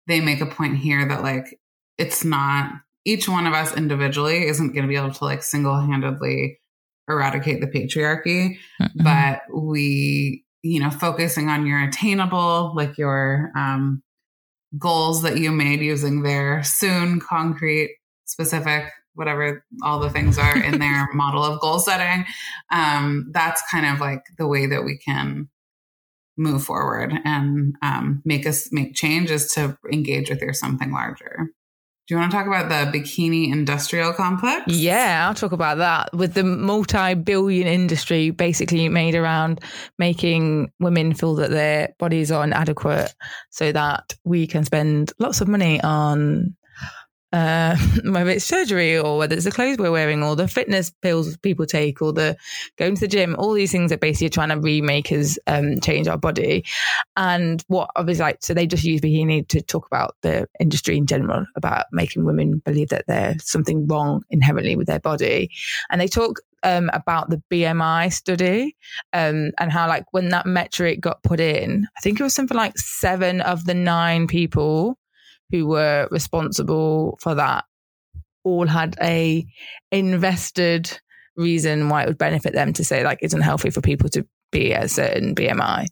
they 0.06 0.20
make 0.20 0.42
a 0.42 0.46
point 0.46 0.76
here 0.76 1.08
that 1.08 1.22
like 1.22 1.58
it's 1.96 2.22
not 2.22 2.72
each 3.06 3.30
one 3.30 3.46
of 3.46 3.54
us 3.54 3.74
individually 3.74 4.46
isn't 4.46 4.74
going 4.74 4.82
to 4.82 4.88
be 4.88 4.96
able 4.96 5.12
to 5.12 5.24
like 5.24 5.42
single-handedly 5.42 6.59
eradicate 7.10 7.60
the 7.60 7.66
patriarchy 7.66 8.56
Mhm. 8.80 9.04
but 9.04 9.40
we 9.54 10.44
you 10.62 10.80
know 10.80 10.90
focusing 10.90 11.48
on 11.48 11.66
your 11.66 11.80
attainable 11.82 12.72
like 12.74 12.96
your 12.98 13.50
um 13.56 14.02
goals 14.78 15.22
that 15.22 15.38
you 15.38 15.50
made 15.50 15.80
using 15.80 16.22
their 16.22 16.62
soon 16.62 17.18
concrete 17.20 17.96
specific 18.26 18.84
whatever 19.14 19.64
all 19.82 19.98
the 19.98 20.10
things 20.10 20.38
are 20.38 20.56
in 20.62 20.78
their 20.78 21.08
model 21.14 21.42
of 21.44 21.60
goal 21.60 21.78
setting 21.80 22.24
um 22.70 23.28
that's 23.32 23.62
kind 23.70 23.86
of 23.86 24.00
like 24.00 24.22
the 24.38 24.46
way 24.46 24.66
that 24.66 24.84
we 24.84 24.96
can 24.98 25.48
move 26.36 26.64
forward 26.64 27.12
and 27.24 27.74
um, 27.82 28.22
make 28.24 28.46
us 28.46 28.72
make 28.72 28.94
changes 28.94 29.52
to 29.52 29.76
engage 29.92 30.30
with 30.30 30.40
your 30.40 30.54
something 30.54 30.90
larger 30.90 31.48
do 32.10 32.16
you 32.16 32.18
want 32.18 32.32
to 32.32 32.36
talk 32.36 32.48
about 32.48 32.68
the 32.68 32.98
bikini 32.98 33.52
industrial 33.52 34.12
complex 34.12 34.64
Yeah, 34.66 35.28
I'll 35.28 35.34
talk 35.34 35.52
about 35.52 35.78
that. 35.78 36.12
With 36.12 36.34
the 36.34 36.42
multi 36.42 37.14
billion 37.14 37.68
industry 37.68 38.30
basically 38.30 38.88
made 38.88 39.14
around 39.14 39.60
making 39.96 40.72
women 40.80 41.14
feel 41.14 41.36
that 41.36 41.50
their 41.50 41.94
bodies 42.00 42.32
are 42.32 42.42
inadequate 42.42 43.14
so 43.50 43.70
that 43.70 44.16
we 44.24 44.48
can 44.48 44.64
spend 44.64 45.12
lots 45.20 45.40
of 45.40 45.46
money 45.46 45.80
on 45.82 46.56
uh, 47.32 47.76
whether 48.04 48.30
it's 48.30 48.44
surgery 48.44 48.98
or 48.98 49.18
whether 49.18 49.34
it's 49.34 49.44
the 49.44 49.50
clothes 49.50 49.78
we're 49.78 49.90
wearing 49.90 50.22
or 50.22 50.36
the 50.36 50.48
fitness 50.48 50.90
pills 51.02 51.36
people 51.38 51.66
take 51.66 52.02
or 52.02 52.12
the 52.12 52.36
going 52.78 52.94
to 52.94 53.00
the 53.02 53.08
gym, 53.08 53.36
all 53.38 53.52
these 53.52 53.72
things 53.72 53.90
that 53.90 54.00
basically 54.00 54.26
are 54.26 54.30
trying 54.30 54.48
to 54.48 54.58
remake 54.58 55.12
us 55.12 55.38
um, 55.46 55.80
change 55.80 56.08
our 56.08 56.18
body. 56.18 56.64
And 57.16 57.62
what 57.68 57.90
obviously 57.96 58.22
like, 58.22 58.38
so 58.40 58.54
they 58.54 58.66
just 58.66 58.84
use 58.84 59.00
bikini 59.00 59.46
to 59.48 59.62
talk 59.62 59.86
about 59.86 60.16
the 60.22 60.48
industry 60.58 60.96
in 60.96 61.06
general, 61.06 61.46
about 61.56 61.86
making 61.92 62.24
women 62.24 62.58
believe 62.64 62.88
that 62.88 63.04
there's 63.06 63.48
something 63.48 63.86
wrong 63.86 64.22
inherently 64.30 64.76
with 64.76 64.86
their 64.86 65.00
body. 65.00 65.50
And 65.90 66.00
they 66.00 66.08
talk 66.08 66.40
um, 66.62 66.90
about 66.92 67.30
the 67.30 67.42
BMI 67.50 68.12
study 68.12 68.76
um, 69.12 69.52
and 69.58 69.72
how, 69.72 69.88
like, 69.88 70.04
when 70.12 70.28
that 70.28 70.46
metric 70.46 71.00
got 71.00 71.22
put 71.22 71.40
in, 71.40 71.86
I 71.96 72.00
think 72.00 72.20
it 72.20 72.22
was 72.22 72.34
something 72.34 72.56
like 72.56 72.76
seven 72.76 73.40
of 73.40 73.64
the 73.64 73.74
nine 73.74 74.26
people 74.26 74.98
who 75.50 75.66
were 75.66 76.08
responsible 76.10 77.18
for 77.20 77.34
that 77.34 77.64
all 78.44 78.66
had 78.66 78.96
a 79.02 79.46
invested 79.92 80.98
reason 81.36 81.88
why 81.88 82.02
it 82.02 82.06
would 82.08 82.18
benefit 82.18 82.52
them 82.52 82.72
to 82.72 82.84
say 82.84 83.04
like 83.04 83.18
it's 83.22 83.34
unhealthy 83.34 83.70
for 83.70 83.80
people 83.80 84.08
to 84.08 84.26
be 84.50 84.74
at 84.74 84.84
a 84.84 84.88
certain 84.88 85.34
BMI. 85.34 85.86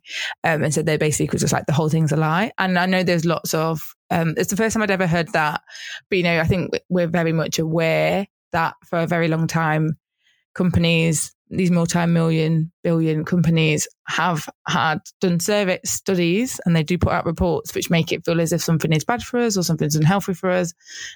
Um, 0.45 0.65
and 0.65 0.75
so 0.75 0.83
they 0.83 0.97
basically 0.97 1.35
was 1.35 1.43
just 1.43 1.53
like 1.53 1.67
the 1.67 1.73
whole 1.73 1.89
thing's 1.89 2.13
a 2.13 2.17
lie. 2.17 2.51
And 2.59 2.79
I 2.79 2.87
know 2.87 3.03
there's 3.03 3.25
lots 3.25 3.55
of 3.55 3.81
um, 4.11 4.35
it's 4.37 4.51
the 4.51 4.57
first 4.57 4.75
time 4.75 4.83
I'd 4.83 4.91
ever 4.91 5.07
heard 5.07 5.29
that, 5.33 5.61
but 6.09 6.17
you 6.19 6.25
know 6.25 6.41
I 6.41 6.45
think 6.45 6.73
we're 6.89 7.07
very 7.07 7.33
much 7.33 7.59
aware 7.59 8.27
that 8.53 8.75
for 8.87 8.99
a 8.99 9.07
very 9.07 9.29
long 9.29 9.47
time 9.47 9.99
companies 10.55 11.35
these 11.51 11.71
multi-million 11.71 12.71
billion 12.83 13.25
companies 13.25 13.89
have 14.07 14.49
had 14.67 15.01
done 15.21 15.41
survey 15.41 15.79
studies 15.85 16.61
and 16.65 16.75
they 16.77 16.83
do 16.83 16.99
put 16.99 17.13
out 17.13 17.27
reports 17.27 17.75
which 17.75 17.91
make 17.91 18.13
it 18.13 18.25
feel 18.25 18.41
as 18.41 18.53
if 18.53 18.63
something 18.63 18.93
is 18.93 19.05
bad 19.05 19.23
for 19.23 19.39
us 19.39 19.57
or 19.57 19.63
something's 19.63 19.97
unhealthy 19.97 20.35
for 20.35 20.51
us. 20.51 20.75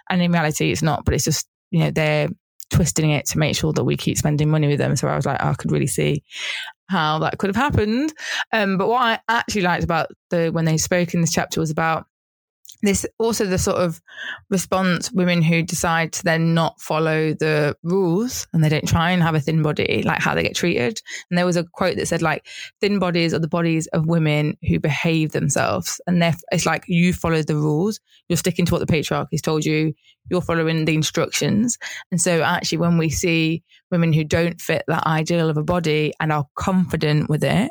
And 0.09 0.23
in 0.23 0.33
reality 0.33 0.71
it's 0.71 0.83
not 0.83 1.05
but 1.05 1.15
it's 1.15 1.25
just 1.25 1.47
you 1.71 1.81
know 1.81 1.91
they're 1.91 2.29
twisting 2.71 3.11
it 3.11 3.27
to 3.27 3.39
make 3.39 3.55
sure 3.55 3.73
that 3.75 3.85
we 3.85 3.97
keep 3.97 4.17
spending 4.17 4.51
money 4.51 4.69
with 4.69 4.79
them. 4.79 4.97
So 4.97 5.09
i 5.09 5.17
was 5.17 5.27
like 5.27 5.43
i 5.43 5.55
could 5.55 5.73
really 5.73 5.87
see 5.87 6.23
how 6.89 7.21
that 7.21 7.39
could 7.39 7.49
have 7.49 7.57
happened. 7.57 8.13
Um, 8.53 8.79
but 8.79 8.89
what 8.89 9.03
i 9.03 9.19
actually 9.29 9.63
liked 9.63 9.85
about 9.85 10.09
the 10.31 10.51
when 10.51 10.65
they 10.65 10.79
spoke 10.79 11.15
in 11.15 11.21
this 11.21 11.33
chapter 11.33 11.61
was 11.61 11.71
about 11.71 12.07
this 12.83 13.07
also 13.19 13.47
the 13.47 13.59
sort 13.59 13.79
of 13.79 14.01
response 14.51 15.11
women 15.13 15.41
who 15.41 15.63
decide 15.63 16.13
to 16.13 16.25
then 16.25 16.53
not 16.53 16.81
follow 16.81 17.33
the 17.33 17.77
rules 17.83 18.47
and 18.53 18.63
they 18.63 18.69
don't 18.69 18.89
try 18.89 19.13
and 19.13 19.23
have 19.23 19.35
a 19.35 19.41
thin 19.41 19.63
body 19.63 20.03
like 20.05 20.21
how 20.21 20.35
they 20.35 20.43
get 20.43 20.57
treated. 20.57 21.01
And 21.31 21.39
there 21.39 21.47
was 21.47 21.57
a 21.57 21.65
quote 21.65 21.97
that 21.97 22.09
said 22.09 22.23
like 22.23 22.47
thin 22.81 22.99
bodies 22.99 23.33
are 23.33 23.39
the 23.39 23.49
bodies 23.49 23.87
of 23.89 24.07
women 24.07 24.57
who 24.69 24.81
behave 24.81 25.33
themselves 25.33 26.01
and 26.07 26.23
it's 26.51 26.67
like 26.67 26.85
you 26.89 27.13
follow 27.13 27.43
the 27.43 27.57
rules. 27.57 28.01
You're 28.29 28.37
sticking 28.37 28.67
to 28.67 28.73
what 28.73 28.81
the 28.81 28.87
patriarchy's 28.87 29.43
told 29.43 29.65
you. 29.65 29.95
You're 30.31 30.41
following 30.41 30.85
the 30.85 30.95
instructions. 30.95 31.79
And 32.11 32.21
so 32.21 32.43
actually 32.43 32.79
when 32.79 32.99
we 32.99 33.11
see 33.11 33.63
women 33.91 34.13
who 34.13 34.25
don't 34.25 34.61
fit 34.61 34.85
that 34.89 35.07
ideal 35.07 35.49
of 35.49 35.57
a 35.57 35.63
body 35.63 36.13
and 36.19 36.33
are 36.33 36.47
confident 36.57 37.31
with 37.31 37.45
it 37.45 37.71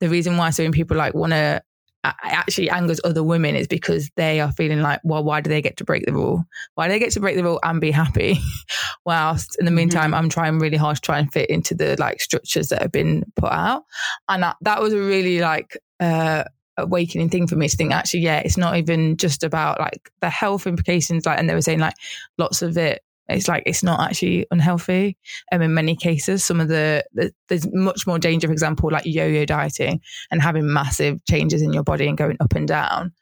the 0.00 0.08
reason 0.08 0.36
why 0.36 0.50
so 0.50 0.62
many 0.62 0.72
people 0.72 0.96
like 0.96 1.14
want 1.14 1.32
to 1.32 1.62
actually 2.04 2.70
angers 2.70 3.00
other 3.04 3.22
women 3.22 3.56
is 3.56 3.66
because 3.66 4.10
they 4.16 4.40
are 4.40 4.52
feeling 4.52 4.80
like, 4.80 5.00
well, 5.04 5.24
why 5.24 5.40
do 5.40 5.48
they 5.48 5.62
get 5.62 5.76
to 5.78 5.84
break 5.84 6.04
the 6.04 6.12
rule? 6.12 6.44
Why 6.74 6.86
do 6.86 6.92
they 6.92 6.98
get 6.98 7.12
to 7.12 7.20
break 7.20 7.36
the 7.36 7.44
rule 7.44 7.60
and 7.62 7.80
be 7.80 7.90
happy? 7.90 8.38
Whilst 9.06 9.56
in 9.58 9.64
the 9.64 9.70
meantime, 9.70 10.06
mm-hmm. 10.06 10.14
I'm 10.14 10.28
trying 10.28 10.58
really 10.58 10.76
hard 10.76 10.96
to 10.96 11.02
try 11.02 11.18
and 11.18 11.32
fit 11.32 11.50
into 11.50 11.74
the 11.74 11.96
like 11.98 12.20
structures 12.20 12.68
that 12.68 12.82
have 12.82 12.92
been 12.92 13.24
put 13.36 13.52
out. 13.52 13.84
And 14.28 14.42
that, 14.42 14.56
that 14.62 14.80
was 14.80 14.92
a 14.92 15.00
really 15.00 15.40
like, 15.40 15.78
uh, 16.00 16.44
awakening 16.76 17.28
thing 17.28 17.46
for 17.46 17.54
me 17.54 17.68
to 17.68 17.76
think 17.76 17.92
actually 17.92 18.18
yeah 18.18 18.38
it's 18.38 18.56
not 18.56 18.76
even 18.76 19.16
just 19.16 19.44
about 19.44 19.78
like 19.78 20.10
the 20.20 20.28
health 20.28 20.66
implications 20.66 21.24
like 21.24 21.38
and 21.38 21.48
they 21.48 21.54
were 21.54 21.62
saying 21.62 21.78
like 21.78 21.94
lots 22.36 22.62
of 22.62 22.76
it 22.76 23.00
it's 23.28 23.48
like 23.48 23.62
it's 23.66 23.82
not 23.82 24.00
actually 24.00 24.46
unhealthy. 24.50 25.16
Um, 25.50 25.62
in 25.62 25.74
many 25.74 25.96
cases, 25.96 26.44
some 26.44 26.60
of 26.60 26.68
the, 26.68 27.04
the, 27.14 27.32
there's 27.48 27.66
much 27.72 28.06
more 28.06 28.18
danger. 28.18 28.48
For 28.48 28.52
example, 28.52 28.90
like 28.90 29.06
yo-yo 29.06 29.44
dieting 29.44 30.00
and 30.30 30.42
having 30.42 30.72
massive 30.72 31.24
changes 31.24 31.62
in 31.62 31.72
your 31.72 31.84
body 31.84 32.06
and 32.06 32.18
going 32.18 32.36
up 32.40 32.54
and 32.54 32.68
down. 32.68 33.12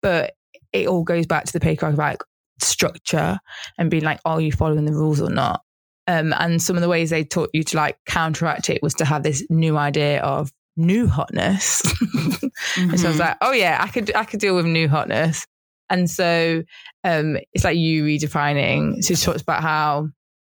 But 0.00 0.34
it 0.72 0.88
all 0.88 1.04
goes 1.04 1.26
back 1.26 1.44
to 1.44 1.52
the 1.52 1.60
patriarchy 1.60 1.96
like 1.96 2.22
structure 2.60 3.38
and 3.78 3.90
being 3.90 4.04
like, 4.04 4.20
are 4.24 4.40
you 4.40 4.52
following 4.52 4.84
the 4.84 4.92
rules 4.92 5.20
or 5.20 5.30
not? 5.30 5.62
Um, 6.06 6.34
and 6.38 6.60
some 6.60 6.76
of 6.76 6.82
the 6.82 6.88
ways 6.88 7.10
they 7.10 7.24
taught 7.24 7.50
you 7.52 7.62
to 7.62 7.76
like 7.76 7.98
counteract 8.06 8.70
it 8.70 8.82
was 8.82 8.94
to 8.94 9.04
have 9.04 9.22
this 9.22 9.44
new 9.50 9.76
idea 9.76 10.20
of 10.22 10.50
new 10.76 11.06
hotness. 11.06 11.82
mm-hmm. 11.82 12.46
And 12.90 12.98
so 12.98 13.06
I 13.06 13.10
was 13.10 13.18
mm-hmm. 13.18 13.18
like, 13.18 13.36
oh 13.40 13.52
yeah, 13.52 13.78
I 13.80 13.88
could 13.88 14.14
I 14.14 14.24
could 14.24 14.40
deal 14.40 14.56
with 14.56 14.66
new 14.66 14.88
hotness. 14.88 15.46
And 15.92 16.10
so 16.10 16.64
um, 17.04 17.36
it's 17.52 17.64
like 17.64 17.76
you 17.76 18.02
redefining. 18.02 19.04
So 19.04 19.14
she 19.14 19.24
talks 19.24 19.42
about 19.42 19.62
how 19.62 20.08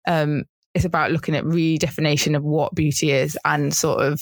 um, 0.07 0.43
it's 0.75 0.85
about 0.85 1.11
looking 1.11 1.35
at 1.35 1.43
redefinition 1.43 2.37
of 2.37 2.43
what 2.43 2.75
beauty 2.75 3.11
is 3.11 3.37
and 3.43 3.73
sort 3.73 4.01
of 4.01 4.21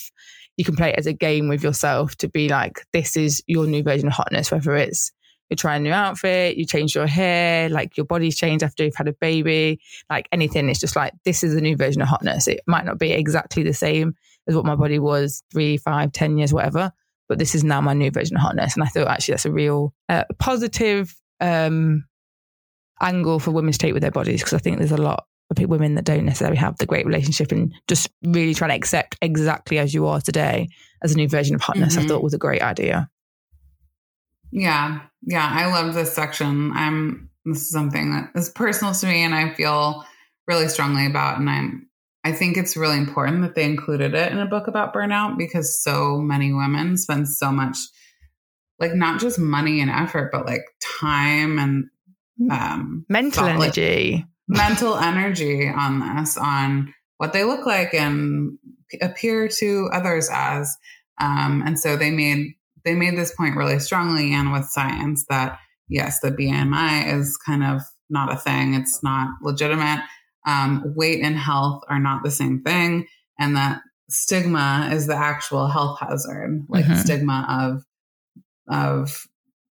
you 0.58 0.66
can 0.66 0.76
play 0.76 0.90
it 0.90 0.98
as 0.98 1.06
a 1.06 1.14
game 1.14 1.48
with 1.48 1.64
yourself 1.64 2.16
to 2.18 2.28
be 2.28 2.50
like, 2.50 2.86
this 2.94 3.16
is 3.16 3.44
your 3.48 3.68
new 3.68 3.84
version 3.84 4.08
of 4.08 4.14
hotness, 4.14 4.52
whether 4.52 4.76
it's 4.76 5.12
you're 5.50 5.58
trying 5.58 5.82
a 5.82 5.84
new 5.84 5.94
outfit, 5.94 6.58
you 6.58 6.66
change 6.66 6.96
your 6.96 7.08
hair, 7.08 7.70
like 7.70 7.98
your 7.98 8.06
body's 8.06 8.38
changed 8.38 8.64
after 8.64 8.84
you've 8.84 8.96
had 8.96 9.08
a 9.08 9.14
baby, 9.14 9.80
like 10.10 10.28
anything. 10.32 10.70
It's 10.70 10.80
just 10.80 10.96
like, 10.96 11.14
this 11.26 11.44
is 11.44 11.54
a 11.54 11.62
new 11.62 11.76
version 11.76 12.02
of 12.02 12.08
hotness. 12.08 12.48
It 12.48 12.62
might 12.68 12.86
not 12.86 13.00
be 13.00 13.12
exactly 13.12 13.64
the 13.64 13.74
same 13.74 14.16
as 14.48 14.56
what 14.56 14.66
my 14.66 14.76
body 14.76 15.00
was 15.00 15.44
three, 15.52 15.78
five, 15.78 16.12
ten 16.12 16.38
years, 16.38 16.54
whatever, 16.54 16.92
but 17.30 17.40
this 17.40 17.56
is 17.56 17.64
now 17.64 17.80
my 17.80 17.94
new 17.94 18.12
version 18.12 18.36
of 18.36 18.42
hotness. 18.42 18.74
And 18.74 18.84
I 18.84 18.88
thought 18.88 19.08
actually 19.08 19.34
that's 19.34 19.46
a 19.46 19.52
real 19.52 19.94
uh, 20.10 20.26
positive 20.40 21.16
um, 21.40 22.04
angle 23.02 23.40
for 23.40 23.52
women 23.52 23.72
to 23.72 23.78
take 23.78 23.94
with 23.94 24.02
their 24.02 24.12
bodies 24.12 24.42
because 24.42 24.54
I 24.54 24.58
think 24.58 24.80
there's 24.80 24.92
a 24.92 24.98
lot 24.98 25.26
of 25.52 25.70
women 25.70 25.96
that 25.96 26.06
don't 26.06 26.26
necessarily 26.26 26.58
have 26.58 26.78
the 26.78 26.86
great 26.86 27.06
relationship 27.06 27.52
and 27.52 27.74
just 27.88 28.10
really 28.24 28.54
trying 28.54 28.70
to 28.70 28.76
accept 28.76 29.16
exactly 29.22 29.80
as 29.80 29.94
you 29.94 30.06
are 30.06 30.20
today 30.20 30.68
as 31.02 31.14
a 31.14 31.16
new 31.16 31.28
version 31.28 31.56
of 31.56 31.62
hotness. 31.62 31.96
Mm-hmm. 31.96 32.06
I 32.06 32.08
thought 32.08 32.24
was 32.24 32.34
a 32.34 32.40
great 32.40 32.62
idea. 32.62 33.10
Yeah. 34.52 35.02
Yeah. 35.22 35.48
I 35.52 35.68
love 35.68 35.94
this 35.94 36.14
section. 36.14 36.72
I'm, 36.74 37.30
this 37.46 37.62
is 37.62 37.72
something 37.72 38.12
that 38.12 38.32
is 38.36 38.50
personal 38.50 38.94
to 38.94 39.08
me 39.08 39.24
and 39.24 39.34
I 39.34 39.54
feel 39.54 40.04
really 40.48 40.68
strongly 40.68 41.06
about. 41.06 41.40
And 41.40 41.50
I'm, 41.50 41.89
I 42.24 42.32
think 42.32 42.58
it's 42.58 42.76
really 42.76 42.98
important 42.98 43.42
that 43.44 43.56
they 43.56 43.64
included 43.64 44.14
it 44.14 44.32
in 44.32 44.40
a 44.40 44.46
book 44.46 44.68
about 44.68 44.94
burnout 44.94 45.38
because 45.38 45.82
so 45.82 46.18
many 46.18 46.52
women 46.52 46.98
spend 46.98 47.30
so 47.30 47.52
much, 47.52 47.78
like, 48.80 48.94
not 48.94 49.22
just 49.22 49.40
money 49.40 49.80
and 49.80 49.90
effort, 49.90 50.32
but 50.32 50.46
like 50.46 50.64
time 51.00 51.60
and 51.60 51.86
um, 52.52 53.06
mental 53.10 53.44
thought, 53.44 53.62
energy, 53.62 54.14
like, 54.14 54.26
mental 54.48 54.98
energy 54.98 55.70
on 55.70 56.18
this, 56.18 56.38
on 56.38 56.94
what 57.18 57.34
they 57.34 57.44
look 57.44 57.66
like 57.66 57.94
and 57.94 58.58
appear 59.02 59.48
to 59.48 59.90
others 59.94 60.30
as. 60.32 60.76
Um, 61.22 61.64
and 61.66 61.80
so 61.80 61.96
they 61.96 62.12
made 62.12 62.56
they 62.86 62.96
made 62.96 63.18
this 63.18 63.36
point 63.36 63.58
really 63.58 63.80
strongly 63.80 64.34
and 64.34 64.54
with 64.54 64.66
science 64.66 65.26
that 65.30 65.60
yes, 65.90 66.22
the 66.22 66.32
BMI 66.32 67.14
is 67.14 67.38
kind 67.38 67.64
of 67.64 67.82
not 68.10 68.32
a 68.32 68.38
thing. 68.38 68.74
It's 68.74 69.04
not 69.04 69.28
legitimate. 69.42 70.02
Um, 70.50 70.94
weight 70.96 71.22
and 71.22 71.38
health 71.38 71.84
are 71.90 72.00
not 72.00 72.24
the 72.24 72.32
same 72.32 72.64
thing. 72.64 73.08
And 73.38 73.56
that 73.56 73.82
stigma 74.10 74.90
is 74.92 75.06
the 75.06 75.16
actual 75.16 75.68
health 75.68 76.00
hazard, 76.00 76.66
like 76.68 76.86
mm-hmm. 76.86 77.02
stigma 77.02 77.46
of, 77.48 77.84
of 78.68 79.28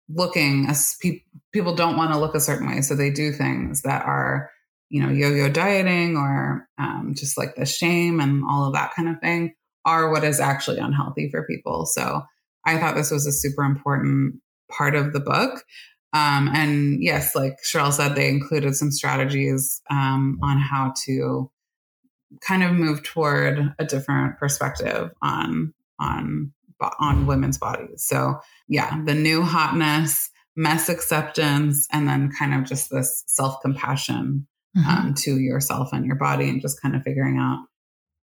looking 0.09 0.67
as 0.67 0.95
pe- 1.01 1.23
people 1.53 1.75
don't 1.75 1.97
want 1.97 2.11
to 2.11 2.19
look 2.19 2.35
a 2.35 2.41
certain 2.41 2.67
way. 2.67 2.81
So 2.81 2.95
they 2.95 3.09
do 3.09 3.31
things 3.31 3.83
that 3.83 4.03
are, 4.05 4.51
you 4.89 5.01
know, 5.01 5.09
yo-yo 5.09 5.49
dieting 5.49 6.17
or 6.17 6.67
um, 6.77 7.13
just 7.15 7.37
like 7.37 7.55
the 7.55 7.65
shame 7.65 8.19
and 8.19 8.43
all 8.49 8.67
of 8.67 8.73
that 8.73 8.93
kind 8.95 9.07
of 9.07 9.19
thing 9.21 9.53
are 9.85 10.11
what 10.11 10.23
is 10.23 10.39
actually 10.39 10.79
unhealthy 10.79 11.29
for 11.31 11.47
people. 11.47 11.85
So 11.85 12.21
I 12.65 12.77
thought 12.77 12.95
this 12.95 13.11
was 13.11 13.25
a 13.25 13.31
super 13.31 13.63
important 13.63 14.41
part 14.69 14.95
of 14.95 15.13
the 15.13 15.21
book. 15.21 15.63
Um, 16.15 16.49
and 16.53 17.03
yes, 17.03 17.35
like 17.35 17.57
Sherelle 17.61 17.91
said, 17.91 18.15
they 18.15 18.29
included 18.29 18.73
some 18.75 18.89
strategies 18.89 19.81
um, 19.91 20.39
on 20.41 20.57
how 20.59 20.93
to 21.03 21.51
kind 22.39 22.63
of 22.63 22.71
move 22.71 23.03
toward 23.03 23.73
a 23.77 23.83
different 23.83 24.39
perspective 24.39 25.11
on 25.21 25.73
on 25.99 26.53
on 27.01 27.27
women's 27.27 27.57
bodies. 27.57 28.05
So 28.07 28.39
yeah, 28.69 29.03
the 29.03 29.13
new 29.13 29.41
hotness, 29.41 30.29
mess 30.55 30.87
acceptance, 30.87 31.85
and 31.91 32.07
then 32.07 32.31
kind 32.31 32.53
of 32.53 32.63
just 32.63 32.89
this 32.89 33.25
self 33.27 33.61
compassion 33.61 34.47
mm-hmm. 34.77 34.89
um, 34.89 35.13
to 35.15 35.37
yourself 35.37 35.89
and 35.91 36.05
your 36.05 36.15
body, 36.15 36.47
and 36.47 36.61
just 36.61 36.81
kind 36.81 36.95
of 36.95 37.03
figuring 37.03 37.37
out 37.39 37.65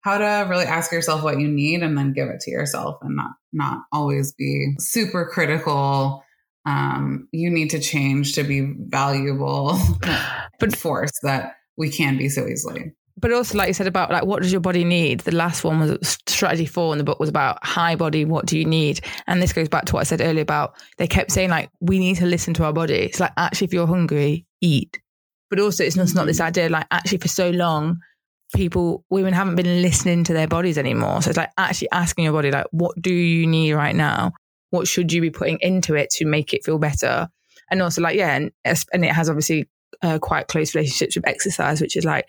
how 0.00 0.16
to 0.16 0.48
really 0.48 0.64
ask 0.64 0.92
yourself 0.92 1.22
what 1.22 1.38
you 1.38 1.46
need 1.46 1.82
and 1.82 1.98
then 1.98 2.14
give 2.14 2.28
it 2.28 2.40
to 2.40 2.50
yourself 2.50 2.96
and 3.02 3.16
not 3.16 3.32
not 3.52 3.82
always 3.92 4.32
be 4.32 4.76
super 4.78 5.26
critical 5.26 6.24
um, 6.66 7.28
you 7.32 7.50
need 7.50 7.70
to 7.70 7.80
change 7.80 8.34
to 8.34 8.44
be 8.44 8.74
valuable 8.78 9.78
but 10.60 10.76
force 10.76 11.12
that 11.22 11.56
we 11.76 11.90
can 11.90 12.16
be 12.16 12.28
so 12.28 12.46
easily. 12.46 12.92
But 13.16 13.32
also 13.32 13.58
like 13.58 13.68
you 13.68 13.74
said 13.74 13.86
about 13.86 14.10
like 14.10 14.24
what 14.24 14.42
does 14.42 14.52
your 14.52 14.60
body 14.60 14.84
need? 14.84 15.20
The 15.20 15.34
last 15.34 15.64
one 15.64 15.80
was 15.80 16.18
strategy 16.26 16.66
four 16.66 16.92
in 16.92 16.98
the 16.98 17.04
book 17.04 17.20
was 17.20 17.28
about 17.28 17.58
Hi 17.62 17.94
body 17.94 18.24
what 18.24 18.46
do 18.46 18.58
you 18.58 18.64
need? 18.64 19.00
And 19.26 19.42
this 19.42 19.52
goes 19.52 19.68
back 19.68 19.84
to 19.86 19.94
what 19.94 20.00
i 20.00 20.04
said 20.04 20.20
earlier 20.20 20.42
about 20.42 20.74
they 20.98 21.06
kept 21.06 21.30
saying 21.30 21.50
like 21.50 21.70
we 21.80 21.98
need 21.98 22.16
to 22.16 22.26
listen 22.26 22.54
to 22.54 22.64
our 22.64 22.72
body. 22.72 22.94
It's 22.94 23.20
like 23.20 23.32
actually 23.36 23.66
if 23.66 23.72
you're 23.72 23.86
hungry 23.86 24.46
eat. 24.60 25.00
But 25.50 25.60
also 25.60 25.84
it's 25.84 25.96
not, 25.96 26.04
it's 26.04 26.14
not 26.14 26.26
this 26.26 26.40
idea 26.40 26.68
like 26.68 26.86
actually 26.90 27.18
for 27.18 27.28
so 27.28 27.50
long 27.50 28.00
people, 28.52 29.04
women 29.10 29.32
haven't 29.32 29.56
been 29.56 29.82
listening 29.82 30.24
to 30.24 30.32
their 30.32 30.46
bodies 30.46 30.78
anymore. 30.78 31.22
So 31.22 31.30
it's 31.30 31.36
like 31.36 31.50
actually 31.58 31.90
asking 31.90 32.24
your 32.24 32.32
body, 32.32 32.50
like, 32.50 32.66
what 32.70 33.00
do 33.00 33.12
you 33.12 33.46
need 33.46 33.72
right 33.72 33.94
now? 33.94 34.32
What 34.72 34.88
should 34.88 35.12
you 35.12 35.20
be 35.20 35.30
putting 35.30 35.58
into 35.60 35.94
it 35.94 36.08
to 36.12 36.24
make 36.24 36.54
it 36.54 36.64
feel 36.64 36.78
better? 36.78 37.28
And 37.70 37.82
also, 37.82 38.00
like, 38.00 38.16
yeah, 38.16 38.34
and, 38.34 38.50
and 38.92 39.04
it 39.04 39.12
has 39.12 39.28
obviously 39.28 39.68
uh, 40.02 40.18
quite 40.18 40.48
close 40.48 40.74
relationships 40.74 41.14
with 41.14 41.28
exercise, 41.28 41.80
which 41.80 41.94
is 41.94 42.04
like 42.06 42.26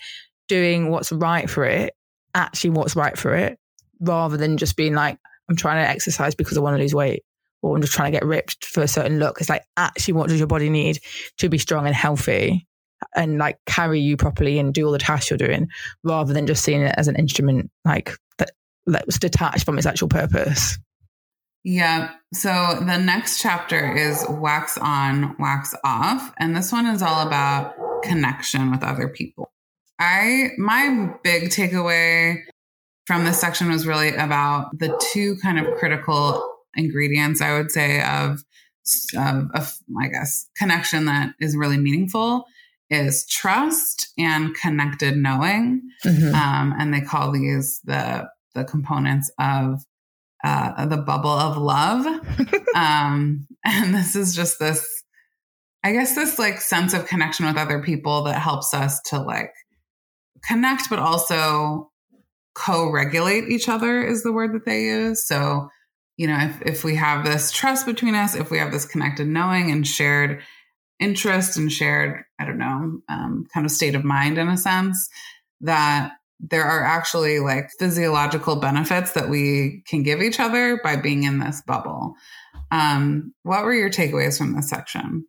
doing 0.47 0.89
what's 0.89 1.11
right 1.11 1.49
for 1.49 1.63
it, 1.63 1.93
actually 2.35 2.71
what's 2.71 2.95
right 2.95 3.17
for 3.17 3.33
it, 3.33 3.57
rather 4.01 4.35
than 4.35 4.57
just 4.57 4.75
being 4.75 4.93
like, 4.93 5.17
I'm 5.49 5.55
trying 5.55 5.83
to 5.83 5.89
exercise 5.89 6.35
because 6.35 6.57
I 6.57 6.61
want 6.61 6.75
to 6.75 6.81
lose 6.81 6.93
weight 6.93 7.23
or 7.61 7.75
I'm 7.75 7.81
just 7.81 7.93
trying 7.93 8.11
to 8.11 8.19
get 8.19 8.25
ripped 8.25 8.65
for 8.65 8.83
a 8.83 8.87
certain 8.87 9.19
look. 9.19 9.39
It's 9.39 9.49
like, 9.49 9.63
actually, 9.77 10.15
what 10.15 10.27
does 10.27 10.37
your 10.37 10.47
body 10.47 10.69
need 10.69 10.99
to 11.37 11.47
be 11.47 11.57
strong 11.57 11.85
and 11.85 11.95
healthy? 11.95 12.67
and 13.15 13.37
like 13.37 13.57
carry 13.65 13.99
you 13.99 14.17
properly 14.17 14.59
and 14.59 14.73
do 14.73 14.85
all 14.85 14.91
the 14.91 14.97
tasks 14.97 15.29
you're 15.29 15.37
doing 15.37 15.67
rather 16.03 16.33
than 16.33 16.47
just 16.47 16.63
seeing 16.63 16.81
it 16.81 16.95
as 16.97 17.07
an 17.07 17.15
instrument 17.15 17.69
like 17.85 18.13
that, 18.37 18.51
that 18.85 19.05
was 19.05 19.17
detached 19.17 19.65
from 19.65 19.77
its 19.77 19.87
actual 19.87 20.07
purpose. 20.07 20.77
Yeah. 21.63 22.11
So 22.33 22.49
the 22.79 22.97
next 22.97 23.41
chapter 23.41 23.95
is 23.95 24.25
wax 24.27 24.77
on, 24.77 25.35
wax 25.39 25.73
off. 25.83 26.33
And 26.37 26.55
this 26.55 26.71
one 26.71 26.85
is 26.87 27.01
all 27.01 27.25
about 27.25 27.75
connection 28.03 28.71
with 28.71 28.83
other 28.83 29.07
people. 29.07 29.51
I, 29.99 30.49
my 30.57 31.13
big 31.23 31.49
takeaway 31.49 32.43
from 33.05 33.23
this 33.23 33.39
section 33.39 33.69
was 33.69 33.87
really 33.87 34.13
about 34.15 34.77
the 34.77 34.97
two 35.11 35.37
kind 35.37 35.59
of 35.59 35.75
critical 35.77 36.49
ingredients, 36.75 37.41
I 37.41 37.57
would 37.57 37.71
say, 37.71 38.01
of, 38.01 38.43
of, 39.15 39.51
of 39.53 39.77
I 40.01 40.07
guess, 40.09 40.49
connection 40.57 41.05
that 41.05 41.35
is 41.39 41.55
really 41.55 41.77
meaningful 41.77 42.45
is 42.89 43.25
trust 43.27 44.11
and 44.17 44.53
connected 44.55 45.17
knowing. 45.17 45.81
Mm-hmm. 46.05 46.35
Um, 46.35 46.75
and 46.77 46.93
they 46.93 47.01
call 47.01 47.31
these 47.31 47.79
the 47.85 48.29
the 48.53 48.63
components 48.63 49.31
of 49.39 49.83
uh, 50.43 50.85
the 50.85 50.97
bubble 50.97 51.29
of 51.29 51.57
love. 51.57 52.05
um, 52.75 53.47
and 53.65 53.93
this 53.93 54.15
is 54.15 54.35
just 54.35 54.59
this, 54.59 55.03
I 55.83 55.93
guess, 55.93 56.15
this 56.15 56.37
like 56.37 56.59
sense 56.59 56.93
of 56.93 57.07
connection 57.07 57.45
with 57.45 57.57
other 57.57 57.81
people 57.81 58.23
that 58.23 58.41
helps 58.41 58.73
us 58.73 59.01
to 59.07 59.19
like 59.19 59.53
connect, 60.45 60.89
but 60.89 60.99
also 60.99 61.91
co-regulate 62.55 63.49
each 63.49 63.67
other 63.67 64.03
is 64.03 64.23
the 64.23 64.33
word 64.33 64.53
that 64.53 64.65
they 64.65 64.83
use. 64.83 65.25
So, 65.25 65.69
you 66.17 66.27
know, 66.27 66.37
if, 66.37 66.61
if 66.61 66.83
we 66.83 66.95
have 66.95 67.25
this 67.25 67.51
trust 67.51 67.85
between 67.85 68.15
us, 68.15 68.35
if 68.35 68.51
we 68.51 68.59
have 68.59 68.71
this 68.71 68.85
connected 68.85 69.27
knowing 69.27 69.71
and 69.71 69.87
shared 69.87 70.41
interest 70.99 71.57
and 71.57 71.71
shared, 71.71 72.23
I 72.39 72.45
don't 72.45 72.59
know, 72.59 72.99
um, 73.09 73.45
kind 73.53 73.65
of 73.65 73.71
state 73.71 73.95
of 73.95 74.03
mind 74.03 74.37
in 74.37 74.47
a 74.47 74.57
sense, 74.57 75.09
that 75.61 76.13
there 76.49 76.63
are 76.63 76.83
actually 76.83 77.39
like 77.39 77.69
physiological 77.79 78.55
benefits 78.57 79.13
that 79.13 79.29
we 79.29 79.83
can 79.87 80.03
give 80.03 80.21
each 80.21 80.39
other 80.39 80.79
by 80.83 80.95
being 80.95 81.23
in 81.23 81.39
this 81.39 81.61
bubble. 81.65 82.15
Um, 82.71 83.33
what 83.43 83.63
were 83.63 83.73
your 83.73 83.89
takeaways 83.89 84.37
from 84.37 84.55
this 84.55 84.69
section? 84.69 85.25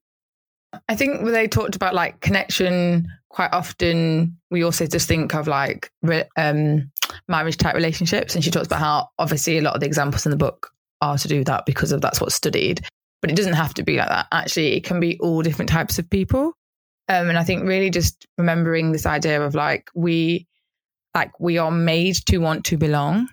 I 0.88 0.96
think 0.96 1.24
they 1.24 1.46
talked 1.46 1.76
about 1.76 1.94
like 1.94 2.20
connection, 2.20 3.06
quite 3.28 3.52
often 3.52 4.38
we 4.50 4.64
also 4.64 4.86
just 4.86 5.06
think 5.06 5.34
of 5.34 5.46
like 5.46 5.90
um, 6.36 6.90
marriage 7.28 7.56
type 7.56 7.74
relationships. 7.74 8.34
And 8.34 8.42
she 8.42 8.50
talks 8.50 8.66
about 8.66 8.80
how 8.80 9.08
obviously 9.18 9.58
a 9.58 9.62
lot 9.62 9.74
of 9.74 9.80
the 9.80 9.86
examples 9.86 10.26
in 10.26 10.30
the 10.30 10.36
book 10.36 10.70
are 11.00 11.18
to 11.18 11.28
do 11.28 11.44
that 11.44 11.64
because 11.66 11.92
of 11.92 12.00
that's 12.00 12.20
what's 12.20 12.34
studied 12.34 12.84
but 13.24 13.30
it 13.30 13.36
doesn't 13.36 13.54
have 13.54 13.72
to 13.72 13.82
be 13.82 13.96
like 13.96 14.10
that. 14.10 14.26
Actually, 14.32 14.76
it 14.76 14.84
can 14.84 15.00
be 15.00 15.18
all 15.18 15.40
different 15.40 15.70
types 15.70 15.98
of 15.98 16.10
people. 16.10 16.52
Um, 17.08 17.30
and 17.30 17.38
I 17.38 17.42
think 17.42 17.64
really 17.64 17.88
just 17.88 18.26
remembering 18.36 18.92
this 18.92 19.06
idea 19.06 19.40
of 19.40 19.54
like 19.54 19.88
we, 19.94 20.46
like 21.14 21.38
we 21.40 21.58
are 21.58 21.70
made 21.70 22.16
to 22.26 22.38
want 22.38 22.64
to 22.66 22.76
belong. 22.76 23.28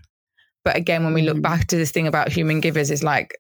But 0.64 0.76
again, 0.76 1.04
when 1.04 1.14
we 1.14 1.24
look 1.24 1.38
mm. 1.38 1.42
back 1.42 1.68
to 1.68 1.76
this 1.76 1.92
thing 1.92 2.08
about 2.08 2.32
human 2.32 2.62
givers, 2.62 2.92
is 2.92 3.04
like 3.04 3.36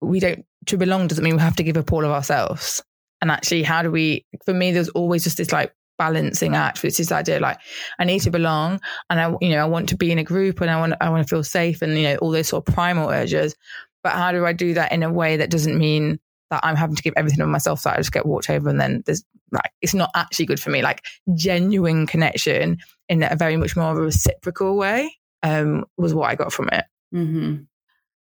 we 0.00 0.20
don't 0.20 0.44
to 0.66 0.76
belong 0.76 1.06
doesn't 1.06 1.22
mean 1.22 1.36
we 1.36 1.42
have 1.42 1.56
to 1.56 1.62
give 1.62 1.76
up 1.76 1.92
all 1.92 2.04
of 2.04 2.10
ourselves. 2.10 2.82
And 3.20 3.30
actually, 3.30 3.62
how 3.62 3.82
do 3.82 3.90
we? 3.90 4.26
For 4.44 4.54
me, 4.54 4.72
there's 4.72 4.88
always 4.90 5.24
just 5.24 5.36
this 5.36 5.52
like 5.52 5.72
balancing 5.98 6.56
act 6.56 6.82
with 6.82 6.96
this 6.96 7.12
idea 7.12 7.38
like 7.38 7.58
I 7.98 8.04
need 8.04 8.20
to 8.22 8.30
belong 8.30 8.80
and 9.08 9.20
I 9.20 9.36
you 9.40 9.50
know 9.50 9.58
I 9.58 9.66
want 9.66 9.88
to 9.90 9.96
be 9.96 10.10
in 10.10 10.18
a 10.18 10.24
group 10.24 10.60
and 10.60 10.70
I 10.70 10.80
want 10.80 10.94
I 11.00 11.10
want 11.10 11.22
to 11.22 11.28
feel 11.28 11.44
safe 11.44 11.82
and 11.82 11.96
you 11.96 12.04
know 12.04 12.16
all 12.16 12.30
those 12.30 12.48
sort 12.48 12.66
of 12.66 12.74
primal 12.74 13.10
urges 13.10 13.54
but 14.02 14.12
how 14.12 14.32
do 14.32 14.44
I 14.44 14.52
do 14.52 14.74
that 14.74 14.90
in 14.90 15.04
a 15.04 15.12
way 15.12 15.36
that 15.36 15.50
doesn't 15.50 15.78
mean 15.78 16.18
that 16.50 16.60
I'm 16.64 16.74
having 16.74 16.96
to 16.96 17.02
give 17.02 17.14
everything 17.16 17.40
of 17.40 17.48
myself 17.48 17.80
so 17.80 17.90
I 17.90 17.98
just 17.98 18.10
get 18.10 18.26
walked 18.26 18.50
over 18.50 18.68
and 18.68 18.80
then 18.80 19.04
there's 19.06 19.22
like 19.52 19.70
it's 19.80 19.94
not 19.94 20.10
actually 20.16 20.46
good 20.46 20.58
for 20.58 20.70
me 20.70 20.82
like 20.82 21.04
genuine 21.34 22.06
connection 22.06 22.78
in 23.12 23.22
a 23.22 23.36
very 23.36 23.56
much 23.56 23.76
more 23.76 23.90
of 23.92 23.98
a 23.98 24.02
reciprocal 24.02 24.76
way 24.76 25.14
um 25.42 25.84
was 25.96 26.14
what 26.14 26.30
I 26.30 26.34
got 26.34 26.52
from 26.52 26.68
it 26.72 26.84
mm-hmm. 27.14 27.62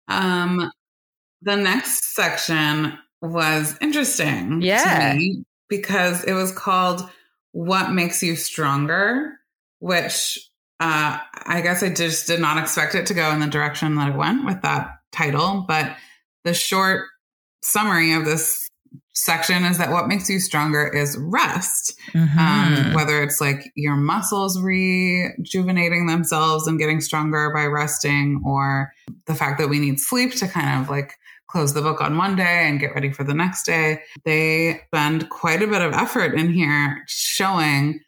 um 0.08 0.72
the 1.42 1.56
next 1.56 2.16
section 2.16 2.98
was 3.22 3.76
interesting 3.82 4.62
yeah 4.62 5.18
because 5.70 6.24
it 6.24 6.34
was 6.34 6.52
called 6.52 7.10
what 7.52 7.92
makes 7.92 8.22
you 8.22 8.36
stronger, 8.36 9.34
which 9.80 10.38
uh, 10.80 11.18
I 11.34 11.62
guess 11.62 11.82
I 11.82 11.90
just 11.90 12.28
did 12.28 12.40
not 12.40 12.58
expect 12.58 12.96
it 12.96 13.08
to 13.08 13.14
go 13.14 13.32
in 13.32 13.40
the 13.40 13.48
direction 13.48 13.96
that 13.96 14.10
it 14.10 14.16
went 14.16 14.46
with 14.46 14.62
that 14.62 14.92
title. 15.12 15.66
But 15.68 15.96
the 16.44 16.54
short 16.54 17.08
summary 17.64 18.14
of 18.14 18.26
this 18.26 18.70
section 19.18 19.66
is 19.66 19.80
that 19.80 19.90
what 19.90 20.08
makes 20.08 20.30
you 20.30 20.40
stronger 20.40 20.88
is 20.88 21.18
rest. 21.20 21.98
Mm-hmm. 22.14 22.40
Um, 22.40 22.94
whether 22.94 23.22
it's 23.22 23.42
like 23.42 23.72
your 23.76 23.96
muscles 23.96 24.62
rejuvenating 24.62 26.06
themselves 26.06 26.68
and 26.68 26.78
getting 26.78 27.02
stronger 27.02 27.52
by 27.54 27.66
resting, 27.66 28.42
or 28.46 28.92
the 29.26 29.36
fact 29.36 29.60
that 29.60 29.70
we 29.70 29.80
need 29.80 30.00
sleep 30.00 30.36
to 30.36 30.48
kind 30.48 30.82
of 30.82 30.90
like 30.90 31.14
close 31.50 31.74
the 31.74 31.82
book 31.82 32.02
on 32.02 32.18
one 32.18 32.36
day 32.36 32.68
and 32.68 32.80
get 32.80 32.94
ready 32.94 33.12
for 33.12 33.24
the 33.24 33.34
next 33.34 33.64
day. 33.64 34.00
They 34.24 34.82
spend 34.88 35.30
quite 35.30 35.64
a 35.64 35.68
bit 35.68 35.82
of 35.82 35.94
effort 35.94 36.36
in 36.36 36.52
here 36.52 37.04
showing 37.08 38.00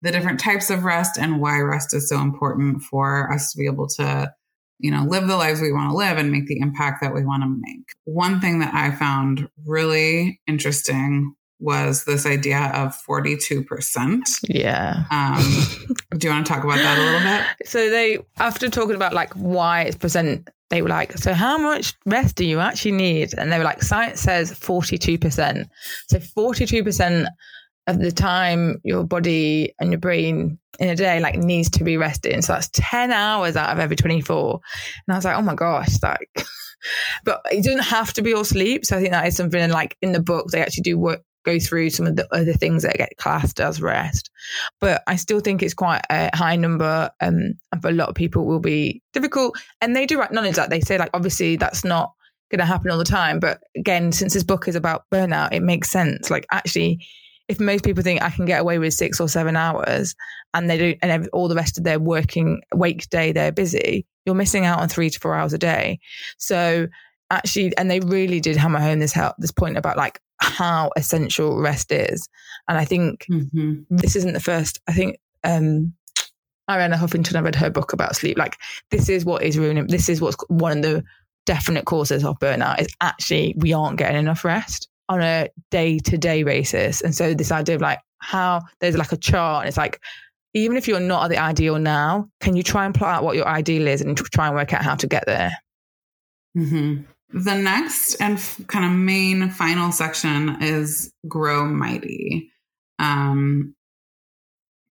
the 0.00 0.12
different 0.12 0.40
types 0.40 0.70
of 0.70 0.84
rest 0.84 1.18
and 1.18 1.40
why 1.40 1.58
rest 1.58 1.92
is 1.94 2.08
so 2.08 2.20
important 2.20 2.82
for 2.82 3.32
us 3.32 3.52
to 3.52 3.58
be 3.58 3.66
able 3.66 3.88
to 3.88 4.32
you 4.78 4.90
know 4.90 5.04
live 5.04 5.26
the 5.26 5.36
lives 5.36 5.60
we 5.60 5.72
want 5.72 5.90
to 5.90 5.96
live 5.96 6.18
and 6.18 6.30
make 6.30 6.46
the 6.46 6.58
impact 6.58 7.00
that 7.02 7.14
we 7.14 7.24
want 7.24 7.42
to 7.42 7.48
make 7.48 7.94
one 8.04 8.40
thing 8.40 8.58
that 8.58 8.74
i 8.74 8.90
found 8.90 9.48
really 9.64 10.40
interesting 10.46 11.34
was 11.60 12.04
this 12.04 12.26
idea 12.26 12.70
of 12.74 12.94
42%. 13.08 14.20
Yeah. 14.48 15.04
Um, 15.10 15.96
do 16.18 16.26
you 16.26 16.32
want 16.32 16.46
to 16.46 16.52
talk 16.52 16.62
about 16.62 16.76
that 16.76 16.98
a 16.98 17.02
little 17.02 17.20
bit? 17.20 17.68
So 17.68 17.90
they, 17.90 18.18
after 18.38 18.68
talking 18.68 18.94
about 18.94 19.14
like 19.14 19.32
why 19.34 19.82
it's 19.82 19.96
percent, 19.96 20.50
they 20.68 20.82
were 20.82 20.88
like, 20.88 21.16
so 21.16 21.32
how 21.32 21.56
much 21.56 21.94
rest 22.04 22.36
do 22.36 22.44
you 22.44 22.60
actually 22.60 22.92
need? 22.92 23.32
And 23.38 23.50
they 23.50 23.58
were 23.58 23.64
like, 23.64 23.82
science 23.82 24.20
says 24.20 24.52
42%. 24.52 25.66
So 26.08 26.18
42% 26.18 27.26
of 27.86 27.98
the 27.98 28.12
time 28.12 28.80
your 28.84 29.04
body 29.04 29.74
and 29.78 29.90
your 29.90 30.00
brain 30.00 30.58
in 30.78 30.88
a 30.88 30.96
day 30.96 31.20
like 31.20 31.36
needs 31.36 31.70
to 31.70 31.84
be 31.84 31.96
resting. 31.96 32.42
So 32.42 32.54
that's 32.54 32.70
10 32.72 33.12
hours 33.12 33.56
out 33.56 33.72
of 33.72 33.78
every 33.78 33.96
24. 33.96 34.60
And 35.06 35.14
I 35.14 35.18
was 35.18 35.24
like, 35.24 35.36
oh 35.36 35.42
my 35.42 35.54
gosh, 35.54 36.02
like, 36.02 36.30
but 37.24 37.42
it 37.50 37.64
doesn't 37.64 37.84
have 37.84 38.12
to 38.14 38.22
be 38.22 38.34
all 38.34 38.44
sleep. 38.44 38.84
So 38.84 38.96
I 38.96 39.00
think 39.00 39.12
that 39.12 39.26
is 39.26 39.36
something 39.36 39.70
like 39.70 39.96
in 40.02 40.12
the 40.12 40.22
book, 40.22 40.48
they 40.48 40.62
actually 40.62 40.82
do 40.82 40.98
work 40.98 41.22
go 41.44 41.58
through 41.58 41.90
some 41.90 42.06
of 42.06 42.16
the 42.16 42.26
other 42.34 42.54
things 42.54 42.82
that 42.82 42.96
get 42.96 43.16
classed 43.18 43.60
as 43.60 43.80
rest. 43.80 44.30
But 44.80 45.02
I 45.06 45.16
still 45.16 45.40
think 45.40 45.62
it's 45.62 45.74
quite 45.74 46.02
a 46.10 46.34
high 46.34 46.56
number. 46.56 47.10
Um, 47.20 47.54
and 47.70 47.82
for 47.82 47.88
a 47.88 47.92
lot 47.92 48.08
of 48.08 48.14
people 48.14 48.46
will 48.46 48.60
be 48.60 49.02
difficult. 49.12 49.56
And 49.80 49.94
they 49.94 50.06
do 50.06 50.20
acknowledge 50.20 50.56
that. 50.56 50.70
They 50.70 50.80
say, 50.80 50.98
like, 50.98 51.10
obviously 51.14 51.56
that's 51.56 51.84
not 51.84 52.12
going 52.50 52.60
to 52.60 52.64
happen 52.64 52.90
all 52.90 52.98
the 52.98 53.04
time. 53.04 53.38
But 53.40 53.60
again, 53.76 54.10
since 54.10 54.34
this 54.34 54.42
book 54.42 54.66
is 54.66 54.74
about 54.74 55.04
burnout, 55.12 55.52
it 55.52 55.62
makes 55.62 55.90
sense. 55.90 56.30
Like, 56.30 56.46
actually, 56.50 57.06
if 57.48 57.60
most 57.60 57.84
people 57.84 58.02
think 58.02 58.22
I 58.22 58.30
can 58.30 58.46
get 58.46 58.60
away 58.60 58.78
with 58.78 58.94
six 58.94 59.20
or 59.20 59.28
seven 59.28 59.56
hours 59.56 60.14
and 60.54 60.70
they 60.70 60.78
don't, 60.78 60.98
and 61.02 61.28
all 61.28 61.48
the 61.48 61.54
rest 61.54 61.78
of 61.78 61.84
their 61.84 61.98
working 61.98 62.62
wake 62.74 63.08
day, 63.10 63.32
they're 63.32 63.52
busy, 63.52 64.06
you're 64.24 64.34
missing 64.34 64.64
out 64.64 64.80
on 64.80 64.88
three 64.88 65.10
to 65.10 65.18
four 65.18 65.34
hours 65.34 65.52
a 65.52 65.58
day. 65.58 65.98
So 66.38 66.86
actually, 67.30 67.76
and 67.76 67.90
they 67.90 68.00
really 68.00 68.40
did 68.40 68.56
hammer 68.56 68.80
home 68.80 68.98
this 68.98 69.12
help, 69.12 69.36
this 69.38 69.52
point 69.52 69.76
about 69.76 69.96
like 69.96 70.20
how 70.40 70.90
essential 70.96 71.60
rest 71.60 71.92
is. 71.92 72.28
And 72.68 72.78
I 72.78 72.84
think 72.84 73.26
mm-hmm. 73.30 73.82
this 73.90 74.16
isn't 74.16 74.32
the 74.32 74.40
first, 74.40 74.80
I 74.88 74.92
think, 74.92 75.18
um, 75.42 75.92
Arianna 76.70 76.94
Huffington, 76.94 77.36
I 77.36 77.40
read 77.40 77.56
her 77.56 77.68
book 77.68 77.92
about 77.92 78.16
sleep. 78.16 78.38
Like, 78.38 78.56
this 78.90 79.10
is 79.10 79.26
what 79.26 79.42
is 79.42 79.58
ruining, 79.58 79.86
this 79.88 80.08
is 80.08 80.22
what's 80.22 80.36
one 80.48 80.78
of 80.78 80.82
the 80.82 81.04
definite 81.44 81.84
causes 81.84 82.24
of 82.24 82.38
burnout 82.38 82.80
is 82.80 82.88
actually 83.02 83.54
we 83.58 83.74
aren't 83.74 83.98
getting 83.98 84.16
enough 84.16 84.46
rest 84.46 84.88
on 85.08 85.20
a 85.20 85.48
day 85.70 85.98
to 85.98 86.18
day 86.18 86.42
basis. 86.42 87.00
And 87.00 87.14
so, 87.14 87.34
this 87.34 87.52
idea 87.52 87.74
of 87.76 87.80
like 87.80 88.00
how 88.18 88.62
there's 88.80 88.96
like 88.96 89.12
a 89.12 89.16
chart, 89.16 89.62
and 89.62 89.68
it's 89.68 89.76
like, 89.76 90.00
even 90.54 90.76
if 90.76 90.86
you're 90.88 91.00
not 91.00 91.24
at 91.24 91.30
the 91.30 91.38
ideal 91.38 91.78
now, 91.78 92.28
can 92.40 92.56
you 92.56 92.62
try 92.62 92.84
and 92.84 92.94
plot 92.94 93.16
out 93.16 93.24
what 93.24 93.36
your 93.36 93.46
ideal 93.46 93.86
is 93.88 94.00
and 94.00 94.16
try 94.16 94.46
and 94.46 94.54
work 94.54 94.72
out 94.72 94.82
how 94.82 94.94
to 94.94 95.06
get 95.06 95.24
there? 95.26 95.52
Mm-hmm. 96.56 97.02
The 97.36 97.54
next 97.56 98.14
and 98.20 98.34
f- 98.34 98.60
kind 98.68 98.84
of 98.84 98.92
main 98.92 99.50
final 99.50 99.90
section 99.90 100.62
is 100.62 101.12
grow 101.26 101.66
mighty. 101.66 102.52
Um, 103.00 103.74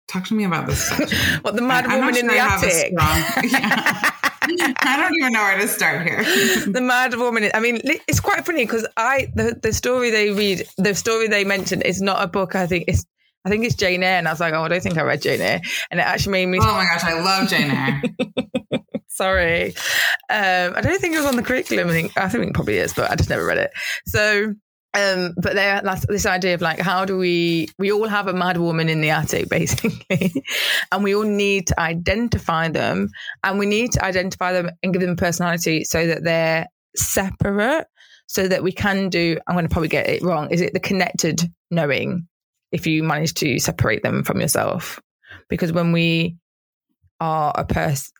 talk 0.09 0.25
to 0.25 0.33
me 0.33 0.43
about 0.43 0.67
this 0.67 0.83
section. 0.89 1.17
what 1.41 1.55
the 1.55 1.61
mad 1.61 1.85
I, 1.85 1.95
woman 1.97 2.13
sure 2.13 2.23
in 2.23 2.27
the 2.27 2.37
attic? 2.37 2.93
Strong, 2.97 3.49
yeah. 3.49 4.11
I 4.79 4.97
don't 4.97 5.13
even 5.19 5.33
know 5.33 5.41
where 5.41 5.59
to 5.59 5.67
start 5.67 6.07
here. 6.07 6.23
the 6.67 6.81
mad 6.81 7.15
woman. 7.15 7.49
I 7.53 7.59
mean, 7.59 7.81
it's 7.83 8.19
quite 8.19 8.45
funny 8.45 8.63
because 8.63 8.87
I 8.97 9.27
the, 9.35 9.57
the 9.61 9.73
story 9.73 10.11
they 10.11 10.31
read, 10.31 10.67
the 10.77 10.93
story 10.95 11.27
they 11.27 11.43
mentioned 11.43 11.83
is 11.83 12.01
not 12.01 12.23
a 12.23 12.27
book. 12.27 12.55
I 12.55 12.67
think 12.67 12.85
it's 12.87 13.05
I 13.45 13.49
think 13.49 13.63
it's 13.63 13.75
Jane 13.75 14.03
Eyre, 14.03 14.17
and 14.17 14.27
I 14.27 14.31
was 14.31 14.39
like, 14.39 14.53
oh, 14.53 14.63
I 14.63 14.67
don't 14.67 14.81
think 14.81 14.97
I 14.97 15.03
read 15.03 15.21
Jane 15.21 15.41
Eyre, 15.41 15.61
and 15.91 15.99
it 15.99 16.03
actually 16.03 16.31
made 16.33 16.47
me. 16.47 16.59
Oh 16.59 16.65
my 16.65 16.85
gosh, 16.85 17.03
I 17.03 17.21
love 17.21 17.49
Jane 17.49 17.71
Eyre. 17.71 18.01
Sorry. 19.07 19.67
Um, 20.29 20.73
I 20.75 20.81
don't 20.81 20.99
think 20.99 21.13
it 21.13 21.19
was 21.19 21.27
on 21.27 21.37
the 21.37 21.43
curriculum. 21.43 21.87
I 21.87 21.91
think, 21.91 22.17
I 22.17 22.27
think 22.27 22.47
it 22.47 22.53
probably 22.53 22.77
is, 22.77 22.93
but 22.93 23.09
I 23.09 23.15
just 23.15 23.29
never 23.29 23.45
read 23.45 23.59
it. 23.59 23.71
So, 24.07 24.53
um, 24.95 25.33
but 25.37 25.55
there, 25.55 25.81
that's 25.83 26.05
this 26.07 26.25
idea 26.25 26.53
of 26.53 26.61
like, 26.61 26.79
how 26.79 27.03
do 27.03 27.17
we, 27.17 27.67
we 27.77 27.91
all 27.91 28.07
have 28.07 28.27
a 28.27 28.33
mad 28.33 28.57
woman 28.57 28.87
in 28.87 29.01
the 29.01 29.09
attic, 29.09 29.49
basically, 29.49 30.43
and 30.91 31.03
we 31.03 31.15
all 31.15 31.23
need 31.23 31.67
to 31.67 31.79
identify 31.79 32.69
them 32.69 33.09
and 33.43 33.59
we 33.59 33.65
need 33.65 33.91
to 33.93 34.03
identify 34.03 34.53
them 34.53 34.71
and 34.81 34.93
give 34.93 35.01
them 35.01 35.15
personality 35.15 35.83
so 35.83 36.07
that 36.07 36.23
they're 36.23 36.67
separate 36.95 37.87
so 38.27 38.47
that 38.47 38.63
we 38.63 38.71
can 38.71 39.09
do, 39.09 39.37
I'm 39.47 39.55
going 39.55 39.67
to 39.67 39.71
probably 39.71 39.89
get 39.89 40.07
it 40.07 40.23
wrong. 40.23 40.49
Is 40.49 40.61
it 40.61 40.73
the 40.73 40.79
connected 40.79 41.41
knowing 41.69 42.27
if 42.71 42.87
you 42.87 43.03
manage 43.03 43.33
to 43.35 43.59
separate 43.59 44.01
them 44.01 44.23
from 44.23 44.41
yourself? 44.41 44.99
Because 45.49 45.71
when 45.71 45.91
we 45.91 46.37
are 47.19 47.53
a 47.55 47.65
person, 47.65 48.11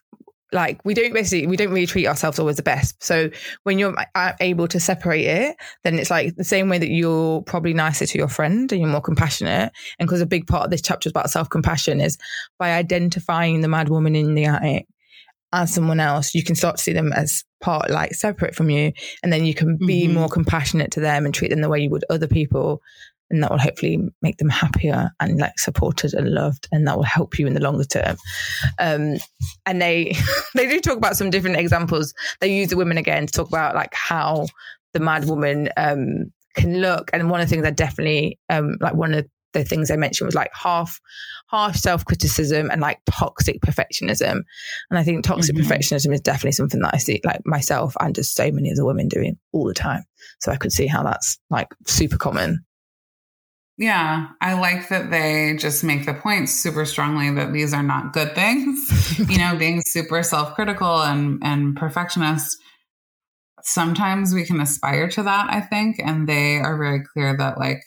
like 0.52 0.80
we 0.84 0.94
don't 0.94 1.12
basically 1.12 1.46
we 1.46 1.56
don't 1.56 1.70
really 1.70 1.86
treat 1.86 2.06
ourselves 2.06 2.38
always 2.38 2.56
the 2.56 2.62
best. 2.62 3.02
So 3.02 3.30
when 3.64 3.78
you're 3.78 3.94
able 4.40 4.68
to 4.68 4.80
separate 4.80 5.26
it 5.26 5.56
then 5.82 5.98
it's 5.98 6.10
like 6.10 6.36
the 6.36 6.44
same 6.44 6.68
way 6.68 6.78
that 6.78 6.88
you're 6.88 7.42
probably 7.42 7.74
nicer 7.74 8.06
to 8.06 8.18
your 8.18 8.28
friend 8.28 8.70
and 8.70 8.80
you're 8.80 8.90
more 8.90 9.00
compassionate. 9.00 9.72
And 9.98 10.06
because 10.08 10.20
a 10.20 10.26
big 10.26 10.46
part 10.46 10.64
of 10.64 10.70
this 10.70 10.82
chapter 10.82 11.08
is 11.08 11.12
about 11.12 11.30
self-compassion 11.30 12.00
is 12.00 12.18
by 12.58 12.72
identifying 12.72 13.60
the 13.60 13.68
mad 13.68 13.88
woman 13.88 14.14
in 14.14 14.34
the 14.34 14.44
attic 14.44 14.86
as 15.52 15.72
someone 15.72 16.00
else 16.00 16.34
you 16.34 16.42
can 16.42 16.56
start 16.56 16.76
to 16.76 16.82
see 16.82 16.92
them 16.92 17.12
as 17.12 17.44
part 17.60 17.90
like 17.90 18.14
separate 18.14 18.54
from 18.54 18.70
you. 18.70 18.92
And 19.22 19.32
then 19.32 19.44
you 19.44 19.54
can 19.54 19.76
be 19.78 20.04
mm-hmm. 20.04 20.14
more 20.14 20.28
compassionate 20.28 20.92
to 20.92 21.00
them 21.00 21.24
and 21.24 21.34
treat 21.34 21.50
them 21.50 21.60
the 21.60 21.68
way 21.68 21.80
you 21.80 21.90
would 21.90 22.04
other 22.10 22.28
people 22.28 22.82
and 23.30 23.42
that 23.42 23.50
will 23.50 23.58
hopefully 23.58 23.98
make 24.22 24.36
them 24.38 24.48
happier 24.48 25.10
and 25.20 25.38
like 25.38 25.58
supported 25.58 26.14
and 26.14 26.32
loved 26.32 26.68
and 26.72 26.86
that 26.86 26.96
will 26.96 27.04
help 27.04 27.38
you 27.38 27.46
in 27.46 27.54
the 27.54 27.60
longer 27.60 27.84
term 27.84 28.16
um, 28.78 29.16
and 29.64 29.80
they 29.80 30.16
they 30.54 30.68
do 30.68 30.80
talk 30.80 30.96
about 30.96 31.16
some 31.16 31.30
different 31.30 31.56
examples 31.56 32.14
they 32.40 32.54
use 32.54 32.68
the 32.68 32.76
women 32.76 32.98
again 32.98 33.26
to 33.26 33.32
talk 33.32 33.48
about 33.48 33.74
like 33.74 33.94
how 33.94 34.46
the 34.92 35.00
mad 35.00 35.26
woman 35.26 35.68
um, 35.76 36.32
can 36.54 36.80
look 36.80 37.10
and 37.12 37.30
one 37.30 37.40
of 37.40 37.48
the 37.48 37.54
things 37.54 37.66
i 37.66 37.70
definitely 37.70 38.38
um, 38.48 38.76
like 38.80 38.94
one 38.94 39.12
of 39.12 39.26
the 39.52 39.64
things 39.64 39.88
they 39.88 39.96
mentioned 39.96 40.26
was 40.26 40.34
like 40.34 40.50
half 40.52 41.00
harsh 41.46 41.78
self 41.78 42.04
criticism 42.04 42.70
and 42.70 42.80
like 42.80 43.00
toxic 43.10 43.60
perfectionism. 43.60 44.42
And 44.90 44.98
I 44.98 45.02
think 45.02 45.24
toxic 45.24 45.56
mm-hmm. 45.56 45.70
perfectionism 45.70 46.12
is 46.12 46.20
definitely 46.20 46.52
something 46.52 46.80
that 46.80 46.94
I 46.94 46.98
see 46.98 47.20
like 47.24 47.40
myself 47.44 47.94
and 48.00 48.14
just 48.14 48.34
so 48.34 48.50
many 48.50 48.70
other 48.70 48.84
women 48.84 49.08
doing 49.08 49.38
all 49.52 49.66
the 49.66 49.74
time. 49.74 50.04
So 50.40 50.52
I 50.52 50.56
could 50.56 50.72
see 50.72 50.86
how 50.86 51.02
that's 51.02 51.38
like 51.50 51.68
super 51.86 52.16
common. 52.16 52.64
Yeah, 53.78 54.28
I 54.40 54.54
like 54.54 54.88
that 54.88 55.10
they 55.10 55.54
just 55.58 55.84
make 55.84 56.06
the 56.06 56.14
point 56.14 56.48
super 56.48 56.86
strongly 56.86 57.30
that 57.32 57.52
these 57.52 57.74
are 57.74 57.82
not 57.82 58.14
good 58.14 58.34
things. 58.34 59.18
you 59.30 59.38
know, 59.38 59.54
being 59.56 59.82
super 59.84 60.22
self-critical 60.22 61.02
and 61.02 61.42
and 61.42 61.76
perfectionist. 61.76 62.56
Sometimes 63.62 64.32
we 64.32 64.46
can 64.46 64.60
aspire 64.60 65.08
to 65.08 65.22
that, 65.24 65.48
I 65.50 65.60
think, 65.60 65.96
and 65.98 66.26
they 66.26 66.56
are 66.56 66.78
very 66.78 67.02
clear 67.02 67.36
that 67.36 67.58
like 67.58 67.82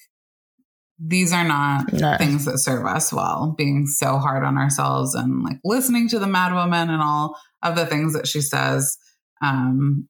these 1.00 1.32
are 1.32 1.48
not 1.48 1.92
no. 1.94 2.18
things 2.18 2.46
that 2.46 2.60
serve 2.60 2.86
us 2.86 3.12
well. 3.12 3.56
Being 3.58 3.88
so 3.88 4.18
hard 4.18 4.44
on 4.44 4.58
ourselves 4.58 5.16
and 5.16 5.44
like 5.44 5.58
listening 5.64 6.10
to 6.10 6.20
the 6.20 6.28
mad 6.28 6.54
woman 6.54 6.90
and 6.90 7.02
all 7.02 7.36
of 7.64 7.76
the 7.76 7.86
things 7.86 8.14
that 8.14 8.28
she 8.28 8.42
says 8.42 8.98
um, 9.42 10.08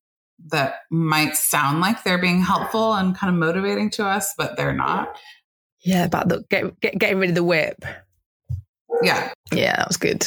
that 0.47 0.75
might 0.89 1.35
sound 1.35 1.79
like 1.79 2.03
they're 2.03 2.17
being 2.17 2.41
helpful 2.41 2.93
and 2.93 3.15
kind 3.15 3.33
of 3.33 3.39
motivating 3.39 3.89
to 3.91 4.05
us, 4.05 4.33
but 4.37 4.57
they're 4.57 4.73
not 4.73 5.15
Yeah, 5.81 6.05
about 6.05 6.29
the 6.29 6.43
get, 6.49 6.79
get, 6.81 6.97
getting 6.97 7.19
rid 7.19 7.29
of 7.29 7.35
the 7.35 7.43
whip. 7.43 7.83
Yeah. 9.01 9.31
Yeah, 9.51 9.77
that 9.77 9.87
was 9.87 9.97
good. 9.97 10.25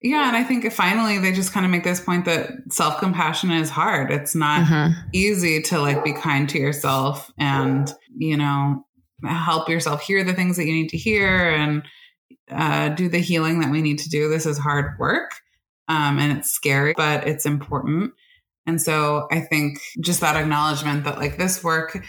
Yeah, 0.00 0.28
and 0.28 0.36
I 0.36 0.44
think 0.44 0.70
finally 0.72 1.18
they 1.18 1.32
just 1.32 1.52
kind 1.52 1.66
of 1.66 1.72
make 1.72 1.82
this 1.82 2.00
point 2.00 2.24
that 2.26 2.50
self 2.70 3.00
compassion 3.00 3.50
is 3.50 3.68
hard. 3.68 4.12
It's 4.12 4.34
not 4.34 4.66
mm-hmm. 4.66 5.00
easy 5.12 5.60
to 5.62 5.80
like 5.80 6.04
be 6.04 6.12
kind 6.12 6.48
to 6.50 6.58
yourself 6.58 7.32
and 7.36 7.92
you 8.16 8.36
know 8.36 8.84
help 9.24 9.68
yourself 9.68 10.02
hear 10.02 10.22
the 10.22 10.34
things 10.34 10.56
that 10.56 10.66
you 10.66 10.72
need 10.72 10.90
to 10.90 10.96
hear 10.96 11.50
and 11.50 11.82
uh, 12.50 12.90
do 12.90 13.08
the 13.08 13.18
healing 13.18 13.58
that 13.60 13.72
we 13.72 13.82
need 13.82 13.98
to 13.98 14.08
do. 14.08 14.28
This 14.28 14.46
is 14.46 14.56
hard 14.56 14.96
work, 15.00 15.32
um, 15.88 16.20
and 16.20 16.38
it's 16.38 16.52
scary, 16.52 16.94
but 16.96 17.26
it's 17.26 17.44
important. 17.44 18.12
And 18.66 18.80
so 18.80 19.26
I 19.32 19.40
think 19.40 19.80
just 20.00 20.20
that 20.20 20.36
acknowledgement 20.36 21.04
that 21.04 21.18
like 21.18 21.38
this 21.38 21.64
work 21.64 22.04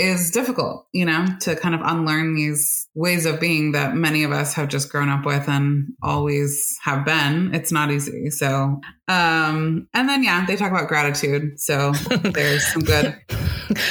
is 0.00 0.30
difficult, 0.30 0.86
you 0.92 1.04
know, 1.04 1.26
to 1.40 1.54
kind 1.54 1.74
of 1.74 1.80
unlearn 1.84 2.34
these 2.34 2.88
ways 2.94 3.26
of 3.26 3.38
being 3.38 3.72
that 3.72 3.94
many 3.94 4.24
of 4.24 4.32
us 4.32 4.54
have 4.54 4.68
just 4.68 4.90
grown 4.90 5.08
up 5.08 5.24
with 5.24 5.48
and 5.48 5.88
always 6.02 6.76
have 6.82 7.04
been. 7.04 7.54
It's 7.54 7.70
not 7.70 7.90
easy. 7.90 8.30
So, 8.30 8.80
um, 9.08 9.88
and 9.94 10.08
then 10.08 10.24
yeah, 10.24 10.44
they 10.46 10.56
talk 10.56 10.70
about 10.70 10.88
gratitude. 10.88 11.60
So 11.60 11.92
there's 12.22 12.66
some 12.66 12.82
good, 12.82 13.16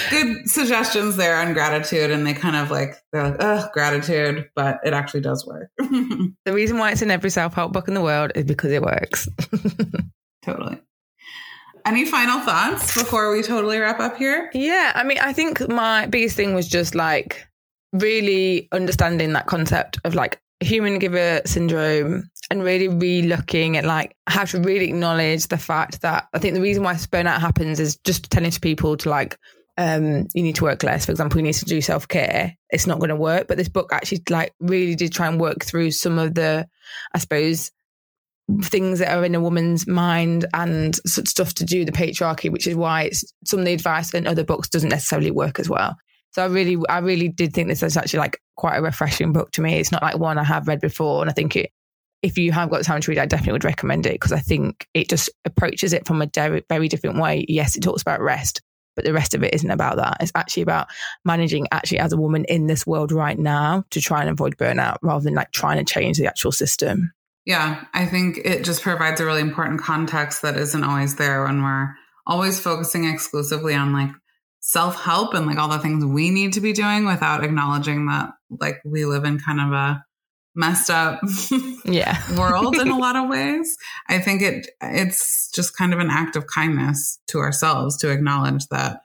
good 0.09 0.49
suggestions 0.49 1.15
there 1.15 1.37
on 1.37 1.53
gratitude. 1.53 2.11
And 2.11 2.25
they 2.25 2.33
kind 2.33 2.55
of 2.55 2.71
like, 2.71 2.95
they're 3.13 3.29
like, 3.29 3.37
oh, 3.39 3.69
gratitude, 3.71 4.49
but 4.55 4.79
it 4.83 4.93
actually 4.93 5.21
does 5.21 5.45
work. 5.45 5.69
the 5.77 6.53
reason 6.53 6.77
why 6.77 6.91
it's 6.91 7.01
in 7.01 7.11
every 7.11 7.29
self 7.29 7.53
help 7.53 7.71
book 7.71 7.87
in 7.87 7.93
the 7.93 8.01
world 8.01 8.31
is 8.35 8.45
because 8.45 8.71
it 8.71 8.81
works. 8.81 9.29
totally. 10.43 10.81
Any 11.89 12.05
final 12.05 12.39
thoughts 12.41 12.93
before 12.95 13.31
we 13.31 13.41
totally 13.41 13.79
wrap 13.79 13.99
up 13.99 14.15
here? 14.15 14.51
Yeah, 14.53 14.91
I 14.93 15.01
mean, 15.01 15.17
I 15.17 15.33
think 15.33 15.67
my 15.69 16.05
biggest 16.05 16.35
thing 16.35 16.53
was 16.53 16.67
just 16.67 16.93
like 16.93 17.47
really 17.93 18.67
understanding 18.71 19.33
that 19.33 19.47
concept 19.47 19.97
of 20.03 20.13
like 20.13 20.39
human 20.59 20.99
giver 20.99 21.41
syndrome 21.47 22.29
and 22.51 22.61
really 22.63 22.89
re-looking 22.89 23.75
at 23.75 23.85
like 23.85 24.15
how 24.27 24.45
to 24.45 24.59
really 24.59 24.85
acknowledge 24.85 25.47
the 25.47 25.57
fact 25.57 26.01
that 26.01 26.27
I 26.31 26.37
think 26.37 26.53
the 26.53 26.61
reason 26.61 26.83
why 26.83 26.93
burnout 26.93 27.39
happens 27.39 27.79
is 27.79 27.97
just 28.05 28.29
telling 28.29 28.51
to 28.51 28.59
people 28.59 28.95
to 28.97 29.09
like 29.09 29.35
um, 29.79 30.27
you 30.35 30.43
need 30.43 30.57
to 30.57 30.65
work 30.65 30.83
less. 30.83 31.07
For 31.07 31.11
example, 31.11 31.39
you 31.39 31.43
need 31.43 31.53
to 31.53 31.65
do 31.65 31.81
self 31.81 32.07
care. 32.07 32.55
It's 32.69 32.85
not 32.85 32.99
going 32.99 33.09
to 33.09 33.15
work. 33.15 33.47
But 33.47 33.57
this 33.57 33.69
book 33.69 33.91
actually 33.91 34.21
like 34.29 34.53
really 34.59 34.93
did 34.93 35.11
try 35.11 35.27
and 35.27 35.41
work 35.41 35.65
through 35.65 35.89
some 35.89 36.19
of 36.19 36.35
the, 36.35 36.67
I 37.15 37.17
suppose, 37.17 37.71
things 38.63 38.99
that 38.99 39.15
are 39.15 39.23
in 39.23 39.35
a 39.35 39.39
woman's 39.41 39.87
mind 39.87 40.45
and 40.53 40.95
stuff 41.05 41.53
to 41.55 41.65
do 41.65 41.85
the 41.85 41.91
patriarchy, 41.91 42.51
which 42.51 42.67
is 42.67 42.75
why 42.75 43.03
it's 43.03 43.23
some 43.45 43.59
of 43.59 43.65
the 43.65 43.73
advice 43.73 44.13
in 44.13 44.27
other 44.27 44.43
books 44.43 44.69
doesn't 44.69 44.89
necessarily 44.89 45.31
work 45.31 45.59
as 45.59 45.69
well. 45.69 45.95
So 46.31 46.43
I 46.43 46.47
really, 46.47 46.77
I 46.89 46.99
really 46.99 47.27
did 47.27 47.53
think 47.53 47.67
this 47.67 47.83
is 47.83 47.97
actually 47.97 48.19
like 48.19 48.41
quite 48.55 48.77
a 48.77 48.81
refreshing 48.81 49.33
book 49.33 49.51
to 49.51 49.61
me. 49.61 49.75
It's 49.75 49.91
not 49.91 50.03
like 50.03 50.17
one 50.17 50.37
I 50.37 50.43
have 50.43 50.67
read 50.67 50.79
before, 50.79 51.21
and 51.21 51.29
I 51.29 51.33
think 51.33 51.55
it, 51.55 51.71
if 52.21 52.37
you 52.37 52.51
have 52.51 52.69
got 52.69 52.83
time 52.83 53.01
to 53.01 53.11
read, 53.11 53.17
I 53.17 53.25
definitely 53.25 53.53
would 53.53 53.63
recommend 53.63 54.05
it 54.05 54.13
because 54.13 54.31
I 54.31 54.39
think 54.39 54.87
it 54.93 55.09
just 55.09 55.29
approaches 55.45 55.93
it 55.93 56.05
from 56.05 56.21
a 56.21 56.29
very 56.69 56.87
different 56.87 57.17
way. 57.17 57.45
Yes, 57.47 57.75
it 57.75 57.81
talks 57.81 58.01
about 58.01 58.21
rest, 58.21 58.61
but 58.95 59.05
the 59.05 59.13
rest 59.13 59.33
of 59.33 59.43
it 59.43 59.53
isn't 59.53 59.71
about 59.71 59.97
that. 59.97 60.17
It's 60.19 60.31
actually 60.35 60.63
about 60.63 60.87
managing 61.23 61.67
actually 61.71 61.99
as 61.99 62.13
a 62.13 62.17
woman 62.17 62.45
in 62.45 62.67
this 62.67 62.85
world 62.85 63.11
right 63.11 63.39
now 63.39 63.85
to 63.91 64.01
try 64.01 64.21
and 64.21 64.29
avoid 64.29 64.57
burnout 64.57 64.97
rather 65.01 65.23
than 65.23 65.33
like 65.33 65.51
trying 65.51 65.83
to 65.83 65.91
change 65.91 66.17
the 66.17 66.27
actual 66.27 66.51
system. 66.51 67.11
Yeah, 67.45 67.85
I 67.93 68.05
think 68.05 68.39
it 68.43 68.63
just 68.63 68.83
provides 68.83 69.21
a 69.21 69.25
really 69.25 69.41
important 69.41 69.81
context 69.81 70.41
that 70.41 70.57
isn't 70.57 70.83
always 70.83 71.15
there 71.15 71.43
when 71.43 71.63
we're 71.63 71.93
always 72.27 72.59
focusing 72.59 73.05
exclusively 73.05 73.73
on 73.73 73.93
like 73.93 74.11
self 74.59 75.01
help 75.01 75.33
and 75.33 75.47
like 75.47 75.57
all 75.57 75.69
the 75.69 75.79
things 75.79 76.05
we 76.05 76.29
need 76.29 76.53
to 76.53 76.61
be 76.61 76.73
doing 76.73 77.05
without 77.05 77.43
acknowledging 77.43 78.07
that 78.07 78.29
like 78.49 78.79
we 78.85 79.05
live 79.05 79.23
in 79.23 79.39
kind 79.39 79.59
of 79.59 79.71
a 79.71 80.03
messed 80.55 80.89
up 80.89 81.21
yeah. 81.85 82.21
world 82.37 82.75
in 82.75 82.89
a 82.89 82.97
lot 82.99 83.15
of 83.15 83.29
ways. 83.29 83.77
I 84.07 84.19
think 84.19 84.41
it 84.41 84.67
it's 84.81 85.49
just 85.51 85.75
kind 85.75 85.93
of 85.93 85.99
an 85.99 86.09
act 86.09 86.35
of 86.35 86.47
kindness 86.47 87.19
to 87.27 87.39
ourselves 87.39 87.97
to 87.97 88.11
acknowledge 88.11 88.67
that 88.67 89.01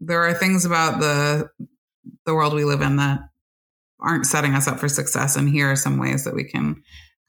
there 0.00 0.22
are 0.22 0.34
things 0.34 0.64
about 0.64 1.00
the 1.00 1.48
the 2.26 2.34
world 2.34 2.54
we 2.54 2.64
live 2.64 2.80
in 2.80 2.96
that 2.96 3.20
aren't 4.00 4.26
setting 4.26 4.54
us 4.54 4.66
up 4.66 4.78
for 4.78 4.88
success 4.88 5.36
and 5.36 5.48
here 5.48 5.70
are 5.70 5.76
some 5.76 5.98
ways 5.98 6.24
that 6.24 6.34
we 6.34 6.44
can 6.44 6.82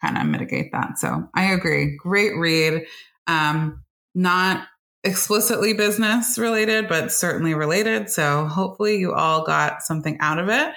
kind 0.06 0.18
of 0.18 0.28
mitigate 0.28 0.72
that. 0.72 0.98
So 0.98 1.28
I 1.36 1.54
agree. 1.54 1.98
Great 1.98 2.36
read. 2.38 2.86
Um, 3.28 3.84
not 4.14 4.68
explicitly 5.04 5.74
business 5.74 6.38
related, 6.38 6.88
but 6.88 7.12
certainly 7.12 7.54
related. 7.54 8.10
So 8.10 8.46
hopefully 8.46 8.98
you 8.98 9.14
all 9.14 9.46
got 9.46 9.82
something 9.82 10.18
out 10.20 10.40
of 10.40 10.50
it. 10.50 10.74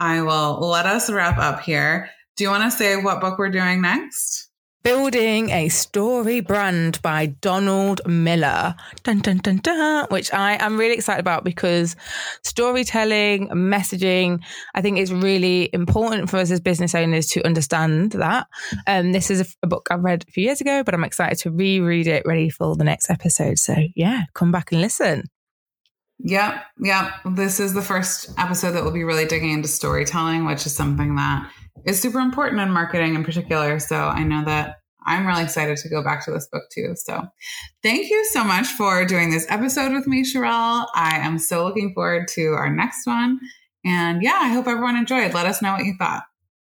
I 0.00 0.22
will 0.22 0.60
let 0.60 0.86
us 0.86 1.10
wrap 1.10 1.38
up 1.38 1.60
here. 1.60 2.08
Do 2.36 2.44
you 2.44 2.50
want 2.50 2.70
to 2.70 2.76
say 2.76 2.96
what 2.96 3.20
book 3.20 3.38
we're 3.38 3.50
doing 3.50 3.82
next? 3.82 4.47
Building 4.84 5.50
a 5.50 5.66
StoryBrand 5.66 7.02
by 7.02 7.26
Donald 7.26 8.00
Miller, 8.06 8.74
dun, 9.02 9.18
dun, 9.18 9.38
dun, 9.38 9.56
dun, 9.56 10.06
which 10.10 10.32
I 10.32 10.52
am 10.64 10.78
really 10.78 10.94
excited 10.94 11.20
about 11.20 11.44
because 11.44 11.96
storytelling, 12.44 13.48
messaging, 13.48 14.40
I 14.74 14.80
think 14.80 14.98
is 14.98 15.12
really 15.12 15.68
important 15.72 16.30
for 16.30 16.36
us 16.36 16.50
as 16.50 16.60
business 16.60 16.94
owners 16.94 17.26
to 17.30 17.44
understand 17.44 18.12
that. 18.12 18.46
Um, 18.86 19.12
this 19.12 19.30
is 19.30 19.40
a, 19.40 19.46
a 19.64 19.66
book 19.66 19.88
I 19.90 19.96
read 19.96 20.24
a 20.28 20.30
few 20.30 20.44
years 20.44 20.60
ago, 20.60 20.84
but 20.84 20.94
I'm 20.94 21.04
excited 21.04 21.38
to 21.38 21.50
reread 21.50 22.06
it 22.06 22.22
ready 22.24 22.48
for 22.48 22.76
the 22.76 22.84
next 22.84 23.10
episode. 23.10 23.58
So, 23.58 23.74
yeah, 23.96 24.22
come 24.34 24.52
back 24.52 24.70
and 24.70 24.80
listen. 24.80 25.24
Yeah, 26.18 26.62
yep. 26.80 27.12
This 27.24 27.60
is 27.60 27.74
the 27.74 27.82
first 27.82 28.30
episode 28.38 28.72
that 28.72 28.82
we'll 28.82 28.92
be 28.92 29.04
really 29.04 29.26
digging 29.26 29.52
into 29.52 29.68
storytelling, 29.68 30.44
which 30.44 30.66
is 30.66 30.74
something 30.74 31.14
that 31.14 31.50
is 31.86 32.00
super 32.00 32.18
important 32.18 32.60
in 32.60 32.70
marketing 32.70 33.14
in 33.14 33.24
particular. 33.24 33.78
So 33.78 33.96
I 33.96 34.24
know 34.24 34.44
that 34.44 34.76
I'm 35.06 35.26
really 35.26 35.44
excited 35.44 35.78
to 35.78 35.88
go 35.88 36.02
back 36.02 36.24
to 36.24 36.32
this 36.32 36.48
book 36.52 36.64
too. 36.72 36.94
So 36.96 37.22
thank 37.82 38.10
you 38.10 38.24
so 38.32 38.44
much 38.44 38.66
for 38.66 39.04
doing 39.04 39.30
this 39.30 39.46
episode 39.48 39.92
with 39.92 40.06
me, 40.06 40.22
Sherelle. 40.24 40.86
I 40.94 41.18
am 41.18 41.38
so 41.38 41.64
looking 41.64 41.94
forward 41.94 42.28
to 42.34 42.48
our 42.48 42.70
next 42.70 43.06
one. 43.06 43.38
And 43.84 44.22
yeah, 44.22 44.38
I 44.40 44.48
hope 44.48 44.66
everyone 44.66 44.96
enjoyed. 44.96 45.32
Let 45.32 45.46
us 45.46 45.62
know 45.62 45.72
what 45.72 45.84
you 45.84 45.94
thought. 45.98 46.24